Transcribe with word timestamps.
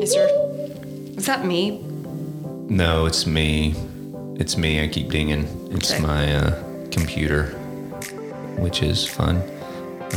Is 0.00 0.14
there? 0.14 0.28
Is 1.16 1.26
that 1.26 1.44
me? 1.44 1.78
No, 2.68 3.06
it's 3.06 3.26
me. 3.26 3.74
It's 4.36 4.56
me. 4.56 4.82
I 4.82 4.88
keep 4.88 5.10
dinging. 5.10 5.46
It's 5.72 5.92
Okay. 5.92 6.00
my 6.02 6.34
uh, 6.34 6.86
computer, 6.90 7.46
which 8.58 8.82
is 8.82 9.06
fun. 9.06 9.42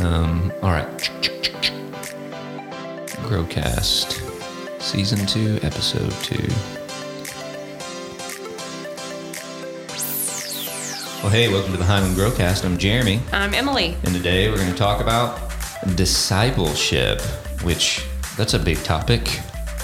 Um, 0.02 0.52
all 0.62 0.70
right. 0.70 0.86
Growcast, 3.28 4.20
season 4.80 5.24
two, 5.26 5.58
episode 5.62 6.10
two. 6.22 6.48
Well, 11.22 11.30
hey, 11.32 11.48
welcome 11.52 11.72
to 11.72 11.78
the 11.78 11.84
Highland 11.84 12.16
Growcast. 12.16 12.64
I'm 12.64 12.78
Jeremy, 12.78 13.20
I'm 13.32 13.52
Emily. 13.54 13.96
and 14.04 14.14
today 14.14 14.48
we're 14.48 14.56
going 14.56 14.70
to 14.70 14.78
talk 14.78 15.00
about 15.02 15.50
discipleship, 15.96 17.20
which 17.62 18.04
that's 18.36 18.54
a 18.54 18.58
big 18.58 18.78
topic 18.84 19.40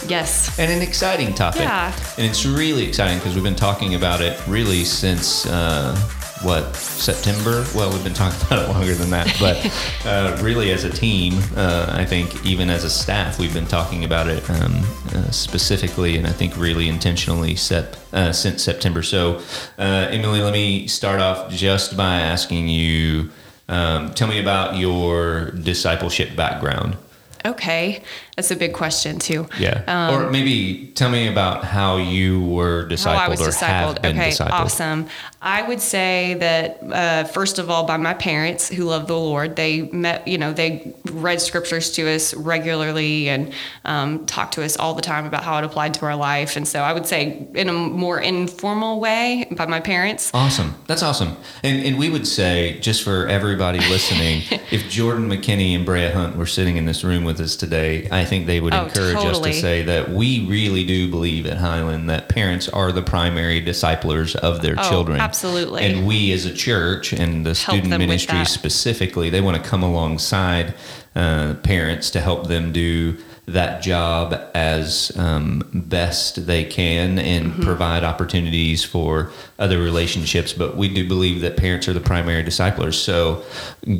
Yes. 0.08 0.58
and 0.58 0.70
an 0.70 0.82
exciting 0.82 1.34
topic. 1.34 1.62
Yeah. 1.62 1.94
And 2.16 2.26
it's 2.26 2.44
really 2.44 2.86
exciting 2.86 3.18
because 3.18 3.34
we've 3.34 3.44
been 3.44 3.54
talking 3.54 3.94
about 3.94 4.20
it 4.20 4.40
really 4.46 4.84
since 4.84 5.46
uh, 5.46 5.96
what 6.42 6.76
September. 6.76 7.64
Well, 7.74 7.90
we've 7.90 8.04
been 8.04 8.14
talking 8.14 8.40
about 8.46 8.68
it 8.68 8.72
longer 8.72 8.94
than 8.94 9.10
that, 9.10 9.34
but 9.40 10.06
uh, 10.06 10.42
really 10.42 10.70
as 10.70 10.84
a 10.84 10.90
team, 10.90 11.34
uh, 11.56 11.86
I 11.90 12.04
think 12.04 12.44
even 12.44 12.70
as 12.70 12.84
a 12.84 12.90
staff, 12.90 13.38
we've 13.38 13.54
been 13.54 13.66
talking 13.66 14.04
about 14.04 14.28
it 14.28 14.48
um, 14.50 14.82
uh, 15.14 15.30
specifically, 15.30 16.16
and 16.16 16.26
I 16.26 16.32
think 16.32 16.56
really 16.56 16.88
intentionally 16.88 17.56
set 17.56 17.98
uh, 18.12 18.32
since 18.32 18.62
September. 18.62 19.02
So, 19.02 19.40
uh, 19.78 20.08
Emily, 20.10 20.40
let 20.40 20.52
me 20.52 20.86
start 20.86 21.20
off 21.20 21.50
just 21.50 21.96
by 21.96 22.20
asking 22.20 22.68
you. 22.68 23.30
Um, 23.66 24.12
tell 24.12 24.28
me 24.28 24.38
about 24.38 24.76
your 24.76 25.50
discipleship 25.52 26.36
background. 26.36 26.98
Okay. 27.46 28.02
That's 28.36 28.50
a 28.50 28.56
big 28.56 28.72
question 28.72 29.18
too. 29.18 29.46
Yeah. 29.58 30.12
or 30.12 30.30
maybe 30.30 30.90
tell 30.94 31.08
me 31.10 31.28
about 31.28 31.64
how 31.64 31.96
you 31.98 32.44
were 32.44 32.86
discipled 32.88 33.06
Um, 33.06 33.16
How 33.18 33.26
I 33.26 33.28
was 33.28 33.40
or 33.40 33.48
discipled. 33.50 33.92
have 33.94 34.02
been 34.02 34.18
Okay, 34.18 34.30
discipled. 34.30 34.50
awesome. 34.50 35.06
I 35.40 35.62
would 35.62 35.80
say 35.80 36.34
that 36.40 36.78
uh, 36.90 37.24
first 37.24 37.58
of 37.58 37.70
all, 37.70 37.84
by 37.86 37.96
my 37.98 38.14
parents 38.14 38.68
who 38.68 38.84
love 38.84 39.06
the 39.06 39.16
Lord, 39.16 39.56
they 39.56 39.82
met. 39.82 40.26
You 40.26 40.38
know, 40.38 40.52
they 40.52 40.94
read 41.12 41.40
scriptures 41.40 41.92
to 41.92 42.08
us 42.10 42.32
regularly 42.34 43.28
and 43.28 43.52
um, 43.84 44.24
talked 44.26 44.54
to 44.54 44.64
us 44.64 44.76
all 44.78 44.94
the 44.94 45.02
time 45.02 45.26
about 45.26 45.44
how 45.44 45.58
it 45.58 45.64
applied 45.64 45.94
to 45.94 46.06
our 46.06 46.16
life. 46.16 46.56
And 46.56 46.66
so 46.66 46.80
I 46.80 46.92
would 46.92 47.06
say, 47.06 47.46
in 47.54 47.68
a 47.68 47.72
more 47.72 48.18
informal 48.18 49.00
way, 49.00 49.46
by 49.52 49.66
my 49.66 49.80
parents. 49.80 50.30
Awesome. 50.34 50.74
That's 50.86 51.02
awesome. 51.02 51.36
And, 51.62 51.84
and 51.84 51.98
we 51.98 52.08
would 52.10 52.26
say, 52.26 52.80
just 52.80 53.02
for 53.04 53.26
everybody 53.28 53.78
listening, 53.80 54.42
if 54.70 54.88
Jordan 54.88 55.28
McKinney 55.28 55.74
and 55.76 55.84
Brea 55.84 56.10
Hunt 56.10 56.36
were 56.36 56.46
sitting 56.46 56.76
in 56.78 56.86
this 56.86 57.04
room 57.04 57.24
with 57.24 57.38
us 57.40 57.54
today, 57.54 58.08
I 58.10 58.23
think 58.24 58.46
they 58.46 58.60
would 58.60 58.74
Oh, 58.74 58.84
encourage 58.84 59.16
us 59.16 59.38
to 59.40 59.52
say 59.52 59.82
that 59.82 60.10
we 60.10 60.46
really 60.46 60.84
do 60.84 61.10
believe 61.10 61.46
at 61.46 61.58
Highland 61.58 62.08
that 62.10 62.28
parents 62.28 62.68
are 62.68 62.92
the 62.92 63.02
primary 63.02 63.60
disciplers 63.60 64.34
of 64.36 64.62
their 64.62 64.74
Oh, 64.78 64.88
children. 64.88 65.20
absolutely. 65.20 65.82
And 65.82 66.06
we 66.06 66.32
as 66.32 66.44
a 66.46 66.52
church 66.54 67.12
and 67.12 67.44
the 67.46 67.54
student 67.54 67.88
ministry 67.88 68.44
specifically, 68.44 69.30
they 69.30 69.40
want 69.40 69.62
to 69.62 69.68
come 69.68 69.82
alongside 69.82 70.74
uh, 71.14 71.54
parents 71.62 72.10
to 72.10 72.20
help 72.20 72.48
them 72.48 72.72
do 72.72 73.16
that 73.46 73.82
job 73.82 74.34
as 74.54 75.12
um, 75.18 75.62
best 75.74 76.46
they 76.46 76.64
can 76.64 77.18
and 77.18 77.44
Mm-hmm. 77.52 77.62
provide 77.62 78.02
opportunities 78.02 78.82
for 78.82 79.30
other 79.58 79.78
relationships. 79.78 80.54
But 80.54 80.78
we 80.78 80.88
do 80.88 81.06
believe 81.06 81.42
that 81.42 81.56
parents 81.58 81.86
are 81.86 81.92
the 81.92 82.00
primary 82.00 82.42
disciplers. 82.42 82.96
So 82.98 83.44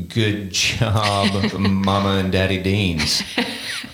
good 0.08 0.50
job, 0.50 1.52
Mama 1.58 2.17
and 2.20 2.33
Daddy 2.33 2.56
Deans. 2.62 3.23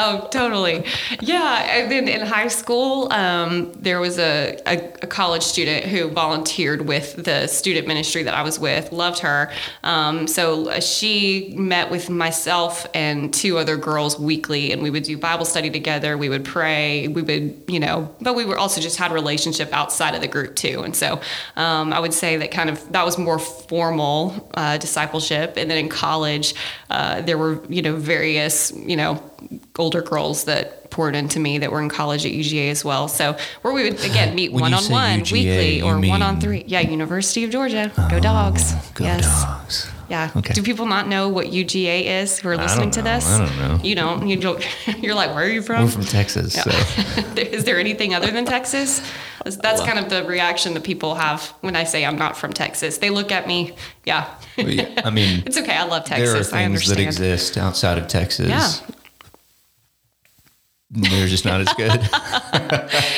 Oh, 0.00 0.28
totally. 0.30 0.84
Yeah. 1.20 1.66
And 1.76 1.90
then 1.90 2.06
in 2.06 2.24
high 2.24 2.46
school, 2.46 3.12
um, 3.12 3.72
there 3.72 3.98
was 3.98 4.18
a, 4.20 4.56
a, 4.64 4.76
a 5.02 5.06
college 5.08 5.42
student 5.42 5.86
who 5.86 6.08
volunteered 6.08 6.86
with 6.86 7.24
the 7.24 7.48
student 7.48 7.88
ministry 7.88 8.22
that 8.22 8.34
I 8.34 8.42
was 8.42 8.60
with, 8.60 8.92
loved 8.92 9.18
her. 9.20 9.50
Um, 9.82 10.28
so 10.28 10.68
uh, 10.68 10.78
she 10.78 11.52
met 11.56 11.90
with 11.90 12.10
myself 12.10 12.86
and 12.94 13.34
two 13.34 13.58
other 13.58 13.76
girls 13.76 14.20
weekly, 14.20 14.70
and 14.70 14.84
we 14.84 14.90
would 14.90 15.02
do 15.02 15.18
Bible 15.18 15.44
study 15.44 15.68
together. 15.68 16.16
We 16.16 16.28
would 16.28 16.44
pray. 16.44 17.08
We 17.08 17.22
would, 17.22 17.64
you 17.66 17.80
know, 17.80 18.14
but 18.20 18.36
we 18.36 18.44
were 18.44 18.56
also 18.56 18.80
just 18.80 18.98
had 18.98 19.10
a 19.10 19.14
relationship 19.14 19.72
outside 19.72 20.14
of 20.14 20.20
the 20.20 20.28
group 20.28 20.54
too. 20.54 20.82
And 20.82 20.94
so 20.94 21.20
um, 21.56 21.92
I 21.92 21.98
would 21.98 22.14
say 22.14 22.36
that 22.36 22.52
kind 22.52 22.70
of 22.70 22.92
that 22.92 23.04
was 23.04 23.18
more 23.18 23.40
formal 23.40 24.48
uh, 24.54 24.78
discipleship. 24.78 25.54
And 25.56 25.68
then 25.68 25.78
in 25.78 25.88
college, 25.88 26.54
uh, 26.88 27.22
there 27.22 27.36
were, 27.36 27.64
you 27.68 27.82
know, 27.82 27.96
various, 27.96 28.70
you 28.72 28.96
know, 28.96 29.20
older 29.78 30.02
girls 30.02 30.44
that 30.44 30.90
poured 30.90 31.14
into 31.14 31.38
me 31.38 31.58
that 31.58 31.70
were 31.70 31.80
in 31.80 31.88
college 31.88 32.26
at 32.26 32.32
UGA 32.32 32.70
as 32.70 32.84
well. 32.84 33.08
So 33.08 33.36
where 33.62 33.72
we 33.72 33.84
would 33.84 34.00
again 34.04 34.34
meet 34.34 34.52
one 34.52 34.74
on 34.74 34.84
one 34.90 35.20
weekly 35.20 35.82
or 35.82 35.98
one 36.00 36.22
on 36.22 36.40
three. 36.40 36.64
Yeah, 36.66 36.80
University 36.80 37.44
of 37.44 37.50
Georgia. 37.50 37.92
Go 38.10 38.16
oh, 38.16 38.20
dogs. 38.20 38.74
Go 38.94 39.04
yes. 39.04 39.44
dogs. 39.44 39.90
Yeah. 40.08 40.30
Okay. 40.34 40.54
Do 40.54 40.62
people 40.62 40.86
not 40.86 41.06
know 41.06 41.28
what 41.28 41.48
UGA 41.48 42.22
is 42.22 42.38
who 42.38 42.48
are 42.48 42.56
listening 42.56 42.90
to 42.92 43.02
this? 43.02 43.28
I 43.28 43.44
don't 43.44 43.58
know. 43.58 43.78
You 43.82 43.94
don't. 43.94 44.26
You 44.26 44.36
don't. 44.36 44.66
You're 45.02 45.14
like, 45.14 45.34
where 45.34 45.44
are 45.44 45.48
you 45.48 45.60
from? 45.60 45.84
We're 45.84 45.90
from 45.90 46.04
Texas. 46.04 46.54
So. 46.54 46.70
is 47.36 47.64
there 47.64 47.78
anything 47.78 48.14
other 48.14 48.30
than 48.30 48.46
Texas? 48.46 49.02
That's 49.44 49.82
kind 49.82 49.98
of 49.98 50.08
the 50.08 50.24
reaction 50.24 50.74
that 50.74 50.84
people 50.84 51.14
have 51.14 51.48
when 51.60 51.76
I 51.76 51.84
say 51.84 52.04
I'm 52.04 52.16
not 52.16 52.36
from 52.36 52.52
Texas. 52.52 52.98
They 52.98 53.10
look 53.10 53.30
at 53.30 53.46
me. 53.46 53.74
Yeah. 54.04 54.34
I 54.56 55.10
mean, 55.10 55.42
It's 55.46 55.58
okay. 55.58 55.76
I 55.76 55.84
love 55.84 56.04
Texas. 56.04 56.30
there 56.30 56.40
are 56.40 56.44
things 56.68 56.88
that 56.88 56.98
exist 56.98 57.58
outside 57.58 57.98
of 57.98 58.08
Texas. 58.08 58.48
Yeah. 58.48 58.94
They're 60.90 61.26
just 61.26 61.44
not 61.44 61.60
as 61.60 61.68
good. 61.74 61.90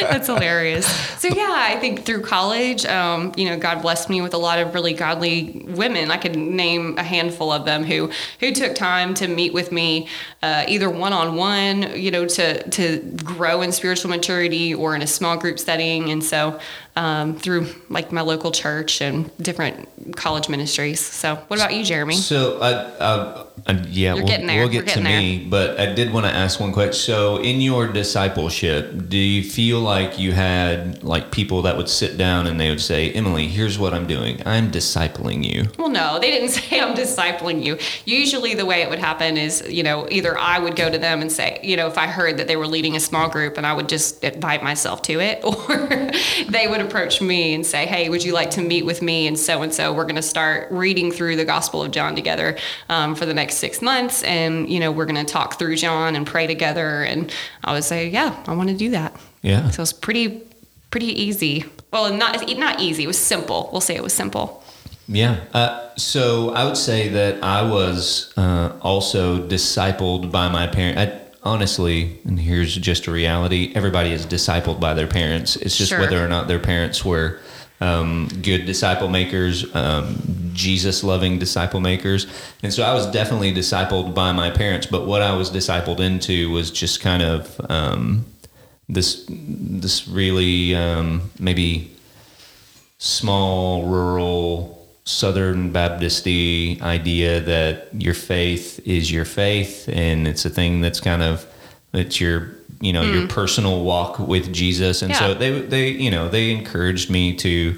That's 0.00 0.26
hilarious. 0.26 0.86
So 1.20 1.28
yeah, 1.28 1.54
I 1.54 1.78
think 1.78 2.04
through 2.04 2.22
college, 2.22 2.84
um, 2.84 3.32
you 3.36 3.48
know, 3.48 3.56
God 3.56 3.80
blessed 3.80 4.10
me 4.10 4.20
with 4.20 4.34
a 4.34 4.38
lot 4.38 4.58
of 4.58 4.74
really 4.74 4.92
godly 4.92 5.64
women. 5.68 6.10
I 6.10 6.16
could 6.16 6.34
name 6.34 6.98
a 6.98 7.04
handful 7.04 7.52
of 7.52 7.64
them 7.66 7.84
who 7.84 8.10
who 8.40 8.52
took 8.52 8.74
time 8.74 9.14
to 9.14 9.28
meet 9.28 9.54
with 9.54 9.70
me, 9.70 10.08
uh, 10.42 10.64
either 10.66 10.90
one 10.90 11.12
on 11.12 11.36
one, 11.36 11.96
you 11.96 12.10
know, 12.10 12.26
to 12.26 12.68
to 12.70 12.98
grow 13.22 13.62
in 13.62 13.70
spiritual 13.70 14.10
maturity 14.10 14.74
or 14.74 14.96
in 14.96 15.02
a 15.02 15.06
small 15.06 15.36
group 15.36 15.60
setting. 15.60 16.10
And 16.10 16.24
so 16.24 16.58
um, 17.00 17.34
through 17.34 17.66
like 17.88 18.12
my 18.12 18.20
local 18.20 18.50
church 18.50 19.00
and 19.00 19.34
different 19.38 19.88
college 20.16 20.50
ministries. 20.50 21.00
So 21.00 21.36
what 21.48 21.58
about 21.58 21.74
you, 21.74 21.82
Jeremy? 21.82 22.14
So, 22.14 22.58
uh, 22.58 22.60
uh, 23.00 23.46
uh, 23.66 23.84
yeah, 23.88 24.12
we'll, 24.12 24.26
getting 24.26 24.46
there. 24.46 24.60
we'll 24.60 24.68
get 24.68 24.86
to 24.88 25.00
getting 25.00 25.04
me, 25.04 25.46
but 25.48 25.80
I 25.80 25.94
did 25.94 26.12
want 26.12 26.26
to 26.26 26.32
ask 26.32 26.60
one 26.60 26.72
question. 26.72 26.92
So, 26.92 27.38
in 27.38 27.60
your 27.60 27.88
discipleship, 27.88 29.08
do 29.08 29.16
you 29.16 29.42
feel 29.42 29.80
like 29.80 30.18
you 30.18 30.32
had 30.32 31.02
like 31.02 31.30
people 31.30 31.62
that 31.62 31.76
would 31.76 31.88
sit 31.88 32.18
down 32.18 32.46
and 32.46 32.60
they 32.60 32.68
would 32.68 32.80
say, 32.80 33.10
"Emily, 33.12 33.48
here's 33.48 33.78
what 33.78 33.94
I'm 33.94 34.06
doing. 34.06 34.42
I'm 34.46 34.70
discipling 34.70 35.44
you." 35.44 35.70
Well, 35.78 35.88
no, 35.88 36.18
they 36.18 36.30
didn't 36.30 36.48
say 36.60 36.80
I'm 36.80 36.94
discipling 36.94 37.64
you. 37.64 37.78
Usually, 38.04 38.54
the 38.54 38.66
way 38.66 38.82
it 38.82 38.90
would 38.90 38.98
happen 38.98 39.38
is, 39.38 39.66
you 39.68 39.82
know, 39.82 40.06
either 40.10 40.38
I 40.38 40.58
would 40.58 40.76
go 40.76 40.90
to 40.90 40.98
them 40.98 41.22
and 41.22 41.32
say, 41.32 41.60
you 41.62 41.76
know, 41.76 41.86
if 41.86 41.96
I 41.96 42.06
heard 42.06 42.36
that 42.38 42.46
they 42.46 42.56
were 42.56 42.66
leading 42.66 42.94
a 42.96 43.00
small 43.00 43.28
group 43.28 43.56
and 43.56 43.66
I 43.66 43.72
would 43.72 43.88
just 43.88 44.22
invite 44.22 44.62
myself 44.62 45.00
to 45.02 45.20
it, 45.20 45.42
or 45.44 46.10
they 46.50 46.66
would 46.66 46.80
approach 46.90 47.22
me 47.22 47.54
and 47.54 47.64
say, 47.64 47.86
hey, 47.86 48.08
would 48.08 48.24
you 48.24 48.32
like 48.32 48.50
to 48.50 48.60
meet 48.60 48.84
with 48.84 49.00
me 49.00 49.28
and 49.28 49.38
so 49.38 49.62
and 49.62 49.72
so? 49.72 49.92
We're 49.92 50.04
going 50.04 50.16
to 50.16 50.22
start 50.22 50.70
reading 50.72 51.12
through 51.12 51.36
the 51.36 51.44
Gospel 51.44 51.84
of 51.84 51.92
John 51.92 52.16
together 52.16 52.58
um, 52.88 53.14
for 53.14 53.26
the 53.26 53.34
next 53.34 53.58
six 53.58 53.80
months. 53.80 54.24
And, 54.24 54.68
you 54.68 54.80
know, 54.80 54.90
we're 54.90 55.06
going 55.06 55.24
to 55.24 55.32
talk 55.32 55.58
through 55.58 55.76
John 55.76 56.16
and 56.16 56.26
pray 56.26 56.48
together. 56.48 57.04
And 57.04 57.32
I 57.62 57.72
would 57.72 57.84
say, 57.84 58.08
yeah, 58.08 58.42
I 58.48 58.54
want 58.54 58.68
to 58.70 58.76
do 58.76 58.90
that. 58.90 59.14
Yeah. 59.42 59.70
So 59.70 59.82
it's 59.82 59.92
pretty, 59.92 60.42
pretty 60.90 61.06
easy. 61.06 61.64
Well, 61.92 62.12
not, 62.12 62.46
not 62.58 62.80
easy. 62.80 63.04
It 63.04 63.06
was 63.06 63.18
simple. 63.18 63.68
We'll 63.70 63.80
say 63.80 63.94
it 63.94 64.02
was 64.02 64.12
simple. 64.12 64.64
Yeah. 65.06 65.40
Uh, 65.52 65.90
so 65.96 66.50
I 66.50 66.64
would 66.64 66.76
say 66.76 67.08
that 67.08 67.42
I 67.42 67.62
was 67.62 68.32
uh, 68.36 68.76
also 68.82 69.46
discipled 69.46 70.30
by 70.30 70.48
my 70.48 70.66
parent. 70.66 71.12
Honestly, 71.42 72.18
and 72.24 72.38
here's 72.38 72.76
just 72.76 73.06
a 73.06 73.10
reality: 73.10 73.72
everybody 73.74 74.12
is 74.12 74.26
discipled 74.26 74.78
by 74.78 74.92
their 74.94 75.06
parents. 75.06 75.56
It's 75.56 75.76
just 75.76 75.90
Sure. 75.90 76.00
whether 76.00 76.22
or 76.22 76.28
not 76.28 76.48
their 76.48 76.58
parents 76.58 77.04
were 77.04 77.38
um, 77.80 78.28
good 78.42 78.66
disciple 78.66 79.08
makers, 79.08 79.64
um, 79.74 80.50
Jesus 80.52 81.02
loving 81.02 81.38
disciple 81.38 81.80
makers. 81.80 82.26
And 82.62 82.72
so 82.74 82.82
I 82.82 82.92
was 82.92 83.06
definitely 83.06 83.54
discipled 83.54 84.14
by 84.14 84.32
my 84.32 84.50
parents. 84.50 84.86
But 84.86 85.06
what 85.06 85.22
I 85.22 85.34
was 85.34 85.50
discipled 85.50 85.98
into 86.00 86.50
was 86.50 86.70
just 86.70 87.00
kind 87.00 87.22
of 87.22 87.58
um, 87.70 88.26
this 88.88 89.24
this 89.28 90.06
really 90.08 90.74
um, 90.74 91.30
maybe 91.38 91.90
small 92.98 93.86
rural 93.86 94.79
southern 95.10 95.72
baptisty 95.72 96.80
idea 96.82 97.40
that 97.40 97.88
your 97.92 98.14
faith 98.14 98.80
is 98.86 99.10
your 99.10 99.24
faith 99.24 99.88
and 99.92 100.28
it's 100.28 100.44
a 100.44 100.50
thing 100.50 100.80
that's 100.80 101.00
kind 101.00 101.22
of 101.22 101.46
it's 101.92 102.20
your 102.20 102.50
you 102.80 102.92
know 102.92 103.02
your 103.02 103.26
personal 103.28 103.82
walk 103.84 104.18
with 104.18 104.52
jesus 104.52 105.02
and 105.02 105.14
so 105.16 105.34
they 105.34 105.60
they 105.62 105.88
you 105.88 106.10
know 106.10 106.28
they 106.28 106.50
encouraged 106.52 107.10
me 107.10 107.34
to 107.34 107.76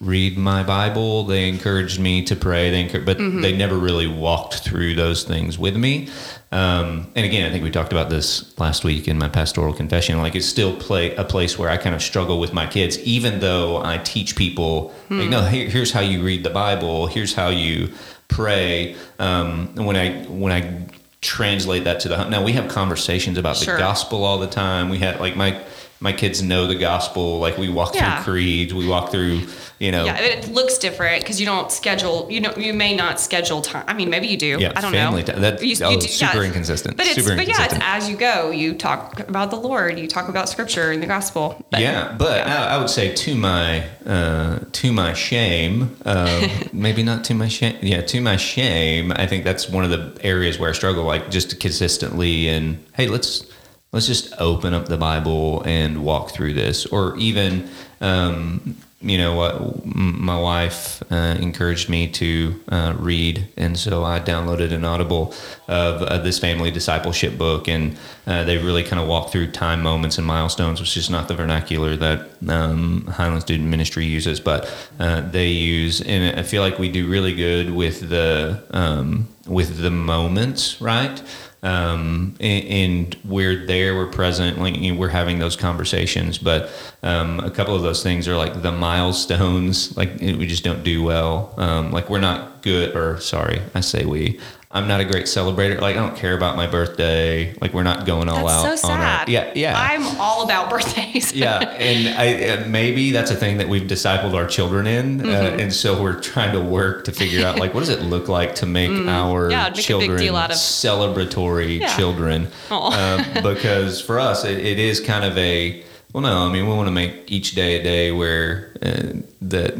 read 0.00 0.36
my 0.36 0.62
Bible. 0.62 1.24
They 1.24 1.48
encouraged 1.48 1.98
me 1.98 2.24
to 2.24 2.36
pray. 2.36 2.70
They 2.70 2.80
encouraged, 2.82 3.06
but 3.06 3.16
Mm-hmm. 3.16 3.40
they 3.40 3.56
never 3.56 3.76
really 3.78 4.06
walked 4.08 4.56
through 4.58 4.96
those 4.96 5.22
things 5.24 5.58
with 5.58 5.76
me. 5.76 6.08
Um, 6.54 7.08
and 7.16 7.26
again, 7.26 7.48
I 7.48 7.50
think 7.52 7.64
we 7.64 7.70
talked 7.72 7.90
about 7.92 8.10
this 8.10 8.56
last 8.60 8.84
week 8.84 9.08
in 9.08 9.18
my 9.18 9.28
pastoral 9.28 9.74
confession. 9.74 10.18
Like 10.18 10.36
it's 10.36 10.46
still 10.46 10.74
play 10.76 11.12
a 11.16 11.24
place 11.24 11.58
where 11.58 11.68
I 11.68 11.76
kind 11.76 11.96
of 11.96 12.02
struggle 12.02 12.38
with 12.38 12.52
my 12.52 12.66
kids, 12.66 12.96
even 13.00 13.40
though 13.40 13.82
I 13.84 13.98
teach 13.98 14.36
people, 14.36 14.90
Hmm. 15.08 15.18
like, 15.20 15.28
no, 15.30 15.42
here, 15.44 15.68
here's 15.68 15.90
how 15.90 16.00
you 16.00 16.22
read 16.22 16.44
the 16.44 16.50
Bible. 16.50 17.08
Here's 17.08 17.34
how 17.34 17.48
you 17.48 17.90
pray. 18.28 18.94
Um, 19.18 19.74
when 19.74 19.96
I 19.96 20.22
when 20.26 20.52
I 20.52 20.86
translate 21.20 21.84
that 21.84 22.00
to 22.00 22.08
the 22.08 22.28
now 22.28 22.44
we 22.44 22.52
have 22.52 22.68
conversations 22.68 23.36
about 23.38 23.56
Sure. 23.56 23.74
the 23.74 23.80
gospel 23.80 24.22
all 24.24 24.38
the 24.38 24.46
time. 24.46 24.90
We 24.90 24.98
had 24.98 25.18
like 25.20 25.34
my 25.36 25.58
my 26.04 26.12
kids 26.12 26.42
know 26.42 26.66
the 26.66 26.74
gospel. 26.74 27.38
Like 27.38 27.56
we 27.56 27.70
walk 27.70 27.94
Yeah. 27.94 28.22
through 28.22 28.34
creeds. 28.34 28.74
We 28.74 28.86
walk 28.86 29.10
through 29.10 29.40
you 29.78 29.90
know 29.90 30.04
Yeah, 30.04 30.20
it 30.20 30.48
looks 30.48 30.76
different 30.78 31.22
because 31.22 31.40
you 31.40 31.46
don't 31.46 31.72
schedule. 31.72 32.28
You 32.30 32.42
know, 32.42 32.52
you 32.56 32.74
may 32.74 32.94
not 32.94 33.18
schedule 33.18 33.62
time. 33.62 33.84
I 33.88 33.94
mean, 33.94 34.10
maybe 34.10 34.26
you 34.26 34.36
do. 34.36 34.58
Yeah, 34.60 34.72
I 34.76 34.82
don't 34.82 34.92
family 34.92 35.22
know. 35.22 35.32
time. 35.32 35.40
That- 35.40 35.82
oh, 35.82 35.98
super 36.00 36.44
inconsistent. 36.44 36.98
But 36.98 37.06
it's 37.06 37.14
Super 37.14 37.36
but 37.36 37.48
yeah, 37.48 37.64
it's 37.64 37.78
as 37.80 38.08
you 38.10 38.16
go. 38.16 38.50
You 38.50 38.74
talk 38.74 39.18
about 39.20 39.50
the 39.50 39.56
Lord. 39.56 39.98
You 39.98 40.06
talk 40.06 40.28
about 40.28 40.50
Scripture 40.50 40.90
and 40.92 41.02
the 41.02 41.06
gospel. 41.06 41.64
But, 41.70 41.80
yeah, 41.80 42.14
but 42.18 42.46
I, 42.46 42.74
I 42.74 42.78
would 42.78 42.90
say 42.90 43.14
to 43.14 43.34
my 43.34 43.86
uh, 44.06 44.58
to 44.72 44.92
my 44.92 45.14
shame, 45.14 45.96
uh, 46.04 46.48
maybe 46.74 47.02
not 47.02 47.24
to 47.24 47.34
my 47.34 47.48
shame. 47.48 47.78
Yeah, 47.80 48.02
to 48.02 48.20
my 48.20 48.36
shame, 48.36 49.10
I 49.16 49.26
think 49.26 49.42
that's 49.44 49.70
one 49.70 49.84
of 49.84 49.90
the 49.90 50.22
areas 50.22 50.58
where 50.58 50.68
I 50.68 50.74
struggle. 50.74 51.04
Like 51.04 51.30
just 51.30 51.58
consistently, 51.60 52.48
and 52.48 52.84
hey, 52.92 53.08
let's 53.08 53.46
let's 53.94 54.06
just 54.06 54.34
open 54.38 54.74
up 54.74 54.86
the 54.86 54.96
Bible 54.96 55.62
and 55.64 56.04
walk 56.04 56.32
through 56.32 56.52
this, 56.52 56.84
or 56.84 57.16
even. 57.16 57.70
Um, 58.00 58.76
you 59.00 59.18
know 59.18 59.34
what? 59.34 59.84
My 59.84 60.40
wife 60.40 61.02
uh, 61.12 61.36
encouraged 61.38 61.90
me 61.90 62.08
to 62.12 62.58
uh, 62.70 62.94
read, 62.98 63.46
and 63.54 63.78
so 63.78 64.02
I 64.02 64.18
downloaded 64.18 64.72
an 64.72 64.82
Audible 64.82 65.34
of 65.68 66.00
uh, 66.00 66.18
this 66.18 66.38
family 66.38 66.70
discipleship 66.70 67.36
book, 67.36 67.68
and 67.68 67.98
uh, 68.26 68.44
they 68.44 68.56
really 68.56 68.82
kind 68.82 69.02
of 69.02 69.06
walk 69.06 69.30
through 69.30 69.50
time 69.50 69.82
moments 69.82 70.16
and 70.16 70.26
milestones, 70.26 70.80
which 70.80 70.96
is 70.96 71.10
not 71.10 71.28
the 71.28 71.34
vernacular 71.34 71.96
that 71.96 72.30
um, 72.48 73.04
Highland 73.06 73.42
Student 73.42 73.68
Ministry 73.68 74.06
uses, 74.06 74.40
but 74.40 74.74
uh, 74.98 75.20
they 75.20 75.48
use, 75.48 76.00
and 76.00 76.40
I 76.40 76.42
feel 76.42 76.62
like 76.62 76.78
we 76.78 76.90
do 76.90 77.06
really 77.06 77.34
good 77.34 77.74
with 77.74 78.08
the 78.08 78.64
um, 78.70 79.28
with 79.46 79.82
the 79.82 79.90
moments, 79.90 80.80
right? 80.80 81.22
Um, 81.64 82.36
and, 82.40 82.64
and 82.66 83.16
we're 83.24 83.66
there, 83.66 83.96
we're 83.96 84.06
present, 84.06 84.58
we're 84.58 85.08
having 85.08 85.38
those 85.38 85.56
conversations. 85.56 86.38
But 86.38 86.70
um, 87.02 87.40
a 87.40 87.50
couple 87.50 87.74
of 87.74 87.82
those 87.82 88.02
things 88.02 88.28
are 88.28 88.36
like 88.36 88.62
the 88.62 88.70
milestones, 88.70 89.96
like 89.96 90.20
we 90.20 90.46
just 90.46 90.62
don't 90.62 90.84
do 90.84 91.02
well. 91.02 91.54
Um, 91.56 91.90
like 91.90 92.10
we're 92.10 92.20
not 92.20 92.53
good, 92.64 92.96
or 92.96 93.20
sorry, 93.20 93.62
I 93.74 93.80
say 93.80 94.04
we. 94.04 94.40
I'm 94.72 94.88
not 94.88 94.98
a 95.00 95.04
great 95.04 95.26
celebrator. 95.26 95.80
Like 95.80 95.94
I 95.94 96.00
don't 96.00 96.16
care 96.16 96.36
about 96.36 96.56
my 96.56 96.66
birthday. 96.66 97.54
Like 97.60 97.72
we're 97.72 97.84
not 97.84 98.06
going 98.06 98.28
all 98.28 98.44
That's 98.44 98.80
so 98.82 98.88
out 98.88 98.94
on 98.94 99.00
our 99.00 99.18
sad. 99.18 99.28
yeah 99.28 99.52
yeah. 99.54 99.74
I'm 99.78 100.04
all 100.18 100.42
about 100.42 100.68
birthdays. 100.68 101.32
yeah, 101.44 101.60
and 101.60 102.08
I, 102.18 102.48
uh, 102.64 102.66
maybe 102.66 103.12
that's 103.12 103.30
a 103.30 103.36
thing 103.36 103.58
that 103.58 103.68
we've 103.68 103.86
discipled 103.88 104.34
our 104.34 104.48
children 104.48 104.88
in, 104.88 105.20
uh, 105.20 105.24
Mm-hmm. 105.24 105.60
and 105.60 105.72
so 105.72 106.02
we're 106.02 106.18
trying 106.18 106.52
to 106.54 106.60
work 106.60 107.04
to 107.04 107.12
figure 107.12 107.46
out 107.46 107.60
like 107.60 107.72
what 107.72 107.80
does 107.80 107.88
it 107.90 108.02
look 108.02 108.26
like 108.28 108.56
to 108.56 108.66
make 108.66 108.90
our 108.90 109.46
Mm. 109.48 109.50
Yeah, 109.52 109.64
make 109.68 109.74
children 109.76 110.18
of- 110.34 110.50
celebratory 110.50 111.78
Yeah. 111.80 111.96
children, 111.96 112.48
um, 112.70 113.24
because 113.44 114.00
for 114.00 114.18
us 114.18 114.44
it, 114.44 114.58
it 114.58 114.78
is 114.80 114.98
kind 115.00 115.24
of 115.24 115.38
a 115.38 115.84
well, 116.14 116.22
no, 116.22 116.46
I 116.48 116.52
mean 116.52 116.66
we 116.66 116.72
want 116.74 116.86
to 116.86 116.92
make 116.92 117.30
each 117.30 117.54
day 117.56 117.78
a 117.78 117.82
day 117.82 118.10
where 118.12 118.70
uh, 118.80 119.18
that 119.42 119.74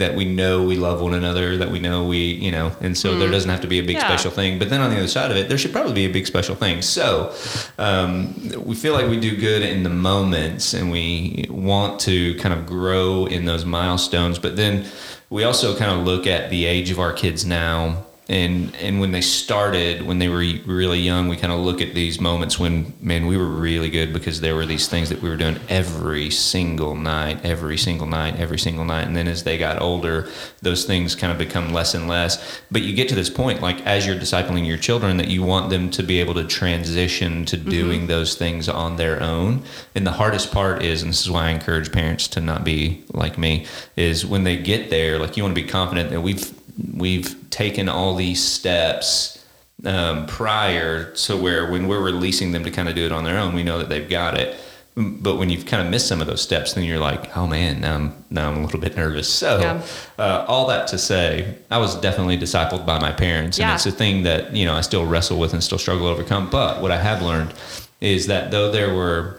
that 0.00 0.14
we 0.16 0.24
know 0.24 0.64
we 0.64 0.74
love 0.76 1.00
one 1.02 1.12
another, 1.14 1.56
that 1.58 1.70
we 1.70 1.78
know 1.78 2.04
we 2.06 2.18
you 2.18 2.50
know, 2.50 2.72
and 2.80 2.96
so 2.96 3.16
there 3.18 3.30
doesn't 3.30 3.50
have 3.50 3.60
to 3.60 3.68
be 3.68 3.78
a 3.78 3.82
big 3.82 3.96
Mm. 3.96 4.00
Yeah. 4.00 4.06
special 4.08 4.30
thing. 4.30 4.58
But 4.58 4.70
then 4.70 4.80
on 4.80 4.90
the 4.90 4.96
other 4.96 5.06
side 5.06 5.30
of 5.30 5.36
it, 5.36 5.48
there 5.50 5.58
should 5.58 5.72
probably 5.72 5.92
be 5.92 6.06
a 6.06 6.12
big 6.12 6.26
special 6.26 6.54
thing. 6.56 6.80
So 6.82 7.32
um, 7.78 8.34
we 8.64 8.74
feel 8.74 8.94
like 8.94 9.08
we 9.08 9.20
do 9.20 9.36
good 9.36 9.62
in 9.62 9.82
the 9.82 9.90
moments 9.90 10.72
and 10.74 10.90
we 10.90 11.46
want 11.50 12.00
to 12.00 12.34
kind 12.36 12.54
of 12.54 12.64
grow 12.66 13.26
in 13.26 13.44
those 13.44 13.64
milestones. 13.66 14.38
But 14.38 14.56
then 14.56 14.86
we 15.28 15.44
also 15.44 15.76
kind 15.76 15.90
of 15.92 16.06
look 16.06 16.26
at 16.26 16.48
the 16.50 16.64
age 16.64 16.90
of 16.90 16.98
our 16.98 17.12
kids 17.12 17.44
now. 17.44 18.05
And, 18.28 18.74
and 18.76 18.98
when 18.98 19.12
they 19.12 19.20
started, 19.20 20.02
when 20.02 20.18
they 20.18 20.28
were 20.28 20.42
really 20.66 20.98
young, 20.98 21.28
we 21.28 21.36
kind 21.36 21.52
of 21.52 21.60
look 21.60 21.80
at 21.80 21.94
these 21.94 22.20
moments 22.20 22.58
when, 22.58 22.92
man, 23.00 23.26
we 23.26 23.36
were 23.36 23.46
really 23.46 23.88
good 23.88 24.12
because 24.12 24.40
there 24.40 24.56
were 24.56 24.66
these 24.66 24.88
things 24.88 25.10
that 25.10 25.22
we 25.22 25.28
were 25.28 25.36
doing 25.36 25.60
every 25.68 26.30
single 26.30 26.96
night, 26.96 27.44
every 27.44 27.78
single 27.78 28.06
night, 28.08 28.34
every 28.36 28.58
single 28.58 28.84
night. 28.84 29.06
And 29.06 29.14
then 29.14 29.28
as 29.28 29.44
they 29.44 29.56
got 29.56 29.80
older, 29.80 30.28
those 30.60 30.84
things 30.84 31.14
kind 31.14 31.32
of 31.32 31.38
become 31.38 31.72
less 31.72 31.94
and 31.94 32.08
less. 32.08 32.60
But 32.68 32.82
you 32.82 32.96
get 32.96 33.08
to 33.10 33.14
this 33.14 33.30
point, 33.30 33.62
like 33.62 33.80
as 33.86 34.04
you're 34.04 34.16
discipling 34.16 34.66
your 34.66 34.78
children, 34.78 35.18
that 35.18 35.28
you 35.28 35.44
want 35.44 35.70
them 35.70 35.88
to 35.90 36.02
be 36.02 36.18
able 36.18 36.34
to 36.34 36.44
transition 36.44 37.44
to 37.44 37.56
mm-hmm. 37.56 37.70
doing 37.70 38.06
those 38.08 38.34
things 38.34 38.68
on 38.68 38.96
their 38.96 39.22
own. 39.22 39.62
And 39.94 40.04
the 40.04 40.12
hardest 40.12 40.50
part 40.50 40.82
is, 40.82 41.00
and 41.00 41.12
this 41.12 41.20
is 41.20 41.30
why 41.30 41.46
I 41.46 41.50
encourage 41.50 41.92
parents 41.92 42.26
to 42.28 42.40
not 42.40 42.64
be 42.64 43.04
like 43.12 43.38
me, 43.38 43.66
is 43.94 44.26
when 44.26 44.42
they 44.42 44.56
get 44.56 44.90
there, 44.90 45.20
like 45.20 45.36
you 45.36 45.44
want 45.44 45.54
to 45.54 45.62
be 45.62 45.68
confident 45.68 46.10
that 46.10 46.22
we've 46.22 46.55
we've 46.94 47.48
taken 47.50 47.88
all 47.88 48.14
these 48.14 48.42
steps 48.42 49.44
um, 49.84 50.26
prior 50.26 51.12
to 51.12 51.36
where 51.36 51.70
when 51.70 51.86
we're 51.88 52.02
releasing 52.02 52.52
them 52.52 52.64
to 52.64 52.70
kind 52.70 52.88
of 52.88 52.94
do 52.94 53.04
it 53.04 53.12
on 53.12 53.24
their 53.24 53.38
own, 53.38 53.54
we 53.54 53.62
know 53.62 53.78
that 53.78 53.88
they've 53.88 54.08
got 54.08 54.38
it. 54.38 54.56
But 54.98 55.36
when 55.36 55.50
you've 55.50 55.66
kind 55.66 55.82
of 55.84 55.90
missed 55.90 56.08
some 56.08 56.22
of 56.22 56.26
those 56.26 56.40
steps, 56.40 56.72
then 56.72 56.84
you're 56.84 56.98
like, 56.98 57.36
oh 57.36 57.46
man, 57.46 57.82
now 57.82 57.94
I'm 57.96 58.24
now 58.30 58.50
I'm 58.50 58.58
a 58.58 58.64
little 58.64 58.80
bit 58.80 58.96
nervous. 58.96 59.28
So, 59.28 59.60
Yeah. 59.60 59.82
uh, 60.18 60.46
all 60.48 60.66
that 60.68 60.88
to 60.88 60.96
say, 60.98 61.56
I 61.70 61.76
was 61.76 61.94
definitely 61.96 62.38
discipled 62.38 62.86
by 62.86 62.98
my 62.98 63.12
parents, 63.12 63.58
and 63.60 63.70
it's 63.74 63.84
a 63.84 63.90
thing 63.90 64.22
that 64.22 64.56
you 64.56 64.64
know 64.64 64.74
I 64.74 64.80
still 64.80 65.04
wrestle 65.04 65.38
with 65.38 65.52
and 65.52 65.62
still 65.62 65.76
struggle 65.76 66.06
to 66.06 66.12
overcome. 66.14 66.48
But 66.48 66.80
what 66.80 66.92
I 66.92 66.96
have 66.98 67.20
learned 67.20 67.52
is 68.00 68.26
that 68.28 68.50
though 68.50 68.70
there 68.72 68.94
were, 68.94 69.38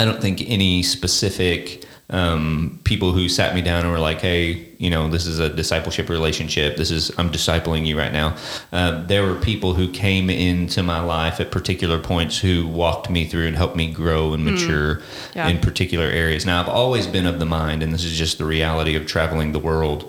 I 0.00 0.04
don't 0.04 0.20
think 0.20 0.42
any 0.48 0.82
specific 0.82 1.84
um, 2.12 2.78
people 2.84 3.12
who 3.12 3.28
sat 3.28 3.54
me 3.54 3.62
down 3.62 3.82
and 3.84 3.90
were 3.92 3.98
like, 3.98 4.20
"Hey, 4.20 4.68
you 4.78 4.90
know, 4.90 5.08
this 5.08 5.26
is 5.26 5.38
a 5.38 5.48
discipleship 5.48 6.08
relationship. 6.08 6.76
This 6.76 6.90
is 6.90 7.10
I'm 7.18 7.30
discipling 7.30 7.86
you 7.86 7.98
right 7.98 8.12
now." 8.12 8.36
Um, 8.70 9.06
there 9.08 9.24
were 9.24 9.34
people 9.34 9.74
who 9.74 9.88
came 9.90 10.28
into 10.30 10.82
my 10.82 11.00
life 11.00 11.40
at 11.40 11.50
particular 11.50 11.98
points 11.98 12.38
who 12.38 12.66
walked 12.68 13.08
me 13.10 13.24
through 13.26 13.46
and 13.46 13.56
helped 13.56 13.76
me 13.76 13.90
grow 13.90 14.34
and 14.34 14.44
mature 14.44 15.00
Yeah. 15.34 15.48
in 15.48 15.58
particular 15.58 16.06
areas. 16.06 16.44
Now, 16.46 16.60
I've 16.60 16.68
always 16.68 17.06
been 17.06 17.26
of 17.26 17.38
the 17.38 17.46
mind, 17.46 17.82
and 17.82 17.92
this 17.92 18.04
is 18.04 18.16
just 18.16 18.38
the 18.38 18.44
reality 18.44 18.94
of 18.94 19.06
traveling 19.06 19.52
the 19.52 19.58
world 19.58 20.04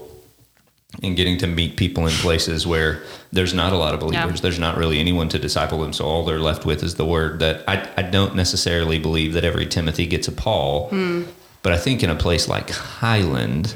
and 1.01 1.15
getting 1.15 1.37
to 1.39 1.47
meet 1.47 1.75
people 1.75 2.05
in 2.05 2.13
places 2.13 2.67
where 2.67 3.01
there's 3.31 3.53
not 3.53 3.73
a 3.73 3.77
lot 3.77 3.93
of 3.95 3.99
believers. 3.99 4.35
Yeah. 4.35 4.41
There's 4.41 4.59
not 4.59 4.77
really 4.77 4.99
anyone 4.99 5.27
to 5.29 5.39
disciple 5.39 5.79
them. 5.81 5.91
So 5.91 6.05
all 6.05 6.23
they're 6.23 6.37
left 6.39 6.65
with 6.67 6.83
is 6.83 6.95
the 6.95 7.05
word 7.05 7.39
that 7.39 7.63
I, 7.67 7.89
I 7.97 8.03
don't 8.03 8.35
necessarily 8.35 8.99
believe 8.99 9.33
that 9.33 9.43
every 9.43 9.65
Timothy 9.65 10.05
gets 10.05 10.27
a 10.27 10.31
Paul. 10.31 10.89
Hmm. 10.89 11.23
But 11.63 11.73
I 11.73 11.77
think 11.77 12.03
in 12.03 12.09
a 12.09 12.15
place 12.15 12.47
like 12.47 12.69
Highland, 12.71 13.73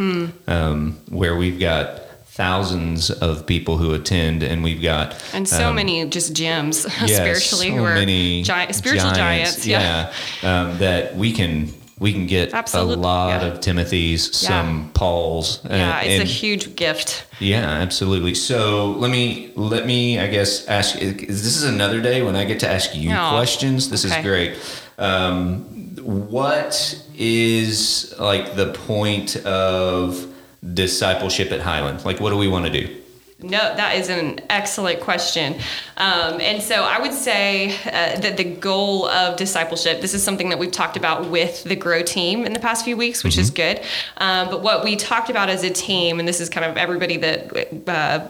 um, 0.48 0.98
where 1.10 1.36
we've 1.38 1.60
got 1.60 2.02
thousands 2.28 3.10
of 3.10 3.46
people 3.48 3.78
who 3.78 3.94
attend 3.96 4.44
and 4.44 4.64
we've 4.64 4.82
got 4.82 5.16
And 5.34 5.48
so 5.50 5.70
um, 5.70 5.76
many 5.76 6.08
just 6.08 6.34
gems 6.34 6.80
spiritually 6.94 7.70
so 7.70 7.76
who 7.76 7.84
are 7.84 7.96
many 7.96 8.44
giant, 8.44 8.76
spiritual 8.76 9.12
giants. 9.12 9.66
yeah, 9.66 10.14
um, 10.44 10.78
that 10.78 11.16
we 11.16 11.32
can 11.34 11.74
we 12.00 12.14
can 12.14 12.28
get 12.28 12.54
Absolute- 12.54 12.98
a 13.00 13.02
lot 13.02 13.42
yeah. 13.42 13.48
of 13.48 13.60
Timothy's, 13.60 14.36
some 14.38 14.92
Pauls. 14.94 15.66
uh, 15.66 15.70
Yeah, 15.74 16.02
it's 16.02 16.24
a 16.24 16.28
huge 16.28 16.76
gift. 16.76 17.26
yeah, 17.40 17.68
absolutely. 17.68 18.36
So 18.36 18.92
let 18.92 19.10
me 19.10 19.52
let 19.56 19.88
me 19.88 20.20
I 20.20 20.28
guess 20.28 20.68
ask. 20.68 21.00
This 21.00 21.56
is 21.58 21.64
another 21.64 22.02
day 22.02 22.22
when 22.22 22.36
I 22.36 22.44
get 22.46 22.60
to 22.60 22.70
ask 22.70 22.94
you 22.94 23.10
Oh, 23.12 23.30
questions. 23.32 23.90
This 23.90 24.06
okay. 24.06 24.20
is 24.20 24.24
great. 24.24 24.54
Um, 25.00 25.64
what 26.04 27.02
is 27.18 28.14
like 28.20 28.56
the 28.56 28.72
point 28.74 29.36
of 29.38 30.34
discipleship 30.74 31.52
at 31.52 31.62
Highland? 31.62 32.06
Like, 32.06 32.20
what 32.20 32.30
do 32.30 32.38
we 32.38 32.48
want 32.48 32.66
to 32.66 32.72
do? 32.72 32.98
No, 33.40 33.60
that 33.60 33.96
is 33.96 34.10
an 34.10 34.40
excellent 34.50 35.00
question. 35.00 35.54
Um, 35.98 36.42
and 36.42 36.62
so 36.62 36.84
I 36.84 37.00
would 37.00 37.14
say 37.14 37.70
uh, 37.86 38.20
that 38.20 38.36
the 38.36 38.44
goal 38.44 39.08
of 39.10 39.38
discipleship, 39.38 40.02
this 40.02 40.16
is 40.16 40.24
something 40.24 40.50
that 40.50 40.58
we've 40.58 40.72
talked 40.72 40.98
about 40.98 41.30
with 41.30 41.64
the 41.64 41.76
Grow 41.76 42.02
team 42.02 42.46
in 42.46 42.54
the 42.54 42.60
past 42.60 42.84
few 42.84 42.98
weeks, 42.98 43.24
which 43.24 43.38
is 43.38 43.52
good. 43.52 43.82
Um, 44.18 44.50
but 44.50 44.64
what 44.64 44.84
we 44.84 44.96
talked 44.96 45.30
about 45.30 45.50
as 45.50 45.64
a 45.64 45.70
team, 45.70 46.18
and 46.18 46.28
this 46.28 46.40
is 46.40 46.50
kind 46.50 46.66
of 46.66 46.78
everybody 46.78 47.18
that 47.18 47.88
uh, 47.88 48.28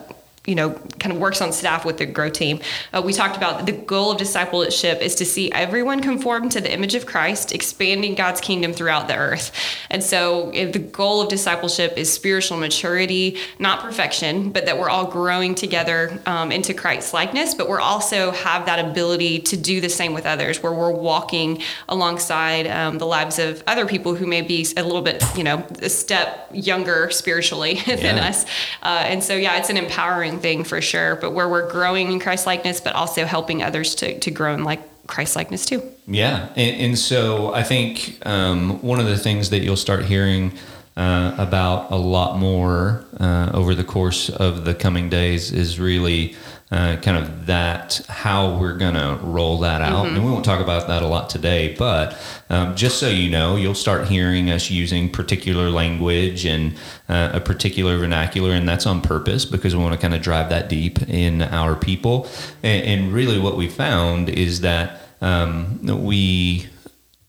you 0.47 0.55
know, 0.55 0.71
kind 0.99 1.13
of 1.13 1.19
works 1.19 1.41
on 1.41 1.51
staff 1.51 1.83
with 1.85 1.97
the 1.97 2.05
Grow 2.05 2.29
team. 2.29 2.59
Uh, 2.93 3.01
we 3.05 3.11
talked 3.13 3.35
about 3.37 3.65
the 3.65 3.73
goal 3.73 4.11
of 4.13 4.17
discipleship 4.17 5.01
is 5.01 5.13
to 5.15 5.25
see 5.25 5.51
everyone 5.51 5.99
conform 6.01 6.47
to 6.49 6.61
the 6.61 6.71
image 6.73 6.95
of 6.95 7.05
Christ, 7.05 7.53
expanding 7.53 8.15
God's 8.15 8.39
kingdom 8.39 8.71
throughout 8.71 9.09
the 9.09 9.15
earth. 9.17 9.51
And 9.89 10.01
so 10.01 10.49
the 10.51 10.79
goal 10.79 11.21
of 11.21 11.27
discipleship 11.29 11.93
is 11.97 12.11
spiritual 12.11 12.57
maturity, 12.57 13.37
not 13.59 13.81
perfection, 13.81 14.49
but 14.51 14.65
that 14.65 14.79
we're 14.79 14.89
all 14.89 15.05
growing 15.05 15.53
together 15.53 16.17
um, 16.25 16.51
into 16.53 16.73
Christ's 16.73 17.13
likeness, 17.13 17.53
but 17.53 17.67
we're 17.67 17.81
also 17.81 18.31
have 18.31 18.65
that 18.67 18.79
ability 18.83 19.39
to 19.39 19.57
do 19.57 19.81
the 19.81 19.89
same 19.89 20.13
with 20.13 20.25
others, 20.25 20.63
where 20.63 20.73
we're 20.73 20.91
walking 20.91 21.61
alongside 21.89 22.67
um, 22.67 22.97
the 22.99 23.05
lives 23.05 23.37
of 23.37 23.61
other 23.67 23.85
people 23.85 24.15
who 24.15 24.25
may 24.25 24.41
be 24.41 24.65
a 24.77 24.83
little 24.83 25.01
bit, 25.01 25.21
you 25.35 25.43
know, 25.43 25.65
a 25.81 25.89
step 25.89 26.49
younger 26.53 27.09
spiritually 27.09 27.75
than 27.85 28.15
Yeah. 28.17 28.27
us. 28.29 28.45
Uh, 28.81 29.03
and 29.05 29.21
so, 29.21 29.35
yeah, 29.35 29.57
it's 29.57 29.69
an 29.69 29.75
empowering 29.77 30.36
thing 30.39 30.63
for 30.63 30.81
sure, 30.81 31.15
but 31.15 31.31
where 31.31 31.47
we're 31.49 31.69
growing 31.69 32.11
in 32.11 32.19
Christ 32.19 32.45
likeness, 32.45 32.79
but 32.81 32.93
also 32.93 33.25
helping 33.25 33.63
others 33.63 33.95
to, 33.95 34.19
to 34.19 34.31
grow 34.31 34.53
in 34.53 34.63
like 34.63 34.81
Christ 35.07 35.35
likeness 35.35 35.65
too. 35.65 35.81
Yeah, 36.07 36.49
and, 36.55 36.81
and 36.81 36.99
so 36.99 37.53
I 37.53 37.63
think 37.63 38.19
um, 38.25 38.81
one 38.81 38.99
of 38.99 39.05
the 39.05 39.17
things 39.17 39.49
that 39.49 39.59
you'll 39.59 39.75
start 39.77 40.05
hearing 40.05 40.51
uh, 40.97 41.35
about 41.37 41.91
a 41.91 41.95
lot 41.95 42.37
more 42.37 43.05
uh, 43.19 43.51
over 43.53 43.75
the 43.75 43.83
course 43.83 44.29
of 44.29 44.65
the 44.65 44.73
coming 44.73 45.09
days 45.09 45.51
is 45.51 45.79
really 45.79 46.35
uh, 46.69 46.97
kind 46.97 47.17
of 47.17 47.45
that 47.45 48.01
how 48.09 48.57
we're 48.57 48.75
going 48.75 48.93
to 48.93 49.17
roll 49.23 49.59
that 49.59 49.81
out. 49.81 50.07
And 50.07 50.23
we 50.23 50.29
won't 50.29 50.43
talk 50.43 50.59
about 50.59 50.87
that 50.87 51.01
a 51.01 51.07
lot 51.07 51.29
today, 51.29 51.73
but 51.77 52.17
um, 52.49 52.75
just 52.75 52.99
so 52.99 53.07
you 53.07 53.29
know, 53.29 53.55
you'll 53.55 53.73
start 53.73 54.07
hearing 54.07 54.49
us 54.49 54.69
using 54.69 55.09
particular 55.09 55.69
language 55.69 56.45
and 56.45 56.75
uh, 57.07 57.31
a 57.33 57.39
particular 57.39 57.97
vernacular, 57.97 58.51
and 58.51 58.67
that's 58.67 58.85
on 58.85 59.01
purpose 59.01 59.45
because 59.45 59.75
we 59.75 59.81
want 59.81 59.93
to 59.93 60.01
kind 60.01 60.13
of 60.13 60.21
drive 60.21 60.49
that 60.49 60.67
deep 60.67 61.01
in 61.07 61.41
our 61.41 61.75
people. 61.75 62.27
And, 62.63 62.85
and 62.85 63.13
really, 63.13 63.39
what 63.39 63.55
we 63.55 63.69
found 63.69 64.27
is 64.27 64.61
that 64.61 65.01
um, 65.21 65.79
we 65.83 66.67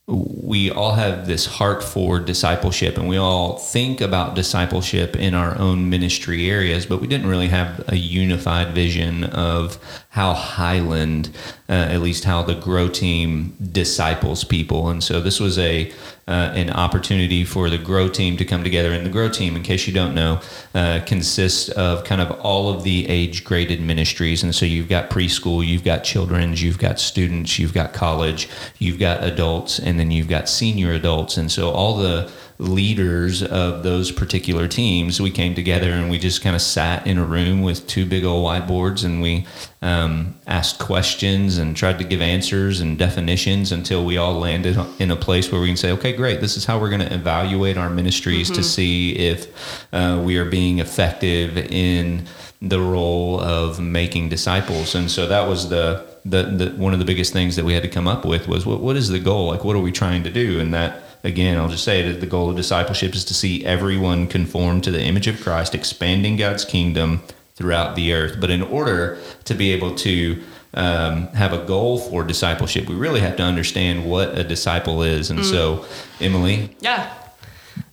we 0.09 0.71
all 0.71 0.95
have 0.95 1.27
this 1.27 1.45
heart 1.45 1.85
for 1.85 2.19
discipleship 2.19 2.97
and 2.97 3.07
we 3.07 3.19
all 3.19 3.59
think 3.59 4.01
about 4.01 4.35
discipleship 4.35 5.15
in 5.15 5.35
our 5.35 5.57
own 5.59 5.91
ministry 5.91 6.51
areas 6.51 6.87
but 6.87 6.99
we 6.99 7.07
didn't 7.07 7.27
really 7.27 7.49
have 7.49 7.85
a 7.89 7.97
unified 7.97 8.75
vision 8.75 9.25
of 9.25 9.79
how 10.09 10.33
highland 10.33 11.29
uh, 11.69 11.73
at 11.73 12.01
least 12.01 12.25
how 12.25 12.43
the 12.43 12.55
grow 12.55 12.89
team 12.89 13.55
disciples 13.73 14.43
people. 14.45 14.89
And 14.89 15.05
so 15.05 15.21
this 15.21 15.39
was 15.39 15.59
a 15.59 15.93
uh, 16.29 16.53
an 16.55 16.71
opportunity 16.71 17.43
for 17.43 17.71
the 17.71 17.79
grow 17.79 18.09
team 18.09 18.37
to 18.37 18.45
come 18.45 18.63
together. 18.63 18.93
And 18.93 19.05
the 19.05 19.11
grow 19.11 19.31
team 19.31 19.57
in 19.57 19.63
case 19.63 19.87
you 19.87 19.95
don't 19.95 20.15
know 20.15 20.41
uh, 20.75 21.01
consists 21.07 21.71
of 21.71 22.05
kind 22.05 22.21
of 22.21 22.31
all 22.41 22.69
of 22.69 22.85
the 22.85 23.09
age 23.09 23.45
graded 23.45 23.81
ministries. 23.81 24.43
And 24.43 24.55
so 24.55 24.67
you've 24.67 24.89
got 24.89 25.09
preschool 25.09 25.67
you've 25.67 25.85
got 25.85 26.05
children's 26.05 26.63
you've 26.63 26.79
got 26.79 27.01
students 27.01 27.59
you've 27.59 27.73
got 27.73 27.93
college 27.93 28.49
you've 28.79 28.99
got 28.99 29.25
adults 29.25 29.79
and 29.79 29.99
then 29.99 30.11
you've 30.11 30.29
got 30.29 30.49
senior 30.49 30.93
adults. 30.93 31.37
And 31.39 31.51
so 31.51 31.71
all 31.71 31.97
the 31.97 32.31
leaders 32.59 33.43
of 33.43 33.85
those 33.85 34.11
particular 34.11 34.67
teams. 34.67 35.21
We 35.21 35.31
came 35.31 35.55
together 35.55 35.93
and 35.93 36.11
we 36.11 36.19
just 36.19 36.43
kind 36.43 36.57
of 36.57 36.63
sat 36.63 37.07
in 37.07 37.17
a 37.17 37.25
room 37.25 37.63
with 37.63 37.87
two 37.87 38.05
big 38.05 38.25
old 38.25 38.45
whiteboards 38.45 39.05
and 39.05 39.23
we 39.23 39.47
um, 39.81 40.35
asked 40.47 40.81
questions 40.81 41.57
and 41.57 41.77
tried 41.77 41.99
to 41.99 42.05
give 42.05 42.21
answers 42.21 42.81
and 42.81 42.99
definitions 42.99 43.71
until 43.71 44.05
we 44.05 44.17
all 44.17 44.35
landed 44.35 44.77
in 44.99 45.13
a 45.13 45.17
place 45.17 45.53
where 45.53 45.61
we 45.61 45.69
can 45.69 45.77
say 45.77 45.93
okay 45.93 46.13
great. 46.13 46.41
This 46.41 46.57
is 46.57 46.65
how 46.65 46.81
we're 46.81 46.91
going 46.91 47.07
to 47.07 47.15
evaluate 47.15 47.77
our 47.77 47.91
ministries 47.91 48.51
to 48.51 48.65
see 48.65 49.13
if 49.13 49.87
uh, 49.93 50.21
we 50.25 50.37
are 50.37 50.45
being 50.45 50.81
effective 50.81 51.57
in 51.57 52.27
the 52.61 52.81
role 52.81 53.41
of 53.41 53.79
making 53.79 54.31
disciples. 54.31 54.97
And 54.97 55.09
so 55.09 55.29
that 55.29 55.47
was 55.47 55.69
the 55.69 56.07
the, 56.25 56.43
the 56.43 56.71
one 56.71 56.93
of 56.93 56.99
the 56.99 57.05
biggest 57.05 57.33
things 57.33 57.55
that 57.57 57.65
we 57.65 57.73
had 57.73 57.85
to 57.85 57.89
come 57.89 58.09
up 58.09 58.25
with 58.25 58.49
was 58.49 58.67
what, 58.67 58.81
what 58.81 58.97
is 58.97 59.09
the 59.09 59.21
goal? 59.21 59.47
Like 59.47 59.63
what 59.63 59.77
are 59.77 59.81
we 59.81 59.93
trying 59.93 60.25
to 60.25 60.31
do? 60.31 60.59
And 60.59 60.75
that 60.75 61.08
again 61.25 61.57
i'll 61.59 61.69
just 61.69 61.85
say 61.85 62.01
it 62.01 62.21
the 62.21 62.27
goal 62.27 62.51
of 62.51 62.57
discipleship 62.57 63.15
is 63.15 63.25
to 63.25 63.35
see 63.35 63.65
everyone 63.65 64.27
conform 64.27 64.81
to 64.81 64.91
the 64.91 65.03
image 65.03 65.27
of 65.27 65.41
christ 65.41 65.75
expanding 65.75 66.37
god's 66.37 66.65
kingdom 66.65 67.23
throughout 67.59 67.97
the 67.97 68.13
earth. 68.13 68.37
But 68.41 68.51
in 68.51 68.63
order 68.63 69.19
to 69.45 69.55
be 69.55 69.73
able 69.73 69.97
to 69.97 70.41
um, 70.75 71.27
have 71.29 71.53
a 71.53 71.65
goal 71.65 71.99
for 71.99 72.23
discipleship 72.23 72.89
we 72.89 72.95
really 72.95 73.21
have 73.21 73.37
to 73.37 73.43
understand 73.43 74.09
what 74.09 74.39
a 74.39 74.45
disciple 74.45 75.03
is. 75.03 75.31
And 75.31 75.45
so 75.45 75.85
emily 76.21 76.77
Yeah. 76.81 77.13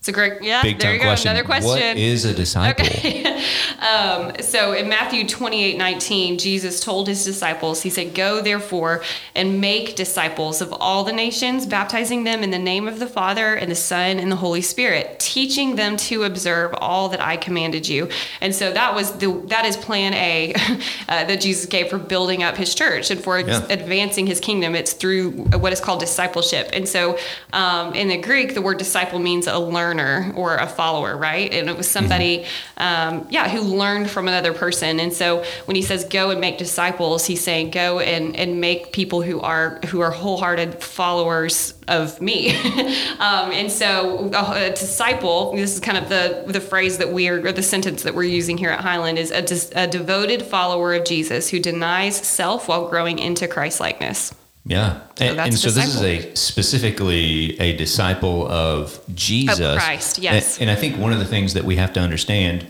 It's 0.06 0.10
a 0.10 0.14
great, 0.14 0.44
yeah, 0.44 0.62
big 0.62 0.78
there 0.78 0.94
you 0.94 1.00
go. 1.00 1.06
question 1.06 1.32
Another 1.32 1.44
question. 1.48 1.68
what 1.68 1.98
is 1.98 2.26
a 2.26 2.34
disciple 2.36 2.86
Okay. 2.86 3.24
um, 3.80 4.34
so 4.40 4.74
in 4.74 4.88
Matthew 4.88 5.28
28 5.28 5.80
19, 5.80 6.38
Jesus 6.38 6.80
told 6.80 7.08
his 7.08 7.26
disciples, 7.26 7.82
He 7.82 7.90
said, 7.90 8.14
Go 8.14 8.40
therefore 8.40 9.02
and 9.34 9.60
make 9.60 9.96
disciples 9.96 10.62
of 10.62 10.72
all 10.74 11.06
the 11.06 11.12
nations, 11.12 11.66
baptizing 11.66 12.24
them 12.24 12.44
in 12.44 12.52
the 12.52 12.60
name 12.60 12.88
of 12.88 13.00
the 13.00 13.08
Father 13.08 13.56
and 13.56 13.72
the 13.72 13.76
Son 13.76 14.20
and 14.20 14.32
the 14.32 14.36
Holy 14.36 14.62
Spirit, 14.62 15.18
teaching 15.18 15.76
them 15.76 15.98
to 15.98 16.22
observe 16.22 16.76
all 16.78 17.10
that 17.10 17.20
I 17.20 17.36
commanded 17.36 17.88
you. 17.88 18.08
And 18.42 18.54
so 18.54 18.72
that 18.74 18.94
was 18.94 19.14
the 19.14 19.32
that 19.48 19.66
is 19.66 19.76
plan 19.76 20.14
A 20.14 20.54
uh, 21.10 21.24
that 21.26 21.42
Jesus 21.42 21.66
gave 21.66 21.90
for 21.90 21.98
building 21.98 22.44
up 22.44 22.58
his 22.58 22.76
church 22.76 23.10
and 23.10 23.20
for 23.20 23.40
Yeah. 23.40 23.66
advancing 23.72 24.28
his 24.28 24.40
kingdom. 24.40 24.76
It's 24.76 24.94
through 24.94 25.32
what 25.58 25.74
is 25.74 25.82
called 25.82 26.00
discipleship. 26.00 26.70
And 26.74 26.88
so 26.88 27.18
um, 27.54 27.96
in 27.96 28.08
the 28.08 28.18
Greek, 28.18 28.54
the 28.54 28.62
word 28.62 28.78
disciple 28.78 29.18
means 29.18 29.48
a 29.48 29.58
learner 29.58 29.95
or 30.36 30.56
a 30.56 30.68
follower, 30.68 31.18
right? 31.18 31.54
And 31.54 31.70
it 31.70 31.78
was 31.78 31.90
somebody, 31.90 32.46
um, 32.78 33.28
yeah, 33.30 33.50
who 33.50 33.62
learned 33.62 34.10
from 34.10 34.28
another 34.28 34.54
person. 34.54 35.00
And 35.00 35.14
so 35.14 35.44
when 35.66 35.75
he 35.75 35.82
says 35.82 36.04
go 36.06 36.30
and 36.30 36.42
make 36.42 36.58
disciples, 36.58 37.25
he's 37.25 37.44
saying 37.44 37.72
go 37.72 38.00
and, 38.00 38.36
and 38.36 38.60
make 38.62 38.92
people 38.92 39.22
who 39.22 39.40
are 39.42 39.80
who 39.88 40.02
are 40.02 40.12
wholehearted 40.12 40.84
followers 40.84 41.74
of 41.88 42.22
me. 42.22 42.56
um, 43.20 43.52
and 43.52 43.72
so 43.72 44.32
a, 44.34 44.68
a 44.68 44.70
disciple, 44.70 45.56
this 45.56 45.74
is 45.74 45.80
kind 45.80 45.98
of 45.98 46.10
the 46.10 46.44
the 46.48 46.62
phrase 46.62 46.98
that 46.98 47.12
we're 47.12 47.46
or 47.46 47.52
the 47.52 47.64
sentence 47.64 48.04
that 48.04 48.16
we're 48.16 48.24
using 48.24 48.58
here 48.58 48.70
at 48.70 48.82
Highland 48.82 49.18
is 49.18 49.32
a, 49.32 49.84
a 49.84 49.88
devoted 49.88 50.42
follower 50.42 50.94
of 50.94 51.06
Jesus 51.06 51.50
who 51.50 51.60
denies 51.60 52.16
self 52.16 52.68
while 52.68 52.90
growing 52.90 53.20
into 53.20 53.48
Christ 53.48 53.80
likeness. 53.80 54.34
Yeah. 54.65 55.01
And, 55.19 55.39
and 55.39 55.57
so 55.57 55.69
this 55.69 55.95
is 55.95 56.01
a 56.01 56.36
specifically 56.36 57.60
a 57.60 57.77
disciple 57.77 58.48
of 58.48 59.00
Jesus. 59.13 59.81
Christ, 59.81 60.17
yes. 60.17 60.55
And, 60.60 60.69
and 60.69 60.77
I 60.77 60.79
think 60.79 60.98
one 60.98 61.13
of 61.13 61.19
the 61.19 61.25
things 61.25 61.53
that 61.53 61.63
we 61.63 61.75
have 61.75 61.93
to 61.93 62.00
understand 62.00 62.67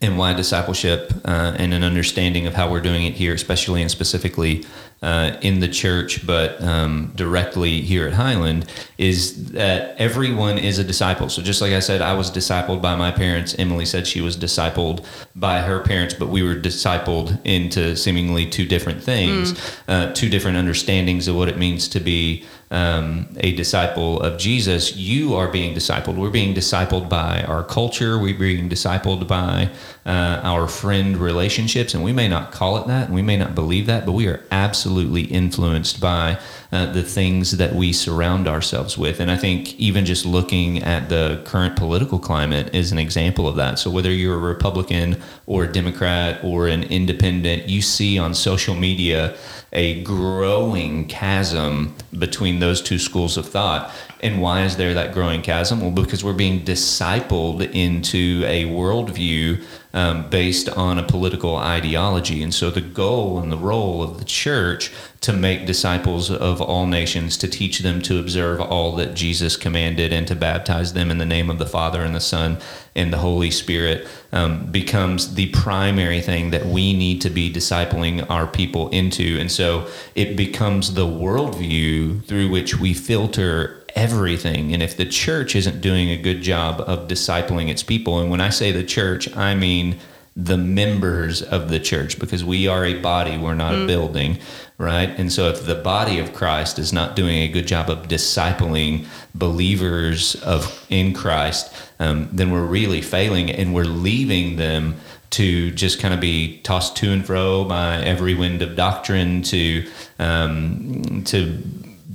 and 0.00 0.18
why 0.18 0.34
discipleship 0.34 1.12
uh, 1.24 1.54
and 1.56 1.72
an 1.72 1.84
understanding 1.84 2.46
of 2.46 2.54
how 2.54 2.70
we're 2.70 2.80
doing 2.80 3.04
it 3.04 3.14
here, 3.14 3.32
especially 3.32 3.80
and 3.80 3.90
specifically 3.90 4.64
uh, 5.02 5.36
in 5.42 5.60
the 5.60 5.68
church, 5.68 6.26
but 6.26 6.62
um, 6.62 7.12
directly 7.14 7.80
here 7.80 8.06
at 8.06 8.14
Highland, 8.14 8.66
is 8.98 9.52
that 9.52 9.96
everyone 9.98 10.58
is 10.58 10.78
a 10.78 10.84
disciple. 10.84 11.28
So 11.28 11.42
just 11.42 11.60
like 11.60 11.72
I 11.72 11.80
said, 11.80 12.00
I 12.00 12.14
was 12.14 12.30
discipled 12.30 12.80
by 12.80 12.96
my 12.96 13.10
parents. 13.10 13.54
Emily 13.58 13.84
said 13.84 14.06
she 14.06 14.20
was 14.20 14.36
discipled 14.36 15.04
by 15.36 15.60
her 15.60 15.80
parents, 15.80 16.14
but 16.14 16.28
we 16.28 16.42
were 16.42 16.54
discipled 16.54 17.38
into 17.44 17.96
seemingly 17.96 18.46
two 18.46 18.66
different 18.66 19.02
things, 19.02 19.58
uh, 19.88 20.12
two 20.12 20.28
different 20.28 20.56
understandings 20.56 21.28
of 21.28 21.36
what 21.36 21.48
it 21.48 21.58
means 21.58 21.88
to 21.88 22.00
be 22.00 22.44
um, 22.74 23.28
a 23.36 23.52
disciple 23.54 24.20
of 24.20 24.38
Jesus, 24.38 24.96
you 24.96 25.34
are 25.34 25.48
being 25.48 25.76
discipled. 25.76 26.16
We're 26.16 26.30
being 26.30 26.54
discipled 26.54 27.08
by 27.08 27.44
our 27.44 27.62
culture. 27.62 28.18
We're 28.18 28.36
being 28.36 28.68
discipled 28.68 29.28
by 29.28 29.70
uh, 30.04 30.40
our 30.42 30.66
friend 30.66 31.16
relationships, 31.16 31.94
and 31.94 32.02
we 32.02 32.12
may 32.12 32.26
not 32.26 32.50
call 32.50 32.76
it 32.78 32.88
that, 32.88 33.06
and 33.06 33.14
we 33.14 33.22
may 33.22 33.36
not 33.36 33.54
believe 33.54 33.86
that, 33.86 34.04
but 34.04 34.12
we 34.12 34.26
are 34.26 34.42
absolutely 34.50 34.83
influenced 35.22 36.00
by 36.00 36.38
uh, 36.74 36.86
the 36.86 37.04
things 37.04 37.52
that 37.52 37.72
we 37.72 37.92
surround 37.92 38.48
ourselves 38.48 38.98
with. 38.98 39.20
And 39.20 39.30
I 39.30 39.36
think 39.36 39.78
even 39.78 40.04
just 40.04 40.26
looking 40.26 40.82
at 40.82 41.08
the 41.08 41.40
current 41.44 41.76
political 41.76 42.18
climate 42.18 42.74
is 42.74 42.90
an 42.90 42.98
example 42.98 43.46
of 43.46 43.54
that. 43.54 43.78
So 43.78 43.92
whether 43.92 44.10
you're 44.10 44.34
a 44.34 44.38
Republican 44.38 45.22
or 45.46 45.62
a 45.64 45.72
Democrat 45.72 46.42
or 46.42 46.66
an 46.66 46.82
independent, 46.82 47.68
you 47.68 47.80
see 47.80 48.18
on 48.18 48.34
social 48.34 48.74
media 48.74 49.36
a 49.72 50.02
growing 50.02 51.06
chasm 51.06 51.94
between 52.18 52.58
those 52.58 52.82
two 52.82 52.98
schools 52.98 53.36
of 53.36 53.48
thought. 53.48 53.92
And 54.20 54.40
why 54.40 54.64
is 54.64 54.76
there 54.76 54.94
that 54.94 55.12
growing 55.12 55.42
chasm? 55.42 55.80
Well, 55.80 55.90
because 55.90 56.24
we're 56.24 56.32
being 56.32 56.64
discipled 56.64 57.60
into 57.72 58.42
a 58.46 58.64
worldview 58.64 59.62
um, 59.92 60.28
based 60.28 60.68
on 60.70 60.98
a 60.98 61.02
political 61.02 61.56
ideology. 61.56 62.42
And 62.42 62.52
so 62.52 62.70
the 62.70 62.80
goal 62.80 63.38
and 63.38 63.52
the 63.52 63.56
role 63.56 64.02
of 64.02 64.18
the 64.18 64.24
church 64.24 64.90
to 65.24 65.32
make 65.32 65.64
disciples 65.64 66.30
of 66.30 66.60
all 66.60 66.86
nations, 66.86 67.38
to 67.38 67.48
teach 67.48 67.78
them 67.78 68.02
to 68.02 68.18
observe 68.18 68.60
all 68.60 68.94
that 68.96 69.14
Jesus 69.14 69.56
commanded, 69.56 70.12
and 70.12 70.28
to 70.28 70.36
baptize 70.36 70.92
them 70.92 71.10
in 71.10 71.16
the 71.16 71.24
name 71.24 71.48
of 71.48 71.58
the 71.58 71.64
Father 71.64 72.02
and 72.02 72.14
the 72.14 72.20
Son 72.20 72.58
and 72.94 73.10
the 73.10 73.16
Holy 73.16 73.50
Spirit 73.50 74.06
um, 74.32 74.66
becomes 74.70 75.34
the 75.34 75.46
primary 75.46 76.20
thing 76.20 76.50
that 76.50 76.66
we 76.66 76.92
need 76.92 77.22
to 77.22 77.30
be 77.30 77.50
discipling 77.50 78.28
our 78.28 78.46
people 78.46 78.90
into. 78.90 79.38
And 79.40 79.50
so 79.50 79.88
it 80.14 80.36
becomes 80.36 80.92
the 80.92 81.06
worldview 81.06 82.26
through 82.26 82.50
which 82.50 82.78
we 82.78 82.92
filter 82.92 83.82
everything. 83.96 84.74
And 84.74 84.82
if 84.82 84.94
the 84.94 85.06
church 85.06 85.56
isn't 85.56 85.80
doing 85.80 86.10
a 86.10 86.18
good 86.18 86.42
job 86.42 86.82
of 86.82 87.08
discipling 87.08 87.70
its 87.70 87.82
people, 87.82 88.20
and 88.20 88.30
when 88.30 88.42
I 88.42 88.50
say 88.50 88.72
the 88.72 88.84
church, 88.84 89.34
I 89.34 89.54
mean 89.54 89.98
the 90.36 90.56
members 90.56 91.42
of 91.42 91.68
the 91.68 91.78
church 91.78 92.18
because 92.18 92.44
we 92.44 92.66
are 92.66 92.84
a 92.84 93.00
body, 93.00 93.38
we're 93.38 93.54
not 93.54 93.74
a 93.74 93.86
building, 93.86 94.38
right? 94.78 95.08
And 95.10 95.32
so 95.32 95.48
if 95.48 95.64
the 95.64 95.76
body 95.76 96.18
of 96.18 96.32
Christ 96.32 96.78
is 96.78 96.92
not 96.92 97.14
doing 97.14 97.38
a 97.38 97.48
good 97.48 97.68
job 97.68 97.88
of 97.88 98.08
discipling 98.08 99.06
believers 99.34 100.34
of 100.42 100.84
in 100.90 101.14
Christ, 101.14 101.72
um, 102.00 102.28
then 102.32 102.50
we're 102.50 102.64
really 102.64 103.00
failing 103.00 103.48
and 103.48 103.72
we're 103.74 103.84
leaving 103.84 104.56
them 104.56 104.96
to 105.30 105.70
just 105.70 106.00
kind 106.00 106.12
of 106.12 106.20
be 106.20 106.58
tossed 106.62 106.96
to 106.96 107.10
and 107.10 107.24
fro 107.24 107.64
by 107.64 107.96
every 107.98 108.34
wind 108.34 108.62
of 108.62 108.76
doctrine 108.76 109.42
to 109.42 109.86
um, 110.18 111.22
to 111.24 111.62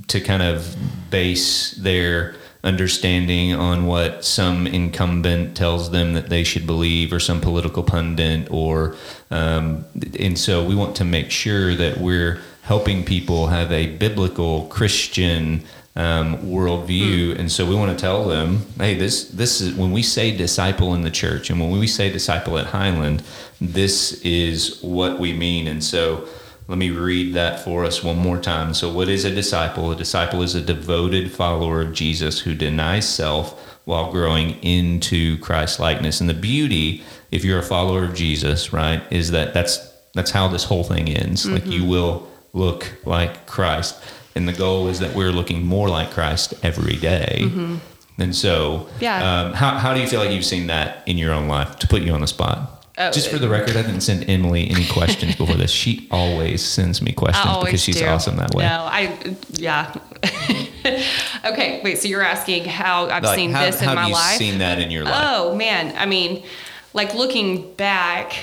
to 0.08 0.20
kind 0.20 0.42
of 0.42 0.76
base 1.10 1.72
their 1.72 2.34
understanding 2.62 3.54
on 3.54 3.86
what 3.86 4.24
some 4.24 4.66
incumbent 4.66 5.56
tells 5.56 5.90
them 5.90 6.12
that 6.12 6.28
they 6.28 6.44
should 6.44 6.66
believe 6.66 7.12
or 7.12 7.20
some 7.20 7.40
political 7.40 7.82
pundit 7.82 8.46
or 8.50 8.96
um, 9.30 9.84
and 10.18 10.38
so 10.38 10.64
we 10.64 10.74
want 10.74 10.94
to 10.96 11.04
make 11.04 11.30
sure 11.30 11.74
that 11.74 11.98
we're 11.98 12.40
helping 12.62 13.04
people 13.04 13.46
have 13.46 13.72
a 13.72 13.86
biblical 13.96 14.66
christian 14.66 15.62
um, 15.96 16.38
worldview, 16.38 17.36
and 17.38 17.50
so 17.50 17.66
we 17.66 17.74
want 17.74 17.96
to 17.96 18.00
tell 18.00 18.28
them, 18.28 18.64
hey, 18.78 18.94
this 18.94 19.28
this 19.30 19.60
is 19.60 19.74
when 19.74 19.90
we 19.90 20.02
say 20.02 20.36
disciple 20.36 20.94
in 20.94 21.02
the 21.02 21.10
church, 21.10 21.50
and 21.50 21.60
when 21.60 21.70
we 21.70 21.86
say 21.86 22.10
disciple 22.10 22.58
at 22.58 22.66
Highland, 22.66 23.22
this 23.60 24.20
is 24.22 24.80
what 24.82 25.18
we 25.18 25.32
mean. 25.32 25.66
And 25.66 25.82
so, 25.82 26.28
let 26.70 26.78
me 26.78 26.90
read 26.90 27.34
that 27.34 27.58
for 27.64 27.84
us 27.84 28.02
one 28.04 28.16
more 28.16 28.38
time. 28.38 28.74
So, 28.74 28.92
what 28.92 29.08
is 29.08 29.24
a 29.24 29.34
disciple? 29.34 29.90
A 29.90 29.96
disciple 29.96 30.40
is 30.42 30.54
a 30.54 30.60
devoted 30.60 31.32
follower 31.32 31.80
of 31.82 31.92
Jesus 31.92 32.38
who 32.38 32.54
denies 32.54 33.08
self 33.08 33.60
while 33.86 34.12
growing 34.12 34.50
into 34.62 35.36
Christ 35.38 35.80
likeness. 35.80 36.20
And 36.20 36.30
the 36.30 36.34
beauty, 36.34 37.02
if 37.32 37.44
you're 37.44 37.58
a 37.58 37.62
follower 37.64 38.04
of 38.04 38.14
Jesus, 38.14 38.72
right, 38.72 39.02
is 39.10 39.32
that 39.32 39.52
that's 39.52 39.78
that's 40.14 40.30
how 40.30 40.46
this 40.46 40.62
whole 40.62 40.84
thing 40.84 41.08
ends. 41.08 41.44
Like 41.44 41.66
you 41.66 41.84
will 41.84 42.28
look 42.52 42.92
like 43.04 43.46
Christ 43.46 44.00
and 44.36 44.46
the 44.48 44.52
goal 44.52 44.86
is 44.86 45.00
that 45.00 45.14
we're 45.16 45.32
looking 45.32 45.64
more 45.66 45.88
like 45.88 46.12
Christ 46.12 46.54
every 46.62 46.96
day. 46.96 47.50
And 48.18 48.34
so, 48.36 48.88
Yeah. 49.00 49.42
um, 49.46 49.54
how, 49.54 49.78
how 49.78 49.94
do 49.94 50.00
you 50.00 50.06
feel 50.06 50.20
like 50.20 50.30
you've 50.30 50.44
seen 50.44 50.66
that 50.68 51.02
in 51.06 51.16
your 51.18 51.32
own 51.32 51.48
life 51.48 51.76
to 51.80 51.88
put 51.88 52.02
you 52.02 52.12
on 52.12 52.20
the 52.20 52.26
spot? 52.26 52.79
Oh, 53.02 53.10
Just 53.10 53.30
for 53.30 53.38
the 53.38 53.48
record, 53.48 53.76
I 53.78 53.82
didn't 53.82 54.02
send 54.02 54.28
Emily 54.28 54.68
any 54.70 54.86
questions 54.86 55.34
before 55.34 55.56
this. 55.56 55.70
She 55.70 56.06
always 56.10 56.62
sends 56.62 57.00
me 57.00 57.12
questions 57.12 57.46
always 57.46 57.64
because 57.66 57.82
she's 57.82 57.96
do. 57.98 58.06
awesome 58.06 58.36
that 58.36 58.54
way. 58.54 58.64
No, 58.64 58.86
I 58.90 59.36
yeah. 59.52 59.94
okay, 61.44 61.80
wait. 61.82 61.98
So 61.98 62.08
you're 62.08 62.22
asking 62.22 62.64
how 62.66 63.06
I've 63.08 63.22
Like, 63.22 63.36
seen 63.36 63.52
how, 63.52 63.64
this 63.64 63.80
in 63.80 63.88
how 63.88 63.94
my 63.94 64.06
you 64.08 64.12
life? 64.12 64.36
seen 64.36 64.58
that 64.58 64.78
in 64.80 64.90
your 64.90 65.04
life? 65.04 65.14
Oh 65.16 65.54
man, 65.54 65.96
I 65.96 66.06
mean, 66.06 66.44
like 66.92 67.14
looking 67.14 67.72
back, 67.74 68.34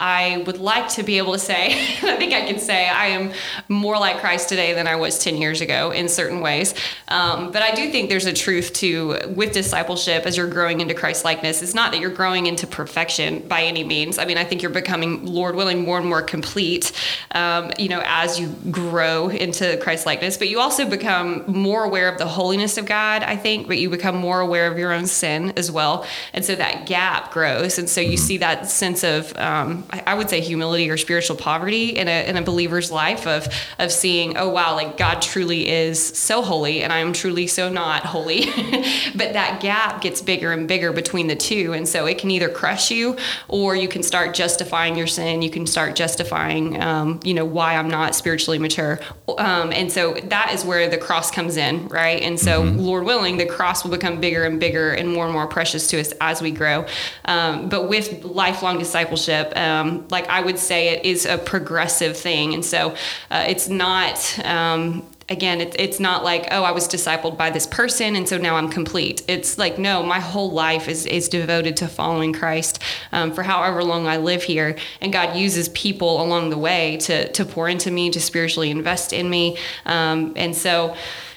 I 0.00 0.42
would 0.46 0.58
like 0.58 0.88
to 0.90 1.04
be 1.04 1.18
able 1.18 1.34
to 1.34 1.38
say, 1.38 1.66
I 2.02 2.16
think 2.16 2.32
I 2.32 2.42
can 2.42 2.58
say 2.58 2.88
I 2.88 3.06
am 3.06 3.32
more 3.68 3.96
like 3.96 4.18
Christ 4.18 4.48
today 4.48 4.72
than 4.72 4.88
I 4.88 4.96
was 4.96 5.18
10 5.20 5.36
years 5.36 5.60
ago 5.60 5.92
in 5.92 6.08
certain 6.08 6.40
ways. 6.40 6.74
Um, 7.08 7.52
but 7.52 7.62
I 7.62 7.74
do 7.74 7.90
think 7.90 8.08
there's 8.08 8.26
a 8.26 8.32
truth 8.32 8.72
to 8.74 9.18
with 9.34 9.52
discipleship 9.52 10.26
as 10.26 10.36
you're 10.36 10.48
growing 10.48 10.80
into 10.80 10.94
Christ 10.94 11.24
likeness. 11.24 11.62
It's 11.62 11.74
not 11.74 11.92
that 11.92 12.00
you're 12.00 12.10
growing 12.10 12.46
into 12.46 12.66
perfection 12.66 13.46
by 13.46 13.62
any 13.62 13.84
means. 13.84 14.18
I 14.18 14.24
mean, 14.24 14.36
I 14.36 14.44
think 14.44 14.62
you're 14.62 14.70
becoming, 14.72 15.24
Lord 15.26 15.54
willing, 15.54 15.84
more 15.84 15.98
and 15.98 16.08
more 16.08 16.22
complete, 16.22 16.90
um, 17.32 17.70
you 17.78 17.88
know, 17.88 18.02
as 18.04 18.40
you 18.40 18.48
grow 18.72 19.28
into 19.28 19.76
Christ 19.76 20.06
likeness. 20.06 20.36
But 20.36 20.48
you 20.48 20.58
also 20.58 20.88
become 20.88 21.44
more 21.46 21.84
aware 21.84 22.08
of 22.08 22.18
the 22.18 22.26
holiness 22.26 22.78
of 22.78 22.86
God, 22.86 23.22
I 23.22 23.36
think, 23.36 23.68
but 23.68 23.78
you 23.78 23.90
become 23.90 24.16
more 24.16 24.40
aware 24.40 24.70
of 24.70 24.76
your 24.76 24.92
own 24.92 25.06
sin 25.06 25.52
as 25.56 25.70
well. 25.70 26.04
And 26.32 26.44
so 26.44 26.56
that 26.56 26.86
gap 26.86 27.30
grows. 27.30 27.78
And 27.78 27.88
so 27.88 28.00
you 28.00 28.16
see 28.16 28.38
that 28.38 28.68
sense 28.68 29.04
of, 29.04 29.36
um, 29.36 29.83
I, 29.90 30.02
I 30.08 30.14
would 30.14 30.30
say, 30.30 30.40
humility 30.40 30.90
or 30.90 30.96
spiritual 30.96 31.36
poverty 31.36 31.90
in 31.90 32.08
a, 32.08 32.28
in 32.28 32.36
a 32.36 32.42
believer's 32.42 32.90
life 32.90 33.26
of, 33.26 33.48
of 33.78 33.92
seeing, 33.92 34.36
oh, 34.36 34.48
wow, 34.48 34.74
like 34.74 34.96
God 34.96 35.22
truly 35.22 35.68
is 35.68 36.04
so 36.04 36.42
holy 36.42 36.82
and 36.82 36.92
I 36.92 36.98
am 36.98 37.12
truly 37.12 37.46
so 37.46 37.68
not 37.68 38.04
holy. 38.04 38.46
but 39.14 39.32
that 39.32 39.58
gap 39.60 40.00
gets 40.00 40.20
bigger 40.20 40.52
and 40.52 40.66
bigger 40.66 40.92
between 40.92 41.26
the 41.26 41.36
two. 41.36 41.72
And 41.72 41.88
so 41.88 42.06
it 42.06 42.18
can 42.18 42.30
either 42.30 42.48
crush 42.48 42.90
you 42.90 43.16
or 43.48 43.76
you 43.76 43.88
can 43.88 44.02
start 44.02 44.34
justifying 44.34 44.96
your 44.96 45.06
sin. 45.06 45.42
You 45.42 45.50
can 45.50 45.66
start 45.66 45.96
justifying, 45.96 46.80
um, 46.82 47.20
you 47.24 47.34
know, 47.34 47.44
why 47.44 47.76
I'm 47.76 47.88
not 47.88 48.14
spiritually 48.14 48.58
mature. 48.58 49.00
Um, 49.38 49.72
and 49.72 49.90
so 49.90 50.14
that 50.14 50.52
is 50.52 50.64
where 50.64 50.88
the 50.88 50.98
cross 50.98 51.30
comes 51.30 51.56
in, 51.56 51.88
right? 51.88 52.22
And 52.22 52.38
so, 52.38 52.62
Lord 52.62 53.04
willing, 53.04 53.36
the 53.36 53.46
cross 53.46 53.84
will 53.84 53.90
become 53.90 54.20
bigger 54.20 54.44
and 54.44 54.60
bigger 54.60 54.92
and 54.92 55.12
more 55.12 55.24
and 55.24 55.32
more 55.32 55.46
precious 55.46 55.86
to 55.88 56.00
us 56.00 56.12
as 56.20 56.42
we 56.42 56.50
grow. 56.50 56.86
Um, 57.24 57.68
but 57.68 57.88
with 57.88 58.24
lifelong 58.24 58.78
discipleship, 58.78 59.52
um, 59.74 60.06
like 60.10 60.28
I 60.28 60.40
would 60.40 60.58
say, 60.58 60.88
it 60.88 61.04
is 61.04 61.26
a 61.26 61.38
progressive 61.38 62.16
thing. 62.16 62.54
And 62.54 62.64
so 62.64 62.94
uh, 63.30 63.44
it's 63.48 63.68
not. 63.68 64.38
Um, 64.44 65.04
again, 65.28 65.60
it, 65.60 65.74
it's 65.78 66.00
not 66.00 66.22
like, 66.22 66.48
oh, 66.50 66.64
I 66.64 66.72
was 66.72 66.86
discipled 66.86 67.38
by 67.38 67.50
this 67.50 67.66
person 67.66 68.16
and 68.16 68.28
so 68.28 68.36
now 68.36 68.56
I'm 68.56 68.68
complete. 68.68 69.22
It's 69.28 69.56
like, 69.56 69.78
no, 69.78 70.02
my 70.02 70.20
whole 70.20 70.50
life 70.50 70.88
is, 70.88 71.06
is 71.06 71.28
devoted 71.28 71.76
to 71.78 71.88
following 71.88 72.32
Christ 72.32 72.82
um, 73.12 73.32
for 73.32 73.42
however 73.42 73.82
long 73.82 74.06
I 74.06 74.18
live 74.18 74.42
here. 74.42 74.76
And 75.00 75.12
God 75.12 75.36
uses 75.36 75.68
people 75.70 76.22
along 76.22 76.50
the 76.50 76.58
way 76.58 76.98
to, 76.98 77.30
to 77.32 77.44
pour 77.44 77.68
into 77.68 77.90
me, 77.90 78.10
to 78.10 78.20
spiritually 78.20 78.70
invest 78.70 79.12
in 79.12 79.30
me. 79.30 79.56
Um, 79.86 80.34
and 80.36 80.54
so, 80.54 80.94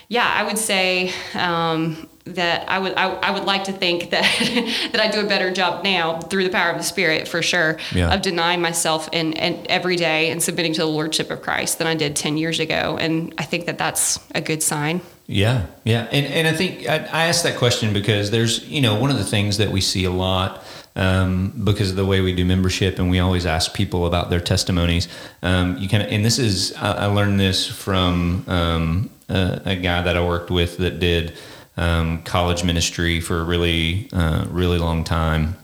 yeah, 0.09 0.33
I 0.35 0.43
would 0.43 0.57
say, 0.57 1.13
um, 1.33 2.09
that 2.35 2.69
I 2.69 2.79
would 2.79 2.93
I, 2.95 3.09
I 3.13 3.31
would 3.31 3.43
like 3.45 3.63
to 3.65 3.71
think 3.73 4.09
that 4.11 4.23
that 4.91 5.01
I 5.01 5.09
do 5.09 5.21
a 5.25 5.27
better 5.27 5.51
job 5.51 5.83
now 5.83 6.19
through 6.19 6.43
the 6.43 6.49
power 6.49 6.71
of 6.71 6.77
the 6.77 6.83
Spirit 6.83 7.27
for 7.27 7.41
sure 7.41 7.77
Yeah. 7.93 8.13
of 8.13 8.21
denying 8.21 8.61
myself 8.61 9.09
and 9.13 9.37
and 9.37 9.65
every 9.67 9.95
day 9.95 10.29
and 10.29 10.41
submitting 10.41 10.73
to 10.73 10.81
the 10.81 10.87
lordship 10.87 11.31
of 11.31 11.41
Christ 11.41 11.77
than 11.77 11.87
I 11.87 11.95
did 11.95 12.15
ten 12.15 12.37
years 12.37 12.59
ago, 12.59 12.97
and 12.99 13.33
I 13.37 13.43
think 13.43 13.65
that 13.65 13.77
that's 13.77 14.19
a 14.35 14.41
good 14.41 14.61
sign. 14.63 15.01
Yeah, 15.27 15.65
yeah, 15.83 16.07
and 16.11 16.25
and 16.25 16.47
I 16.47 16.53
think 16.53 16.87
I, 16.87 16.95
I 16.97 17.25
asked 17.27 17.43
that 17.43 17.57
question 17.57 17.91
because 17.93 18.31
there's 18.31 18.67
you 18.69 18.81
know 18.81 18.99
one 18.99 19.11
of 19.11 19.17
the 19.17 19.25
things 19.25 19.57
that 19.57 19.71
we 19.71 19.81
see 19.81 20.05
a 20.05 20.09
lot 20.11 20.63
um, 20.95 21.51
because 21.63 21.89
of 21.91 21.95
the 21.97 22.05
way 22.05 22.21
we 22.21 22.33
do 22.33 22.45
membership, 22.45 22.97
and 22.97 23.09
we 23.09 23.19
always 23.19 23.45
ask 23.45 23.73
people 23.73 24.05
about 24.05 24.29
their 24.29 24.39
testimonies. 24.39 25.07
Um, 25.43 25.77
you 25.77 25.89
can, 25.89 26.01
and 26.01 26.23
this 26.23 26.39
is 26.39 26.73
I, 26.77 26.91
I 26.91 27.05
learned 27.07 27.39
this 27.39 27.67
from 27.67 28.45
um, 28.47 29.09
a, 29.29 29.61
a 29.65 29.75
guy 29.75 30.01
that 30.01 30.15
I 30.15 30.25
worked 30.25 30.49
with 30.49 30.77
that 30.77 30.99
did 31.01 31.33
um, 31.77 32.21
college 32.23 32.63
ministry 32.63 33.21
for 33.21 33.39
a 33.39 33.43
really 33.43 34.09
uh, 34.11 34.45
really 34.49 34.77
long 34.77 35.03
time. 35.03 35.55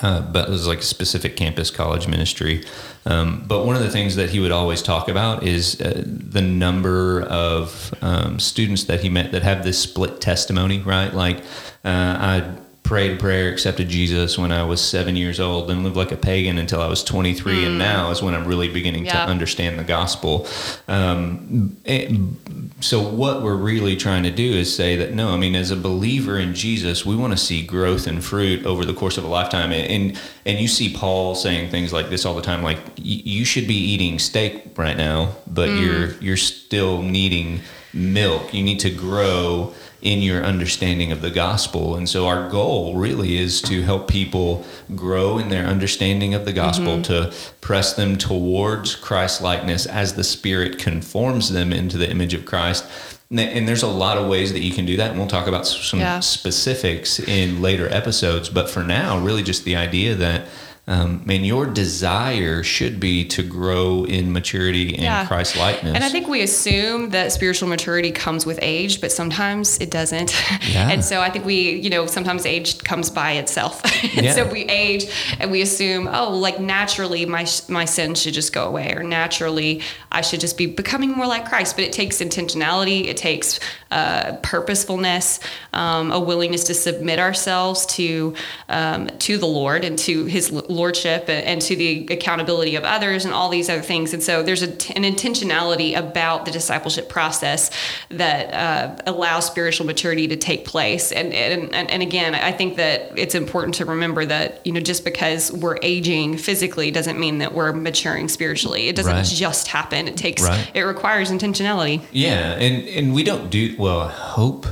Uh, 0.00 0.20
but 0.20 0.48
it 0.48 0.50
was 0.50 0.66
like 0.66 0.78
a 0.78 0.82
specific 0.82 1.36
campus 1.36 1.70
college 1.70 2.08
ministry. 2.08 2.64
Um, 3.06 3.44
but 3.46 3.66
one 3.66 3.76
of 3.76 3.82
the 3.82 3.90
things 3.90 4.16
that 4.16 4.30
he 4.30 4.40
would 4.40 4.50
always 4.50 4.82
talk 4.82 5.08
about 5.08 5.42
is 5.42 5.80
uh, 5.80 6.02
the 6.06 6.40
number 6.40 7.22
of 7.22 7.94
um, 8.00 8.40
students 8.40 8.84
that 8.84 9.00
he 9.00 9.10
met 9.10 9.30
that 9.32 9.42
have 9.42 9.62
this 9.62 9.78
split 9.78 10.20
testimony, 10.22 10.78
right? 10.80 11.12
Like, 11.12 11.38
uh, 11.84 12.16
I 12.18 12.50
prayed 12.84 13.12
a 13.12 13.16
prayer, 13.16 13.50
accepted 13.50 13.88
Jesus 13.88 14.36
when 14.38 14.52
I 14.52 14.62
was 14.62 14.78
seven 14.80 15.16
years 15.16 15.40
old, 15.40 15.70
and 15.70 15.82
lived 15.82 15.96
like 15.96 16.12
a 16.12 16.16
pagan 16.16 16.58
until 16.58 16.82
I 16.82 16.86
was 16.86 17.02
23, 17.02 17.64
and 17.64 17.72
hmm. 17.72 17.78
now 17.78 18.10
is 18.10 18.22
when 18.22 18.34
I'm 18.34 18.46
really 18.46 18.68
beginning 18.68 19.06
to 19.06 19.16
understand 19.16 19.78
the 19.78 19.84
gospel. 19.84 20.46
Um, 20.86 21.76
and 21.86 22.36
so, 22.80 23.00
what 23.02 23.42
we're 23.42 23.56
really 23.56 23.96
trying 23.96 24.22
to 24.24 24.30
do 24.30 24.52
is 24.52 24.74
say 24.74 24.96
that 24.96 25.14
no, 25.14 25.30
I 25.30 25.38
mean, 25.38 25.54
as 25.54 25.70
a 25.70 25.76
believer 25.76 26.38
in 26.38 26.54
Jesus, 26.54 27.06
we 27.06 27.16
want 27.16 27.32
to 27.32 27.38
see 27.38 27.64
growth 27.64 28.06
and 28.06 28.22
fruit 28.22 28.66
over 28.66 28.84
the 28.84 28.94
course 28.94 29.16
of 29.16 29.24
a 29.24 29.28
lifetime. 29.28 29.72
And 29.72 29.90
and, 29.90 30.20
and 30.44 30.58
you 30.58 30.68
see 30.68 30.94
Paul 30.94 31.34
saying 31.34 31.70
things 31.70 31.92
like 31.92 32.10
this 32.10 32.26
all 32.26 32.34
the 32.34 32.42
time, 32.42 32.62
like 32.62 32.78
y- 32.98 33.22
you 33.24 33.46
should 33.46 33.66
be 33.66 33.76
eating 33.76 34.18
steak 34.18 34.76
right 34.76 34.96
now, 34.96 35.34
but 35.46 35.70
hmm. 35.70 35.78
you're 35.78 36.14
you're 36.16 36.36
still 36.36 37.00
needing 37.00 37.60
milk. 37.94 38.52
You 38.52 38.62
need 38.62 38.80
to 38.80 38.90
grow 38.90 39.72
in 40.02 40.20
your 40.20 40.44
understanding 40.44 41.10
of 41.12 41.22
the 41.22 41.30
gospel. 41.30 41.96
And 41.96 42.06
so 42.06 42.26
our 42.26 42.50
goal 42.50 42.94
really 42.94 43.38
is 43.38 43.62
to 43.62 43.82
help 43.82 44.06
people 44.06 44.62
grow 44.94 45.38
in 45.38 45.48
their 45.48 45.64
understanding 45.64 46.34
of 46.34 46.44
the 46.44 46.52
gospel, 46.52 46.98
mm-hmm. 46.98 47.02
to 47.02 47.32
press 47.62 47.94
them 47.94 48.18
towards 48.18 48.94
Christ 48.96 49.40
likeness 49.40 49.86
as 49.86 50.14
the 50.14 50.24
Spirit 50.24 50.78
conforms 50.78 51.50
them 51.50 51.72
into 51.72 51.96
the 51.96 52.10
image 52.10 52.34
of 52.34 52.44
Christ. 52.44 52.84
And 53.30 53.40
and 53.40 53.66
there's 53.66 53.82
a 53.82 53.88
lot 53.88 54.18
of 54.18 54.28
ways 54.28 54.52
that 54.52 54.60
you 54.60 54.72
can 54.72 54.84
do 54.84 54.98
that. 54.98 55.10
And 55.10 55.18
we'll 55.18 55.26
talk 55.26 55.46
about 55.46 55.66
some 55.66 56.00
Yeah. 56.00 56.20
specifics 56.20 57.18
in 57.18 57.62
later 57.62 57.88
episodes. 57.88 58.50
But 58.50 58.68
for 58.68 58.82
now, 58.82 59.18
really 59.18 59.42
just 59.42 59.64
the 59.64 59.76
idea 59.76 60.14
that, 60.16 60.42
um, 60.86 61.22
man, 61.24 61.44
your 61.44 61.64
desire 61.64 62.62
should 62.62 63.00
be 63.00 63.24
to 63.28 63.42
grow 63.42 64.04
in 64.04 64.32
maturity 64.32 64.92
and 64.94 65.02
Yeah. 65.02 65.24
Christ 65.26 65.56
likeness. 65.56 65.94
And 65.94 66.04
I 66.04 66.10
think 66.10 66.28
we 66.28 66.42
assume 66.42 67.08
that 67.10 67.32
spiritual 67.32 67.70
maturity 67.70 68.10
comes 68.10 68.44
with 68.44 68.58
age, 68.60 69.00
but 69.00 69.10
sometimes 69.10 69.78
it 69.78 69.90
doesn't. 69.90 70.34
Yeah. 70.74 70.90
and 70.90 71.04
so 71.04 71.20
I 71.20 71.30
think 71.30 71.44
we, 71.44 71.70
you 71.72 71.88
know, 71.90 72.06
sometimes 72.06 72.44
age 72.46 72.82
comes 72.84 73.08
by 73.10 73.32
itself. 73.32 73.80
and 74.16 74.24
Yeah. 74.26 74.34
so 74.34 74.46
we 74.46 74.62
age 74.64 75.06
and 75.40 75.50
we 75.50 75.62
assume, 75.62 76.08
oh, 76.12 76.30
like 76.36 76.60
naturally 76.60 77.24
my 77.26 77.46
my 77.68 77.84
sin 77.86 78.14
should 78.14 78.34
just 78.34 78.52
go 78.52 78.66
away, 78.66 78.92
or 78.94 79.02
naturally 79.02 79.80
I 80.12 80.20
should 80.20 80.40
just 80.40 80.58
be 80.58 80.66
becoming 80.66 81.12
more 81.12 81.26
like 81.26 81.48
Christ. 81.48 81.76
But 81.76 81.84
it 81.84 81.92
takes 81.92 82.18
intentionality. 82.20 83.06
It 83.06 83.16
takes 83.16 83.58
uh, 83.94 84.36
purposefulness, 84.42 85.38
um, 85.72 86.10
a 86.10 86.18
willingness 86.18 86.64
to 86.64 86.74
submit 86.74 87.20
ourselves 87.20 87.86
to 87.86 88.34
um, 88.68 89.06
to 89.20 89.38
the 89.38 89.46
Lord 89.46 89.84
and 89.84 89.96
to 90.00 90.24
His 90.24 90.50
lordship 90.50 91.28
and, 91.28 91.46
and, 91.46 91.62
to 91.62 91.76
the 91.76 92.08
accountability 92.10 92.74
of 92.74 92.82
others 92.82 93.24
and 93.24 93.32
all 93.32 93.48
these 93.48 93.70
other 93.70 93.82
things. 93.82 94.12
And 94.12 94.20
so 94.20 94.42
there's 94.42 94.64
a, 94.64 94.70
an 94.96 95.04
intentionality 95.04 95.96
about 95.96 96.44
the 96.44 96.50
discipleship 96.50 97.08
process 97.08 97.70
that 98.08 98.52
uh, 98.52 98.96
allows 99.06 99.46
spiritual 99.46 99.86
maturity 99.86 100.26
to 100.26 100.36
take 100.36 100.64
place. 100.64 101.12
And, 101.12 101.32
and 101.32 101.72
and 101.72 102.02
again, 102.02 102.34
I 102.34 102.50
think 102.50 102.74
that 102.76 103.16
it's 103.16 103.36
important 103.36 103.76
to 103.76 103.84
remember 103.84 104.26
that 104.26 104.60
you 104.66 104.72
know 104.72 104.80
just 104.80 105.04
because 105.04 105.52
we're 105.52 105.78
aging 105.82 106.36
physically 106.38 106.90
doesn't 106.90 107.20
mean 107.20 107.38
that 107.38 107.54
we're 107.54 107.72
maturing 107.72 108.26
spiritually. 108.26 108.88
It 108.88 108.96
doesn't 108.96 109.12
right. 109.12 109.24
just 109.24 109.68
happen. 109.68 110.08
It 110.08 110.16
takes 110.16 110.42
right. 110.42 110.68
it 110.74 110.82
requires 110.82 111.30
intentionality. 111.30 112.02
Yeah, 112.10 112.54
and 112.54 112.88
and 112.88 113.14
we 113.14 113.22
don't 113.22 113.50
do 113.50 113.83
well. 113.84 114.00
I 114.00 114.10
hope 114.10 114.66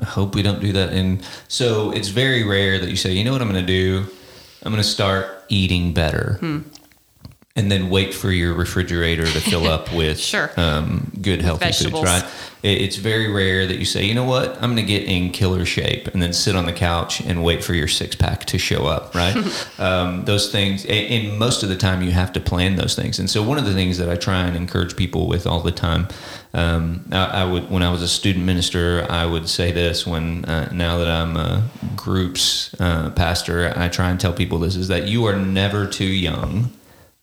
I 0.00 0.06
hope 0.06 0.34
we 0.34 0.42
don't 0.42 0.60
do 0.60 0.72
that. 0.72 0.90
And 0.92 1.22
so 1.48 1.90
it's 1.90 2.08
very 2.08 2.44
rare 2.44 2.78
that 2.78 2.88
you 2.88 2.96
say, 2.96 3.12
you 3.12 3.24
know 3.24 3.32
what 3.32 3.42
I'm 3.42 3.50
going 3.50 3.66
to 3.66 3.66
do? 3.66 4.06
I'm 4.62 4.72
going 4.72 4.82
to 4.82 4.88
start 4.88 5.44
eating 5.48 5.92
better. 5.92 6.38
Hmm 6.40 6.60
and 7.58 7.72
then 7.72 7.90
wait 7.90 8.14
for 8.14 8.30
your 8.30 8.54
refrigerator 8.54 9.26
to 9.26 9.40
fill 9.40 9.66
up 9.66 9.92
with 9.92 10.20
sure. 10.20 10.52
um, 10.56 11.10
good 11.20 11.42
healthy 11.42 11.64
Vegetables. 11.64 12.08
foods, 12.08 12.22
right? 12.22 12.32
It's 12.62 12.96
very 12.96 13.30
rare 13.30 13.66
that 13.66 13.78
you 13.78 13.84
say, 13.84 14.04
you 14.04 14.14
know 14.14 14.24
what, 14.24 14.54
I'm 14.56 14.74
going 14.74 14.76
to 14.76 14.82
get 14.82 15.04
in 15.04 15.30
killer 15.30 15.64
shape, 15.64 16.08
and 16.08 16.20
then 16.20 16.32
sit 16.32 16.56
on 16.56 16.66
the 16.66 16.72
couch 16.72 17.20
and 17.20 17.44
wait 17.44 17.62
for 17.62 17.74
your 17.74 17.86
six 17.86 18.16
pack 18.16 18.46
to 18.46 18.58
show 18.58 18.86
up, 18.86 19.14
right? 19.14 19.36
um, 19.78 20.24
those 20.24 20.50
things, 20.50 20.84
and 20.86 21.38
most 21.38 21.62
of 21.62 21.68
the 21.68 21.76
time, 21.76 22.02
you 22.02 22.12
have 22.12 22.32
to 22.32 22.40
plan 22.40 22.76
those 22.76 22.94
things. 22.94 23.18
And 23.18 23.28
so, 23.28 23.42
one 23.42 23.58
of 23.58 23.64
the 23.64 23.74
things 23.74 23.98
that 23.98 24.08
I 24.08 24.16
try 24.16 24.42
and 24.42 24.56
encourage 24.56 24.96
people 24.96 25.28
with 25.28 25.46
all 25.46 25.60
the 25.60 25.70
time, 25.70 26.08
um, 26.52 27.04
I, 27.12 27.42
I, 27.42 27.44
would 27.44 27.70
when 27.70 27.84
I 27.84 27.90
was 27.90 28.02
a 28.02 28.08
student 28.08 28.44
minister, 28.44 29.06
I 29.08 29.24
would 29.24 29.48
say 29.48 29.70
this. 29.70 30.04
When 30.04 30.44
uh, 30.44 30.68
now 30.72 30.98
that 30.98 31.08
I'm 31.08 31.36
a 31.36 31.62
groups 31.94 32.74
uh, 32.80 33.10
pastor, 33.10 33.72
I 33.76 33.88
try 33.88 34.10
and 34.10 34.18
tell 34.18 34.32
people 34.32 34.58
this: 34.58 34.74
is 34.74 34.88
that 34.88 35.06
you 35.06 35.26
are 35.26 35.36
never 35.36 35.86
too 35.86 36.04
young 36.04 36.72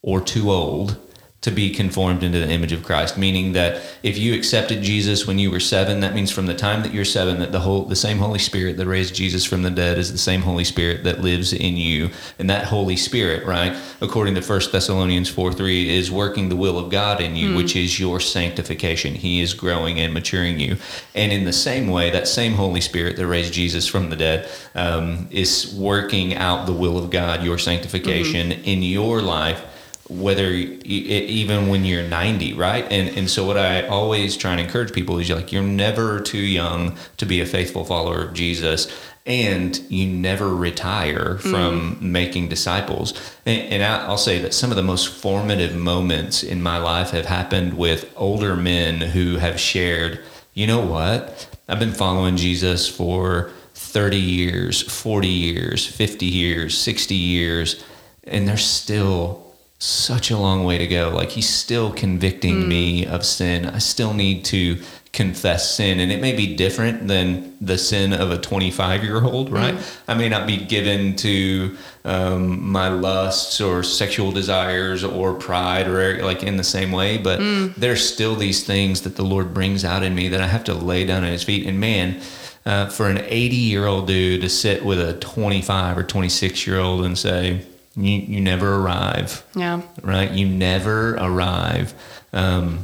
or 0.06 0.22
too 0.22 0.52
old 0.52 0.98
to 1.42 1.52
be 1.52 1.70
conformed 1.70 2.24
into 2.24 2.40
the 2.40 2.50
image 2.50 2.72
of 2.72 2.84
Christ. 2.84 3.20
Meaning 3.20 3.54
that 3.54 3.80
if 4.02 4.18
you 4.18 4.34
accepted 4.34 4.82
Jesus 4.82 5.28
when 5.28 5.38
you 5.38 5.52
were 5.52 5.60
seven, 5.60 6.00
that 6.00 6.16
means 6.16 6.32
from 6.32 6.48
the 6.48 6.56
time 6.56 6.82
that 6.82 6.92
you're 6.92 7.06
seven, 7.06 7.38
that 7.40 7.52
the 7.52 7.60
whole 7.60 7.86
the 7.86 7.96
same 7.96 8.18
Holy 8.18 8.40
Spirit 8.40 8.78
that 8.78 8.88
raised 8.88 9.14
Jesus 9.14 9.46
from 9.46 9.62
the 9.62 9.70
dead 9.70 10.00
is 10.00 10.12
the 10.12 10.18
same 10.18 10.42
Holy 10.42 10.64
Spirit 10.64 11.04
that 11.04 11.22
lives 11.22 11.54
in 11.54 11.78
you. 11.78 12.10
And 12.40 12.50
that 12.50 12.66
Holy 12.66 12.96
Spirit, 12.96 13.46
right, 13.46 13.78
according 14.02 14.34
to 14.36 14.42
1 14.42 14.62
Thessalonians 14.72 15.30
4 15.30 15.54
3, 15.54 15.96
is 15.96 16.10
working 16.10 16.50
the 16.50 16.56
will 16.56 16.80
of 16.80 16.90
God 16.90 17.22
in 17.22 17.36
you, 17.36 17.50
mm. 17.50 17.58
which 17.58 17.76
is 17.76 18.00
your 18.00 18.20
sanctification. 18.20 19.14
He 19.14 19.42
is 19.42 19.54
growing 19.54 20.00
and 20.00 20.16
maturing 20.16 20.60
you. 20.60 20.78
And 21.14 21.32
in 21.32 21.46
the 21.46 21.54
same 21.54 21.90
way, 21.90 22.10
that 22.10 22.28
same 22.28 22.54
Holy 22.54 22.82
Spirit 22.82 23.18
that 23.18 23.28
raised 23.28 23.54
Jesus 23.54 23.86
from 23.86 24.10
the 24.10 24.16
dead 24.16 24.50
um, 24.74 25.28
is 25.30 25.76
working 25.76 26.34
out 26.34 26.66
the 26.66 26.74
will 26.74 26.98
of 26.98 27.12
God, 27.12 27.44
your 27.44 27.60
sanctification 27.60 28.50
mm-hmm. 28.50 28.64
in 28.64 28.82
your 28.82 29.22
life 29.22 29.64
whether 30.08 30.52
even 30.52 31.68
when 31.68 31.84
you're 31.84 32.08
90 32.08 32.54
right? 32.54 32.86
And 32.92 33.10
and 33.18 33.30
so 33.30 33.46
what 33.46 33.58
i 33.58 33.88
always 33.88 34.38
try 34.38 34.52
and 34.52 34.60
encourage 34.60 34.94
people 34.94 35.18
is 35.18 35.30
like 35.30 35.52
you're 35.52 35.64
never 35.64 36.20
too 36.20 36.38
young 36.38 36.98
to 37.18 37.26
be 37.26 37.42
a 37.42 37.46
faithful 37.46 37.84
follower 37.84 38.24
of 38.24 38.34
jesus 38.34 38.92
and 39.26 39.80
you 39.90 40.06
never 40.06 40.56
retire 40.56 41.40
from 41.40 41.96
mm. 41.96 42.02
making 42.02 42.48
disciples. 42.48 43.14
And, 43.46 43.74
and 43.74 43.84
i'll 43.84 44.18
say 44.18 44.40
that 44.40 44.54
some 44.54 44.70
of 44.70 44.76
the 44.76 44.84
most 44.84 45.08
formative 45.08 45.76
moments 45.76 46.44
in 46.44 46.62
my 46.62 46.78
life 46.78 47.10
have 47.10 47.26
happened 47.26 47.76
with 47.76 48.12
older 48.16 48.56
men 48.56 49.02
who 49.02 49.38
have 49.38 49.60
shared 49.60 50.20
you 50.54 50.68
know 50.68 50.80
what? 50.80 51.50
I've 51.68 51.80
been 51.80 51.94
following 51.94 52.38
jesus 52.38 52.88
for 52.88 53.52
30 53.74 54.18
years 54.18 54.82
40 54.82 55.28
years 55.28 55.88
50 55.88 56.26
years 56.26 56.78
60 56.78 57.16
years 57.16 57.84
and 58.24 58.48
they're 58.48 58.58
still 58.58 59.45
such 59.80 60.32
a 60.32 60.38
long 60.38 60.64
way 60.64 60.78
to 60.78 60.88
go. 60.88 61.10
Like 61.10 61.30
he's 61.30 61.50
still 61.50 61.92
convicting 61.92 62.64
mm. 62.64 62.68
me 62.68 63.06
of 63.06 63.26
sin. 63.26 63.66
I 63.66 63.80
still 63.80 64.14
need 64.14 64.46
to 64.46 64.82
confess 65.16 65.74
sin 65.74 66.02
and 66.02 66.12
it 66.12 66.20
may 66.20 66.34
be 66.34 66.58
different 66.58 67.08
than 67.08 67.56
the 67.62 67.78
sin 67.78 68.12
of 68.12 68.32
a 68.32 68.38
25 68.38 69.02
year 69.02 69.24
old 69.24 69.50
right 69.50 69.76
mm. 69.76 70.00
i 70.10 70.14
may 70.14 70.28
not 70.28 70.46
be 70.46 70.58
given 70.58 71.16
to 71.16 71.74
um, 72.04 72.62
my 72.70 72.90
lusts 72.90 73.62
or 73.62 73.82
sexual 73.82 74.30
desires 74.34 75.06
or 75.06 75.34
pride 75.34 75.88
or 75.88 76.22
like 76.22 76.44
in 76.44 76.58
the 76.58 76.66
same 76.66 76.92
way 76.92 77.18
but 77.18 77.40
mm. 77.40 77.74
there's 77.76 78.06
still 78.06 78.36
these 78.36 78.66
things 78.66 79.04
that 79.04 79.16
the 79.16 79.24
lord 79.24 79.54
brings 79.54 79.86
out 79.86 80.04
in 80.04 80.14
me 80.14 80.28
that 80.28 80.42
i 80.42 80.48
have 80.48 80.66
to 80.66 80.74
lay 80.74 81.06
down 81.06 81.24
at 81.24 81.32
his 81.32 81.44
feet 81.44 81.66
and 81.66 81.80
man 81.80 82.20
uh, 82.66 82.90
for 82.90 83.08
an 83.08 83.20
80 83.20 83.56
year 83.56 83.86
old 83.86 84.08
dude 84.08 84.42
to 84.42 84.50
sit 84.50 84.84
with 84.84 85.00
a 85.00 85.14
25 85.20 85.98
or 85.98 86.04
26 86.04 86.68
year 86.68 86.80
old 86.80 87.06
and 87.06 87.18
say 87.18 87.66
you, 87.96 88.18
you 88.18 88.42
never 88.42 88.76
arrive. 88.76 89.46
Yeah. 89.56 89.82
Right? 90.02 90.32
You 90.32 90.48
never 90.48 91.16
arrive 91.16 91.94
um, 92.34 92.80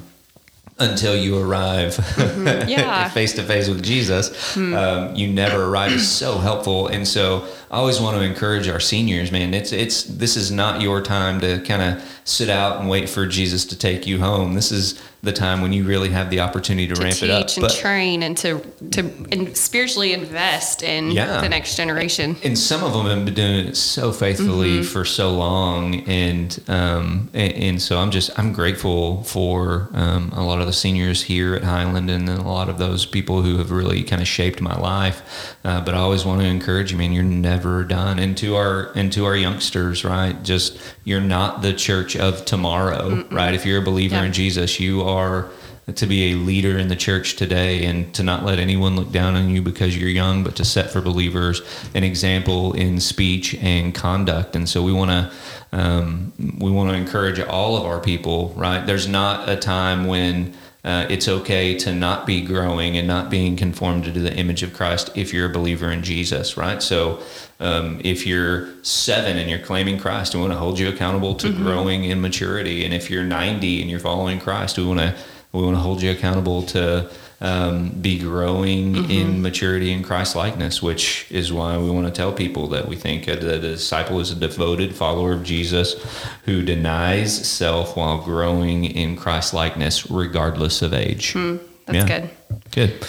until 0.79 1.15
you 1.15 1.37
arrive 1.37 1.95
mm-hmm. 1.95 2.47
yeah. 2.69 3.09
face 3.09 3.33
to 3.33 3.43
face 3.43 3.67
with 3.67 3.83
Jesus. 3.83 4.55
Mm. 4.55 4.75
Um, 4.75 5.15
you 5.15 5.27
never 5.27 5.65
arrive 5.65 5.91
is 5.91 6.09
so 6.09 6.37
helpful. 6.37 6.87
And 6.87 7.07
so 7.07 7.47
I 7.69 7.77
always 7.77 7.99
want 7.99 8.17
to 8.17 8.23
encourage 8.23 8.67
our 8.67 8.79
seniors, 8.79 9.31
man. 9.31 9.53
It's 9.53 9.71
it's 9.71 10.03
this 10.03 10.37
is 10.37 10.51
not 10.51 10.81
your 10.81 11.01
time 11.01 11.41
to 11.41 11.61
kind 11.61 11.81
of 11.81 12.21
sit 12.23 12.49
out 12.49 12.79
and 12.79 12.89
wait 12.89 13.09
for 13.09 13.27
Jesus 13.27 13.65
to 13.65 13.77
take 13.77 14.07
you 14.07 14.19
home. 14.19 14.53
This 14.53 14.71
is 14.71 15.01
the 15.23 15.31
time 15.31 15.61
when 15.61 15.71
you 15.71 15.83
really 15.83 16.09
have 16.09 16.31
the 16.31 16.39
opportunity 16.39 16.87
to, 16.87 16.95
to 16.95 17.03
ramp 17.03 17.21
it 17.21 17.29
up 17.29 17.47
and 17.47 17.61
but, 17.61 17.71
train 17.75 18.23
and 18.23 18.35
to 18.35 18.59
to 18.89 19.01
and 19.31 19.55
spiritually 19.55 20.13
invest 20.13 20.81
in 20.81 21.11
yeah. 21.11 21.41
the 21.41 21.49
next 21.49 21.77
generation 21.77 22.35
and 22.43 22.57
some 22.57 22.83
of 22.83 22.91
them 22.93 23.05
have 23.05 23.23
been 23.23 23.33
doing 23.33 23.67
it 23.67 23.77
so 23.77 24.11
faithfully 24.11 24.79
mm-hmm. 24.79 24.83
for 24.83 25.05
so 25.05 25.31
long 25.31 25.95
and 26.09 26.63
um 26.67 27.29
and, 27.33 27.53
and, 27.53 27.81
so 27.81 27.99
i'm 27.99 28.09
just 28.09 28.31
i'm 28.39 28.51
grateful 28.51 29.23
for 29.23 29.89
um, 29.93 30.31
a 30.33 30.43
lot 30.43 30.59
of 30.59 30.65
the 30.65 30.73
seniors 30.73 31.21
here 31.21 31.53
at 31.53 31.63
highland 31.63 32.09
and 32.09 32.27
a 32.27 32.41
lot 32.41 32.67
of 32.67 32.79
those 32.79 33.05
people 33.05 33.43
who 33.43 33.57
have 33.57 33.69
really 33.69 34.03
kind 34.03 34.21
of 34.21 34.27
shaped 34.27 34.59
my 34.59 34.75
life 34.79 35.55
uh, 35.63 35.79
but 35.81 35.93
i 35.93 35.97
always 35.97 36.25
want 36.25 36.41
to 36.41 36.47
encourage 36.47 36.91
you 36.91 36.97
man 36.97 37.11
you're 37.11 37.23
never 37.23 37.83
done 37.83 38.17
and 38.17 38.35
to 38.35 38.55
our 38.55 38.91
and 38.95 39.13
to 39.13 39.25
our 39.25 39.35
youngsters 39.35 40.03
right 40.03 40.41
just 40.41 40.79
you're 41.03 41.21
not 41.21 41.61
the 41.61 41.73
church 41.73 42.15
of 42.15 42.43
tomorrow 42.45 43.09
Mm-mm. 43.11 43.31
right 43.31 43.53
if 43.53 43.67
you're 43.67 43.81
a 43.81 43.85
believer 43.85 44.15
yeah. 44.15 44.23
in 44.23 44.33
jesus 44.33 44.79
you 44.79 45.10
are 45.11 45.49
to 45.95 46.05
be 46.05 46.31
a 46.31 46.35
leader 46.35 46.77
in 46.77 46.87
the 46.87 46.95
church 46.95 47.35
today 47.35 47.85
and 47.85 48.13
to 48.13 48.23
not 48.23 48.45
let 48.45 48.59
anyone 48.59 48.95
look 48.95 49.11
down 49.11 49.35
on 49.35 49.49
you 49.49 49.61
because 49.61 49.97
you're 49.97 50.09
young, 50.09 50.43
but 50.43 50.55
to 50.55 50.65
set 50.65 50.89
for 50.89 51.01
believers 51.01 51.61
an 51.93 52.03
example 52.03 52.73
in 52.73 52.99
speech 52.99 53.55
and 53.55 53.93
conduct. 53.93 54.55
And 54.55 54.69
so 54.69 54.83
we 54.83 54.93
want 54.93 55.11
to 55.11 55.31
um, 55.73 56.33
we 56.59 56.69
want 56.69 56.89
to 56.89 56.95
encourage 56.95 57.39
all 57.39 57.77
of 57.77 57.85
our 57.85 57.99
people. 57.99 58.49
Right? 58.55 58.85
There's 58.85 59.07
not 59.07 59.49
a 59.49 59.55
time 59.55 60.05
when 60.05 60.53
uh, 60.83 61.05
it's 61.09 61.27
okay 61.27 61.75
to 61.75 61.93
not 61.93 62.25
be 62.25 62.41
growing 62.41 62.97
and 62.97 63.07
not 63.07 63.29
being 63.29 63.55
conformed 63.55 64.03
to 64.05 64.11
the 64.11 64.33
image 64.35 64.63
of 64.63 64.73
Christ 64.73 65.11
if 65.15 65.31
you're 65.33 65.49
a 65.49 65.53
believer 65.53 65.91
in 65.91 66.01
Jesus, 66.01 66.57
right? 66.57 66.81
So, 66.81 67.21
um, 67.61 68.01
if 68.03 68.25
you're 68.25 68.69
seven 68.83 69.37
and 69.37 69.49
you're 69.49 69.59
claiming 69.59 69.99
Christ, 69.99 70.33
we 70.33 70.41
want 70.41 70.51
to 70.51 70.57
hold 70.57 70.79
you 70.79 70.89
accountable 70.89 71.35
to 71.35 71.47
mm-hmm. 71.47 71.63
growing 71.63 72.03
in 72.05 72.19
maturity. 72.19 72.83
And 72.83 72.93
if 72.93 73.09
you're 73.09 73.23
90 73.23 73.81
and 73.81 73.89
you're 73.89 73.99
following 73.99 74.39
Christ, 74.39 74.77
we 74.77 74.85
want 74.85 74.99
to 74.99 75.15
we 75.53 75.61
want 75.61 75.75
to 75.75 75.81
hold 75.81 76.01
you 76.01 76.11
accountable 76.11 76.63
to 76.63 77.11
um, 77.41 77.89
be 77.89 78.17
growing 78.17 78.93
mm-hmm. 78.93 79.11
in 79.11 79.41
maturity 79.41 79.91
in 79.91 80.01
Christ 80.01 80.35
likeness, 80.35 80.81
which 80.81 81.27
is 81.29 81.51
why 81.51 81.77
we 81.77 81.89
want 81.89 82.07
to 82.07 82.11
tell 82.13 82.31
people 82.31 82.67
that 82.69 82.87
we 82.87 82.95
think 82.95 83.27
a, 83.27 83.33
a 83.33 83.59
disciple 83.59 84.19
is 84.19 84.31
a 84.31 84.35
devoted 84.35 84.95
follower 84.95 85.33
of 85.33 85.43
Jesus 85.43 86.01
who 86.45 86.63
denies 86.63 87.47
self 87.47 87.97
while 87.97 88.23
growing 88.23 88.85
in 88.85 89.17
Christ 89.17 89.53
likeness, 89.53 90.09
regardless 90.09 90.81
of 90.81 90.93
age. 90.93 91.33
Mm, 91.33 91.59
that's 91.85 92.09
yeah. 92.09 92.19
good. 92.19 92.29
Good. 92.71 93.07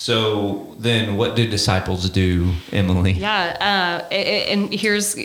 So 0.00 0.76
then, 0.78 1.16
what 1.16 1.34
do 1.34 1.44
disciples 1.48 2.08
do, 2.08 2.52
Emily? 2.70 3.12
Yeah, 3.14 4.04
uh, 4.08 4.14
and 4.14 4.72
here's 4.72 5.16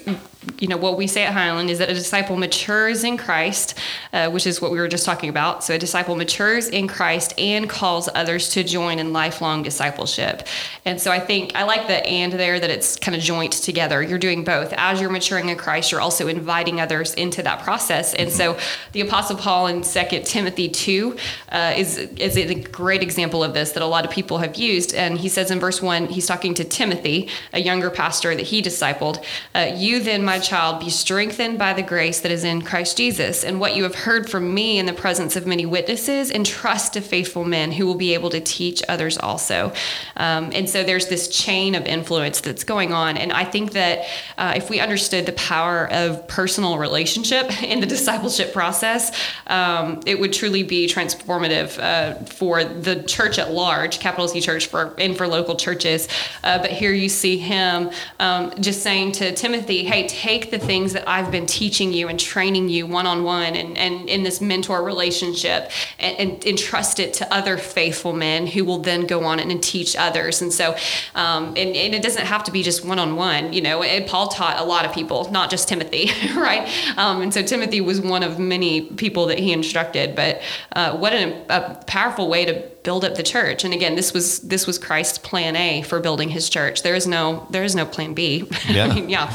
you 0.60 0.68
know 0.68 0.78
what 0.78 0.98
we 0.98 1.08
say 1.08 1.26
at 1.26 1.34
Highland 1.34 1.70
is 1.70 1.80
that 1.80 1.90
a 1.90 1.94
disciple 1.94 2.36
matures 2.36 3.04
in 3.04 3.18
Christ, 3.18 3.78
uh, 4.12 4.30
which 4.30 4.48
is 4.48 4.62
what 4.62 4.72
we 4.72 4.80
were 4.80 4.88
just 4.88 5.06
talking 5.06 5.30
about. 5.30 5.64
So 5.64 5.74
a 5.76 5.78
disciple 5.78 6.16
matures 6.16 6.68
in 6.68 6.88
Christ 6.88 7.34
and 7.38 7.70
calls 7.70 8.10
others 8.14 8.50
to 8.50 8.64
join 8.64 9.00
in 9.00 9.14
lifelong 9.14 9.64
discipleship. 9.64 10.48
And 10.86 11.00
so 11.02 11.12
I 11.12 11.20
think 11.20 11.56
I 11.56 11.64
like 11.64 11.88
the 11.88 12.06
and 12.06 12.34
there 12.34 12.60
that 12.60 12.70
it's 12.70 12.98
kind 12.98 13.16
of 13.16 13.22
joint 13.22 13.54
together. 13.54 14.02
You're 14.02 14.20
doing 14.20 14.44
both. 14.44 14.74
As 14.78 15.00
you're 15.00 15.10
maturing 15.10 15.50
in 15.50 15.58
Christ, 15.58 15.92
you're 15.92 16.02
also 16.02 16.28
inviting 16.28 16.82
others 16.82 17.14
into 17.14 17.44
that 17.44 17.64
process. 17.64 18.14
And 18.14 18.32
so 18.32 18.58
the 18.92 19.02
Apostle 19.02 19.38
Paul 19.38 19.68
in 19.68 19.84
Second 19.84 20.26
Timothy 20.26 20.70
two 20.70 21.18
uh, 21.52 21.74
is 21.76 21.98
is 21.98 22.38
a 22.38 22.56
great 22.56 23.02
example 23.02 23.44
of 23.44 23.54
this 23.54 23.72
that 23.72 23.84
a 23.84 23.86
lot 23.86 24.06
of 24.06 24.12
people 24.12 24.40
have 24.40 24.56
used. 24.56 24.94
And 24.94 25.18
he 25.18 25.30
says 25.30 25.52
in 25.52 25.60
verse 25.60 25.82
one, 25.82 26.08
he's 26.08 26.26
talking 26.26 26.54
to 26.56 26.64
Timothy, 26.64 27.30
a 27.54 27.60
younger 27.60 27.90
pastor 27.90 28.36
that 28.36 28.48
he 28.48 28.62
discipled. 28.62 29.24
Uh, 29.56 29.72
you 29.76 30.02
then, 30.02 30.24
my 30.24 30.33
child 30.40 30.64
child, 30.64 30.80
be 30.80 30.90
strengthened 30.90 31.58
by 31.58 31.74
the 31.74 31.82
grace 31.82 32.22
that 32.22 32.32
is 32.32 32.44
in 32.44 32.62
Christ 32.62 32.96
Jesus. 32.96 33.44
And 33.44 33.60
what 33.60 33.76
you 33.76 33.84
have 33.84 33.96
heard 33.96 34.30
from 34.30 34.54
me 34.54 34.78
in 34.78 34.86
the 34.86 34.94
presence 34.94 35.36
of 35.36 35.48
many 35.48 35.66
witnesses, 35.66 36.32
entrust 36.32 36.94
to 36.94 37.02
faithful 37.02 37.44
men 37.44 37.72
who 37.72 37.86
will 37.86 37.96
be 37.96 38.14
able 38.14 38.30
to 38.30 38.40
teach 38.40 38.84
others 38.88 39.18
also. 39.18 39.74
Um, 40.16 40.52
and 40.54 40.70
so 40.70 40.84
there's 40.84 41.08
this 41.08 41.28
chain 41.28 41.76
of 41.76 41.86
influence 41.86 42.42
that's 42.42 42.64
going 42.64 42.94
on. 42.94 43.18
And 43.18 43.34
I 43.34 43.46
think 43.46 43.72
that 43.72 44.06
uh, 44.38 44.54
if 44.56 44.70
we 44.70 44.80
understood 44.80 45.26
the 45.26 45.34
power 45.34 45.92
of 45.92 46.28
personal 46.28 46.78
relationship 46.78 47.64
in 47.64 47.80
the 47.80 47.88
discipleship 47.88 48.54
process, 48.54 49.12
um, 49.48 50.02
it 50.06 50.20
would 50.20 50.34
truly 50.34 50.64
be 50.64 50.88
transformative 50.88 51.80
uh, 51.80 52.24
for 52.26 52.64
the 52.64 53.04
church 53.04 53.40
at 53.40 53.52
large, 53.52 54.00
capital 54.00 54.28
C 54.28 54.40
church, 54.40 54.68
for 54.68 54.94
and 54.98 55.18
for 55.18 55.28
local 55.28 55.56
churches. 55.56 56.08
Uh, 56.44 56.60
but 56.60 56.72
here 56.72 56.94
you 56.94 57.10
see 57.10 57.38
him 57.38 57.90
um, 58.20 58.54
just 58.62 58.84
saying 58.84 59.14
to 59.14 59.34
Timothy, 59.34 59.84
hey, 59.84 60.08
take 60.24 60.52
the 60.52 60.60
things 60.60 60.94
that 60.94 61.04
I've 61.06 61.32
been 61.32 61.46
teaching 61.46 61.92
you 61.92 62.08
and 62.08 62.18
training 62.18 62.70
you 62.70 62.88
one 62.88 63.06
on 63.06 63.26
one 63.26 63.56
and 63.58 63.78
and 63.78 64.08
in 64.08 64.24
this 64.24 64.40
mentor 64.40 64.82
relationship 64.82 65.70
and, 66.00 66.18
and, 66.18 66.46
entrust 66.46 67.00
it 67.00 67.14
to 67.16 67.34
other 67.34 67.58
faithful 67.58 68.14
men 68.14 68.48
who 68.48 68.64
will 68.64 68.80
then 68.80 69.06
go 69.06 69.26
on 69.26 69.40
and 69.40 69.62
teach 69.62 69.96
others. 69.98 70.42
And 70.42 70.54
so, 70.54 70.76
um, 71.16 71.48
and, 71.48 71.76
and, 71.76 71.94
it 71.94 72.02
doesn't 72.02 72.26
have 72.26 72.44
to 72.46 72.52
be 72.52 72.64
just 72.64 72.86
one 72.86 73.00
on 73.00 73.16
one, 73.18 73.52
you 73.52 73.62
know, 73.62 73.84
and 73.84 74.06
Paul 74.06 74.28
taught 74.30 74.60
a 74.60 74.64
lot 74.64 74.86
of 74.86 74.94
people, 74.94 75.30
not 75.32 75.50
just 75.50 75.68
Timothy, 75.68 76.10
right? 76.36 76.70
Um, 76.98 77.22
and 77.22 77.34
so 77.34 77.44
Timothy 77.44 77.82
was 77.82 78.00
one 78.00 78.24
of 78.24 78.40
many 78.40 78.82
people 78.82 79.26
that 79.28 79.40
he 79.40 79.52
instructed, 79.52 80.16
but 80.16 80.42
uh, 80.72 80.98
what 80.98 81.14
an, 81.14 81.46
a 81.50 81.84
powerful 81.86 82.30
way 82.30 82.46
to 82.46 82.73
build 82.84 83.04
up 83.06 83.16
the 83.16 83.24
church. 83.24 83.64
And 83.64 83.74
again, 83.74 83.96
this 83.96 84.14
was 84.14 84.40
this 84.42 84.68
was 84.68 84.78
Christ's 84.78 85.18
plan 85.18 85.56
A 85.56 85.82
for 85.84 86.00
building 86.00 86.30
his 86.30 86.50
church. 86.50 86.84
There 86.84 86.96
is 86.96 87.08
no 87.08 87.48
there 87.50 87.64
is 87.64 87.76
no 87.76 87.86
plan 87.86 88.14
B. 88.14 88.48
Yeah, 88.70 88.86
I 88.92 88.96
mean, 88.96 89.10
yeah. 89.10 89.32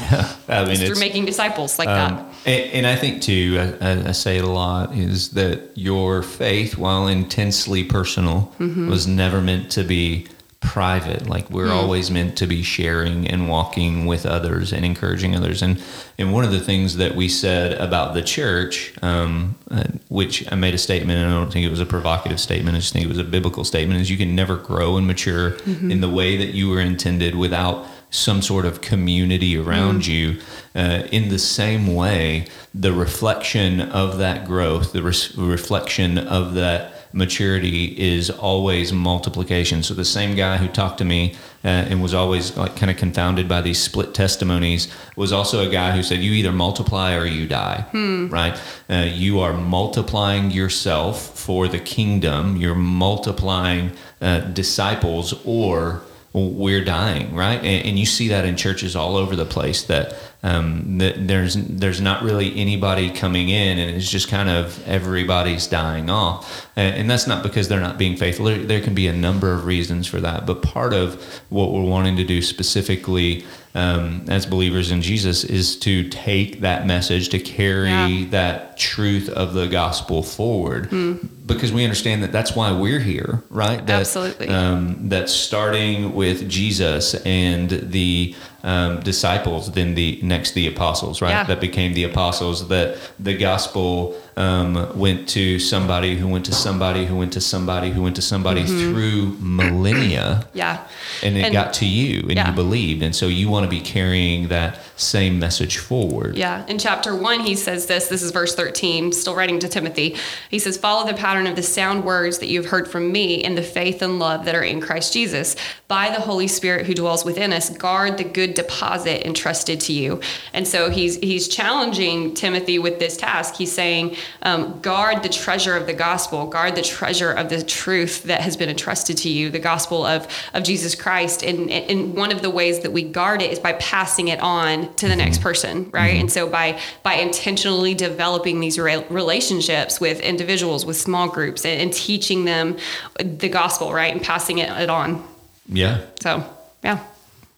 yeah. 0.49 0.61
I 0.61 0.65
mean, 0.65 0.77
through 0.77 0.99
making 0.99 1.25
disciples 1.25 1.77
like 1.77 1.87
um, 1.87 2.15
that. 2.15 2.25
And, 2.45 2.71
and, 2.73 2.87
I 2.87 2.95
think 2.95 3.21
too, 3.21 3.75
I, 3.79 4.09
I, 4.09 4.11
say 4.11 4.37
it 4.37 4.43
a 4.43 4.49
lot, 4.49 4.93
is 4.93 5.29
that 5.31 5.69
your 5.75 6.23
faith, 6.23 6.77
while 6.77 7.07
intensely 7.07 7.83
personal, 7.83 8.51
mm-hmm. 8.59 8.89
was 8.89 9.07
never 9.07 9.39
meant 9.39 9.71
to 9.71 9.83
be 9.83 10.27
private. 10.61 11.27
Like 11.27 11.49
we're 11.49 11.67
mm. 11.67 11.75
always 11.75 12.11
meant 12.11 12.37
to 12.37 12.47
be 12.47 12.63
sharing 12.63 13.27
and 13.27 13.47
walking 13.47 14.05
with 14.05 14.25
others 14.25 14.73
and 14.73 14.85
encouraging 14.85 15.35
others. 15.35 15.61
And 15.61 15.81
and 16.17 16.33
one 16.33 16.43
of 16.43 16.51
the 16.51 16.59
things 16.59 16.97
that 16.97 17.15
we 17.15 17.29
said 17.29 17.73
about 17.73 18.13
the 18.13 18.21
church, 18.21 18.93
um, 19.01 19.55
uh, 19.71 19.83
which 20.09 20.51
I 20.51 20.55
made 20.55 20.73
a 20.73 20.77
statement, 20.77 21.19
and 21.19 21.31
I 21.31 21.33
don't 21.33 21.51
think 21.51 21.65
it 21.65 21.69
was 21.69 21.79
a 21.79 21.85
provocative 21.85 22.39
statement. 22.39 22.75
I 22.75 22.79
just 22.81 22.91
think 22.91 23.05
it 23.05 23.09
was 23.09 23.17
a 23.17 23.23
biblical 23.23 23.63
statement, 23.63 24.01
is 24.01 24.09
you 24.09 24.17
can 24.17 24.35
never 24.35 24.57
grow 24.57 24.97
and 24.97 25.07
mature 25.07 25.51
mm-hmm. 25.51 25.91
in 25.91 26.01
the 26.01 26.09
way 26.09 26.35
that 26.37 26.53
you 26.53 26.69
were 26.69 26.81
intended 26.81 27.35
without 27.35 27.87
some 28.11 28.41
sort 28.41 28.65
of 28.65 28.81
community 28.81 29.57
around 29.57 30.01
mm. 30.01 30.07
you. 30.07 30.41
Uh, 30.75 31.07
in 31.11 31.29
the 31.29 31.39
same 31.39 31.95
way, 31.95 32.47
the 32.73 32.91
reflection 32.91 33.81
of 33.81 34.17
that 34.17 34.45
growth, 34.45 34.93
the 34.93 35.03
res- 35.03 35.35
reflection 35.37 36.17
of 36.17 36.53
that 36.55 36.98
maturity 37.11 37.85
is 37.97 38.29
always 38.29 38.93
multiplication. 38.93 39.83
So 39.83 39.93
the 39.93 40.05
same 40.05 40.35
guy 40.35 40.57
who 40.57 40.67
talked 40.67 40.99
to 40.99 41.05
me 41.05 41.35
uh, 41.63 41.67
and 41.67 42.01
was 42.01 42.13
always 42.13 42.55
like 42.55 42.75
kind 42.75 42.89
of 42.89 42.97
confounded 42.97 43.47
by 43.47 43.61
these 43.61 43.81
split 43.81 44.13
testimonies 44.13 44.93
was 45.15 45.33
also 45.33 45.67
a 45.67 45.71
guy 45.71 45.91
who 45.91 46.03
said, 46.03 46.19
"You 46.19 46.31
either 46.33 46.51
multiply 46.51 47.15
or 47.15 47.25
you 47.25 47.47
die." 47.47 47.85
Hmm. 47.91 48.27
Right? 48.29 48.59
Uh, 48.89 49.07
you 49.11 49.39
are 49.39 49.53
multiplying 49.53 50.51
yourself 50.51 51.37
for 51.37 51.67
the 51.67 51.79
kingdom. 51.79 52.57
You're 52.57 52.75
multiplying 52.75 53.91
uh, 54.21 54.39
disciples, 54.39 55.33
or 55.45 56.01
we're 56.33 56.85
dying. 56.85 57.35
Right? 57.35 57.57
And, 57.57 57.87
and 57.87 57.99
you 57.99 58.05
see 58.05 58.27
that 58.29 58.45
in 58.45 58.55
churches 58.55 58.95
all 58.95 59.17
over 59.17 59.35
the 59.35 59.45
place 59.45 59.83
that 59.83 60.15
um, 60.41 60.97
there's 60.97 61.55
there's 61.55 61.99
not 61.99 62.23
really 62.23 62.57
anybody 62.57 63.11
coming 63.11 63.49
in, 63.49 63.77
and 63.77 63.97
it's 63.97 64.09
just 64.09 64.29
kind 64.29 64.49
of 64.49 64.87
everybody's 64.87 65.67
dying 65.67 66.09
off, 66.09 66.69
and, 66.77 66.95
and 66.95 67.11
that's 67.11 67.27
not 67.27 67.43
because 67.43 67.67
they're 67.67 67.81
not 67.81 67.97
being 67.97 68.15
faithful. 68.15 68.45
There, 68.45 68.59
there, 68.59 68.79
can 68.79 68.95
be 68.95 69.07
a 69.07 69.13
number 69.13 69.51
of 69.51 69.65
reasons 69.65 70.07
for 70.07 70.21
that, 70.21 70.45
but 70.45 70.61
part 70.61 70.93
of 70.93 71.21
what 71.49 71.73
we're 71.73 71.83
wanting 71.83 72.15
to 72.15 72.23
do 72.23 72.41
specifically 72.41 73.45
um, 73.75 74.23
as 74.29 74.45
believers 74.45 74.91
in 74.91 75.01
Jesus 75.01 75.43
is 75.43 75.77
to 75.79 76.07
take 76.07 76.61
that 76.61 76.87
message, 76.87 77.27
to 77.29 77.39
carry 77.39 77.89
yeah. 77.89 78.29
that 78.29 78.77
truth 78.77 79.27
of 79.27 79.53
the 79.53 79.67
gospel 79.67 80.23
forward. 80.23 80.89
Mm 80.89 81.29
because 81.49 81.73
we 81.73 81.83
understand 81.83 82.23
that 82.23 82.31
that's 82.31 82.55
why 82.55 82.71
we're 82.71 82.99
here, 82.99 83.43
right? 83.49 83.85
That, 83.87 84.01
Absolutely. 84.01 84.47
Um, 84.47 85.09
that 85.09 85.27
starting 85.27 86.13
with 86.13 86.47
Jesus 86.47 87.15
and 87.25 87.69
the 87.69 88.35
um, 88.63 88.99
disciples, 89.01 89.71
then 89.71 89.95
the 89.95 90.19
next 90.21 90.53
the 90.53 90.67
apostles, 90.67 91.21
right? 91.21 91.31
Yeah. 91.31 91.43
That 91.45 91.61
became 91.61 91.93
the 91.93 92.03
apostles. 92.03 92.67
That 92.67 92.97
the 93.19 93.37
gospel 93.37 94.15
um, 94.39 94.97
went 94.97 95.27
to 95.29 95.59
somebody 95.59 96.15
who 96.15 96.27
went 96.27 96.45
to 96.45 96.53
somebody 96.53 97.05
who 97.05 97.17
went 97.17 97.33
to 97.33 97.41
somebody 97.41 97.91
who 97.91 98.01
went 98.01 98.15
to 98.15 98.21
somebody 98.21 98.63
mm-hmm. 98.63 98.93
through 98.93 99.37
millennia. 99.39 100.47
Yeah, 100.53 100.87
and 101.21 101.37
it 101.37 101.43
and, 101.43 101.53
got 101.53 101.73
to 101.75 101.85
you, 101.85 102.21
and 102.21 102.35
yeah. 102.35 102.49
you 102.49 102.55
believed, 102.55 103.03
and 103.03 103.15
so 103.15 103.27
you 103.27 103.49
want 103.49 103.65
to 103.65 103.69
be 103.69 103.81
carrying 103.81 104.47
that 104.47 104.79
same 104.95 105.39
message 105.39 105.77
forward. 105.77 106.37
Yeah. 106.37 106.65
In 106.67 106.79
chapter 106.79 107.15
one, 107.15 107.41
he 107.41 107.55
says 107.55 107.85
this. 107.85 108.07
This 108.07 108.23
is 108.23 108.31
verse 108.31 108.55
thirteen. 108.55 109.11
Still 109.11 109.35
writing 109.35 109.59
to 109.59 109.67
Timothy. 109.67 110.15
He 110.49 110.57
says, 110.57 110.77
"Follow 110.77 111.05
the 111.05 111.13
pattern 111.13 111.45
of 111.45 111.55
the 111.55 111.63
sound 111.63 112.05
words 112.05 112.39
that 112.39 112.47
you've 112.47 112.67
heard 112.67 112.87
from 112.87 113.11
me 113.11 113.35
in 113.35 113.55
the 113.55 113.61
faith 113.61 114.01
and 114.01 114.19
love 114.19 114.45
that 114.45 114.55
are 114.55 114.63
in 114.63 114.79
Christ 114.79 115.11
Jesus. 115.13 115.57
By 115.89 116.09
the 116.09 116.21
Holy 116.21 116.47
Spirit 116.47 116.85
who 116.85 116.93
dwells 116.93 117.25
within 117.25 117.51
us, 117.51 117.69
guard 117.69 118.17
the 118.17 118.23
good 118.23 118.53
deposit 118.53 119.25
entrusted 119.25 119.81
to 119.81 119.93
you. 119.93 120.21
And 120.53 120.65
so 120.65 120.89
he's 120.89 121.17
he's 121.17 121.49
challenging 121.49 122.33
Timothy 122.33 122.79
with 122.79 122.99
this 122.99 123.17
task. 123.17 123.55
He's 123.55 123.71
saying, 123.71 124.15
um, 124.41 124.79
guard 124.81 125.23
the 125.23 125.29
treasure 125.29 125.75
of 125.75 125.85
the 125.85 125.93
gospel, 125.93 126.47
guard 126.47 126.75
the 126.75 126.81
treasure 126.81 127.31
of 127.31 127.49
the 127.49 127.63
truth 127.63 128.23
that 128.23 128.41
has 128.41 128.57
been 128.57 128.69
entrusted 128.69 129.17
to 129.17 129.29
you, 129.29 129.49
the 129.49 129.59
gospel 129.59 130.05
of 130.05 130.27
of 130.53 130.63
Jesus 130.63 130.95
Christ. 130.95 131.43
And, 131.43 131.69
and 131.69 132.15
one 132.15 132.31
of 132.31 132.41
the 132.41 132.49
ways 132.49 132.79
that 132.79 132.91
we 132.91 133.03
guard 133.03 133.41
it 133.41 133.51
is 133.51 133.59
by 133.59 133.73
passing 133.73 134.27
it 134.29 134.39
on 134.39 134.93
to 134.95 135.07
the 135.07 135.15
next 135.15 135.41
person, 135.41 135.89
right? 135.91 136.11
Mm-hmm. 136.11 136.19
And 136.21 136.31
so 136.31 136.49
by 136.49 136.79
by 137.03 137.13
intentionally 137.15 137.93
developing 137.93 138.59
these 138.59 138.79
re- 138.79 139.05
relationships 139.09 139.99
with 139.99 140.19
individuals, 140.21 140.85
with 140.85 140.97
small 140.97 141.29
groups, 141.29 141.65
and, 141.65 141.81
and 141.81 141.93
teaching 141.93 142.45
them 142.45 142.77
the 143.19 143.49
gospel, 143.49 143.93
right, 143.93 144.11
and 144.11 144.21
passing 144.21 144.59
it, 144.59 144.69
it 144.69 144.89
on. 144.89 145.23
Yeah. 145.67 146.05
So 146.21 146.43
yeah. 146.83 147.03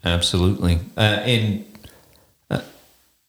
Absolutely. 0.04 0.80
Uh, 0.98 1.22
and 1.26 1.66
uh, 2.50 2.62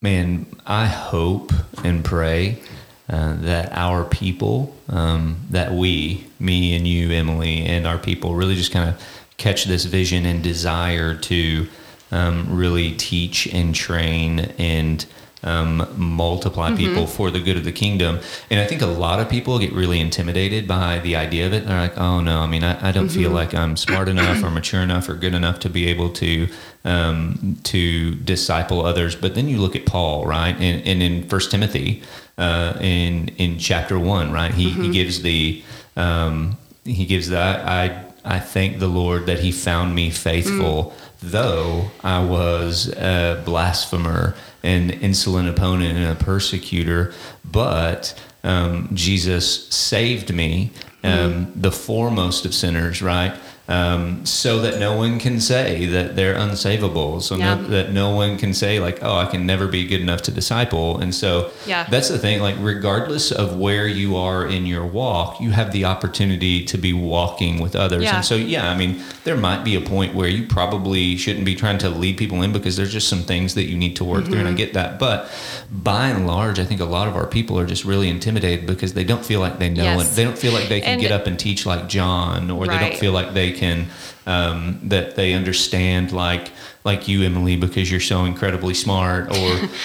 man, 0.00 0.46
I 0.66 0.86
hope 0.86 1.52
and 1.84 2.04
pray 2.04 2.58
uh, 3.08 3.34
that 3.40 3.72
our 3.72 4.04
people, 4.04 4.74
um, 4.88 5.36
that 5.50 5.72
we, 5.72 6.26
me 6.38 6.74
and 6.76 6.86
you, 6.86 7.10
Emily, 7.10 7.64
and 7.66 7.86
our 7.86 7.98
people 7.98 8.34
really 8.34 8.54
just 8.54 8.72
kind 8.72 8.88
of 8.88 9.02
catch 9.36 9.64
this 9.64 9.84
vision 9.84 10.24
and 10.24 10.42
desire 10.42 11.14
to 11.16 11.66
um, 12.12 12.46
really 12.54 12.92
teach 12.92 13.46
and 13.48 13.74
train 13.74 14.40
and 14.58 15.04
um, 15.42 15.86
multiply 15.96 16.68
mm-hmm. 16.68 16.76
people 16.76 17.06
for 17.06 17.30
the 17.30 17.40
good 17.40 17.56
of 17.56 17.64
the 17.64 17.72
kingdom. 17.72 18.20
And 18.50 18.60
I 18.60 18.66
think 18.66 18.82
a 18.82 18.86
lot 18.86 19.20
of 19.20 19.28
people 19.28 19.58
get 19.58 19.72
really 19.72 20.00
intimidated 20.00 20.68
by 20.68 21.00
the 21.00 21.16
idea 21.16 21.46
of 21.46 21.52
it. 21.52 21.66
They're 21.66 21.80
like, 21.80 21.98
oh 21.98 22.20
no, 22.20 22.40
I 22.40 22.46
mean, 22.46 22.64
I, 22.64 22.88
I 22.88 22.92
don't 22.92 23.06
mm-hmm. 23.06 23.20
feel 23.20 23.30
like 23.30 23.54
I'm 23.54 23.76
smart 23.76 24.08
enough 24.08 24.42
or 24.42 24.50
mature 24.50 24.80
enough 24.82 25.08
or 25.08 25.14
good 25.14 25.34
enough 25.34 25.58
to 25.60 25.68
be 25.68 25.88
able 25.88 26.10
to 26.14 26.48
um, 26.84 27.56
to 27.64 28.14
disciple 28.16 28.84
others. 28.84 29.14
But 29.14 29.34
then 29.34 29.48
you 29.48 29.58
look 29.58 29.76
at 29.76 29.86
Paul, 29.86 30.26
right? 30.26 30.54
And, 30.54 30.86
and 30.86 31.02
in 31.02 31.28
First 31.28 31.50
Timothy, 31.50 32.02
uh, 32.38 32.78
in 32.80 33.28
in 33.38 33.58
chapter 33.58 33.98
one, 33.98 34.32
right, 34.32 34.52
he, 34.52 34.70
mm-hmm. 34.70 34.82
he 34.82 34.90
gives 34.90 35.22
the 35.22 35.62
um, 35.96 36.56
he 36.84 37.04
gives 37.04 37.28
that 37.28 37.66
I 37.66 38.04
I 38.24 38.38
thank 38.38 38.78
the 38.78 38.88
Lord 38.88 39.26
that 39.26 39.40
He 39.40 39.52
found 39.52 39.94
me 39.94 40.10
faithful, 40.10 40.84
mm. 40.84 41.11
Though 41.22 41.90
I 42.02 42.24
was 42.24 42.88
a 42.88 43.42
blasphemer 43.44 44.34
an 44.62 44.90
insolent 44.90 45.48
opponent 45.48 45.96
and 45.96 46.06
a 46.06 46.24
persecutor, 46.24 47.12
but 47.44 48.18
um, 48.44 48.90
Jesus 48.92 49.68
saved 49.68 50.32
me, 50.32 50.70
um, 51.02 51.46
mm. 51.46 51.62
the 51.62 51.72
foremost 51.72 52.44
of 52.44 52.54
sinners, 52.54 53.02
right? 53.02 53.34
Um, 53.68 54.26
so 54.26 54.60
that 54.60 54.80
no 54.80 54.96
one 54.96 55.18
can 55.18 55.40
say 55.40 55.86
that 55.86 56.16
they're 56.16 56.34
unsavable. 56.34 57.22
So 57.22 57.36
yeah. 57.36 57.54
no, 57.54 57.62
that 57.68 57.92
no 57.92 58.14
one 58.14 58.36
can 58.36 58.54
say 58.54 58.80
like, 58.80 59.02
oh, 59.02 59.16
I 59.16 59.26
can 59.26 59.46
never 59.46 59.68
be 59.68 59.86
good 59.86 60.00
enough 60.00 60.22
to 60.22 60.32
disciple. 60.32 60.98
And 60.98 61.14
so 61.14 61.50
yeah. 61.66 61.86
that's 61.88 62.08
the 62.08 62.18
thing. 62.18 62.40
Like, 62.40 62.56
regardless 62.58 63.30
of 63.30 63.56
where 63.56 63.86
you 63.86 64.16
are 64.16 64.46
in 64.46 64.66
your 64.66 64.84
walk, 64.84 65.40
you 65.40 65.50
have 65.52 65.72
the 65.72 65.84
opportunity 65.84 66.64
to 66.64 66.76
be 66.76 66.92
walking 66.92 67.60
with 67.60 67.76
others. 67.76 68.02
Yeah. 68.02 68.16
And 68.16 68.24
so, 68.24 68.34
yeah, 68.34 68.68
I 68.68 68.76
mean, 68.76 69.00
there 69.24 69.36
might 69.36 69.64
be 69.64 69.76
a 69.76 69.80
point 69.80 70.14
where 70.14 70.28
you 70.28 70.46
probably 70.46 71.16
shouldn't 71.16 71.44
be 71.44 71.54
trying 71.54 71.78
to 71.78 71.88
lead 71.88 72.16
people 72.16 72.42
in 72.42 72.52
because 72.52 72.76
there's 72.76 72.92
just 72.92 73.08
some 73.08 73.22
things 73.22 73.54
that 73.54 73.64
you 73.64 73.78
need 73.78 73.96
to 73.96 74.04
work 74.04 74.22
mm-hmm. 74.22 74.32
through, 74.32 74.40
and 74.40 74.48
I 74.48 74.50
mm-hmm. 74.50 74.58
get 74.58 74.74
that. 74.74 74.98
But 74.98 75.30
by 75.70 76.08
and 76.08 76.26
large, 76.26 76.58
I 76.58 76.64
think 76.64 76.80
a 76.80 76.84
lot 76.84 77.06
of 77.06 77.14
our 77.14 77.26
people 77.26 77.58
are 77.58 77.66
just 77.66 77.84
really 77.84 78.08
intimidated 78.08 78.66
because 78.66 78.94
they 78.94 79.04
don't 79.04 79.24
feel 79.24 79.40
like 79.40 79.58
they 79.58 79.70
know 79.70 79.84
yes. 79.84 80.12
it. 80.12 80.16
They 80.16 80.24
don't 80.24 80.38
feel 80.38 80.52
like 80.52 80.68
they 80.68 80.80
can 80.80 80.94
and 80.94 81.00
get 81.00 81.12
up 81.12 81.26
and 81.26 81.38
teach 81.38 81.64
like 81.64 81.88
John, 81.88 82.50
or 82.50 82.64
right. 82.64 82.70
they 82.70 82.88
don't 82.88 82.98
feel 82.98 83.12
like 83.12 83.32
they 83.32 83.51
can 83.52 83.86
um, 84.26 84.80
that 84.82 85.14
they 85.16 85.34
understand 85.34 86.12
like 86.12 86.50
like 86.84 87.06
you, 87.06 87.22
Emily, 87.22 87.56
because 87.56 87.90
you're 87.90 88.00
so 88.00 88.24
incredibly 88.24 88.74
smart, 88.74 89.30
or 89.30 89.34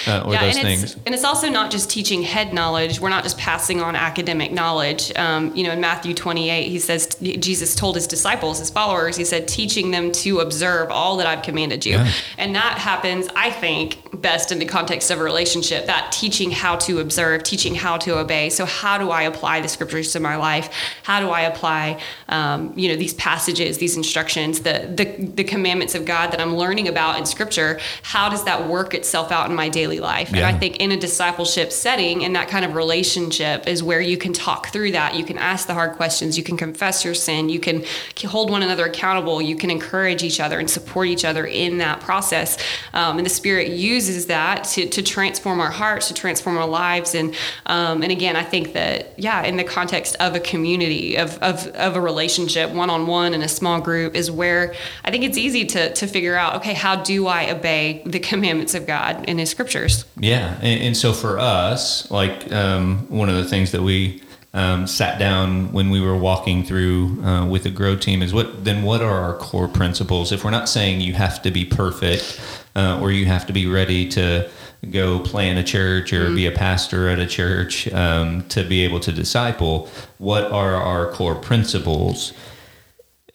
uh, 0.08 0.22
or 0.26 0.32
yeah, 0.32 0.44
those 0.44 0.56
and 0.56 0.66
things. 0.66 0.82
It's, 0.82 0.96
and 1.06 1.14
it's 1.14 1.24
also 1.24 1.48
not 1.48 1.70
just 1.70 1.88
teaching 1.88 2.22
head 2.22 2.52
knowledge. 2.52 3.00
We're 3.00 3.08
not 3.08 3.22
just 3.22 3.38
passing 3.38 3.80
on 3.80 3.94
academic 3.94 4.50
knowledge. 4.50 5.16
Um, 5.16 5.54
you 5.54 5.62
know, 5.62 5.72
in 5.72 5.80
Matthew 5.80 6.12
28, 6.12 6.68
he 6.68 6.78
says 6.80 7.06
Jesus 7.20 7.76
told 7.76 7.94
his 7.94 8.08
disciples, 8.08 8.58
his 8.58 8.70
followers, 8.70 9.16
he 9.16 9.24
said, 9.24 9.46
teaching 9.46 9.92
them 9.92 10.10
to 10.12 10.40
observe 10.40 10.90
all 10.90 11.16
that 11.18 11.26
I've 11.26 11.42
commanded 11.42 11.86
you. 11.86 11.92
Yeah. 11.92 12.10
And 12.36 12.54
that 12.56 12.78
happens, 12.78 13.28
I 13.36 13.50
think, 13.50 14.20
best 14.20 14.50
in 14.50 14.58
the 14.58 14.66
context 14.66 15.12
of 15.12 15.20
a 15.20 15.22
relationship. 15.22 15.86
That 15.86 16.10
teaching 16.10 16.50
how 16.50 16.76
to 16.76 16.98
observe, 16.98 17.44
teaching 17.44 17.76
how 17.76 17.96
to 17.98 18.18
obey. 18.18 18.50
So 18.50 18.64
how 18.64 18.98
do 18.98 19.10
I 19.10 19.22
apply 19.22 19.60
the 19.60 19.68
scriptures 19.68 20.12
to 20.14 20.20
my 20.20 20.34
life? 20.34 20.68
How 21.04 21.20
do 21.20 21.30
I 21.30 21.42
apply, 21.42 22.00
um, 22.28 22.72
you 22.76 22.88
know, 22.88 22.96
these 22.96 23.14
passages, 23.14 23.78
these 23.78 23.96
instructions, 23.96 24.60
the, 24.60 24.92
the 24.94 25.28
the 25.28 25.44
commandments 25.44 25.94
of 25.94 26.04
God 26.04 26.32
that 26.32 26.40
I'm 26.40 26.56
learning 26.56 26.87
about 26.88 27.18
in 27.18 27.26
Scripture? 27.26 27.80
How 28.02 28.28
does 28.28 28.44
that 28.44 28.66
work 28.68 28.94
itself 28.94 29.30
out 29.30 29.48
in 29.50 29.56
my 29.56 29.68
daily 29.68 30.00
life? 30.00 30.28
And 30.32 30.40
I 30.40 30.52
think 30.52 30.76
in 30.76 30.92
a 30.92 30.96
discipleship 30.96 31.72
setting, 31.72 32.22
in 32.22 32.32
that 32.32 32.48
kind 32.48 32.64
of 32.64 32.74
relationship, 32.74 33.66
is 33.66 33.82
where 33.82 34.00
you 34.00 34.16
can 34.16 34.32
talk 34.32 34.68
through 34.68 34.92
that. 34.92 35.14
You 35.14 35.24
can 35.24 35.38
ask 35.38 35.66
the 35.66 35.74
hard 35.74 35.92
questions. 35.92 36.36
You 36.36 36.44
can 36.44 36.56
confess 36.56 37.04
your 37.04 37.14
sin. 37.14 37.48
You 37.48 37.60
can 37.60 37.84
hold 38.26 38.50
one 38.50 38.62
another 38.62 38.86
accountable. 38.86 39.40
You 39.40 39.56
can 39.56 39.70
encourage 39.70 40.22
each 40.22 40.40
other 40.40 40.58
and 40.58 40.68
support 40.68 41.08
each 41.08 41.24
other 41.24 41.46
in 41.46 41.78
that 41.78 42.00
process. 42.00 42.58
Um, 42.92 43.18
and 43.18 43.26
the 43.26 43.30
Spirit 43.30 43.68
uses 43.68 44.26
that 44.26 44.64
to, 44.64 44.88
to 44.88 45.02
transform 45.02 45.60
our 45.60 45.70
hearts, 45.70 46.08
to 46.08 46.14
transform 46.14 46.56
our 46.56 46.66
lives. 46.66 47.14
And 47.14 47.34
um, 47.66 48.02
and 48.02 48.12
again, 48.12 48.36
I 48.36 48.44
think 48.44 48.72
that 48.72 49.18
yeah, 49.18 49.42
in 49.42 49.56
the 49.56 49.64
context 49.64 50.16
of 50.20 50.34
a 50.34 50.40
community, 50.40 51.16
of 51.16 51.38
of, 51.38 51.66
of 51.68 51.96
a 51.96 52.00
relationship, 52.00 52.70
one 52.70 52.90
on 52.90 53.06
one 53.06 53.34
in 53.34 53.42
a 53.42 53.48
small 53.48 53.80
group, 53.80 54.14
is 54.14 54.30
where 54.30 54.74
I 55.04 55.10
think 55.10 55.24
it's 55.24 55.38
easy 55.38 55.64
to 55.66 55.92
to 55.92 56.06
figure 56.06 56.36
out. 56.36 56.56
Okay, 56.56 56.74
how 56.78 56.96
do 56.96 57.26
I 57.26 57.50
obey 57.50 58.02
the 58.06 58.18
commandments 58.30 58.74
of 58.74 58.86
God 58.86 59.24
in 59.28 59.38
His 59.38 59.50
Scriptures? 59.50 60.04
Yeah, 60.18 60.58
and, 60.62 60.82
and 60.82 60.96
so 60.96 61.12
for 61.12 61.38
us, 61.38 62.10
like 62.10 62.50
um, 62.52 63.06
one 63.08 63.28
of 63.28 63.36
the 63.36 63.44
things 63.44 63.72
that 63.72 63.82
we 63.82 64.22
um, 64.54 64.86
sat 64.86 65.18
down 65.18 65.72
when 65.72 65.90
we 65.90 66.00
were 66.00 66.16
walking 66.16 66.64
through 66.64 67.22
uh, 67.22 67.46
with 67.46 67.64
the 67.64 67.70
Grow 67.70 67.96
team 67.96 68.22
is 68.22 68.32
what 68.32 68.64
then 68.64 68.82
what 68.82 69.02
are 69.02 69.20
our 69.20 69.36
core 69.36 69.68
principles? 69.68 70.32
If 70.32 70.44
we're 70.44 70.50
not 70.50 70.68
saying 70.68 71.00
you 71.00 71.12
have 71.12 71.42
to 71.42 71.50
be 71.50 71.64
perfect 71.64 72.40
uh, 72.74 72.98
or 73.00 73.12
you 73.12 73.26
have 73.26 73.46
to 73.46 73.52
be 73.52 73.66
ready 73.66 74.08
to 74.10 74.48
go 74.90 75.18
plan 75.18 75.58
a 75.58 75.64
church 75.64 76.12
or 76.12 76.32
be 76.34 76.46
a 76.46 76.52
pastor 76.52 77.08
at 77.08 77.18
a 77.18 77.26
church 77.26 77.92
um, 77.92 78.46
to 78.48 78.64
be 78.64 78.84
able 78.84 79.00
to 79.00 79.12
disciple, 79.12 79.88
what 80.18 80.44
are 80.50 80.74
our 80.74 81.10
core 81.12 81.34
principles? 81.34 82.32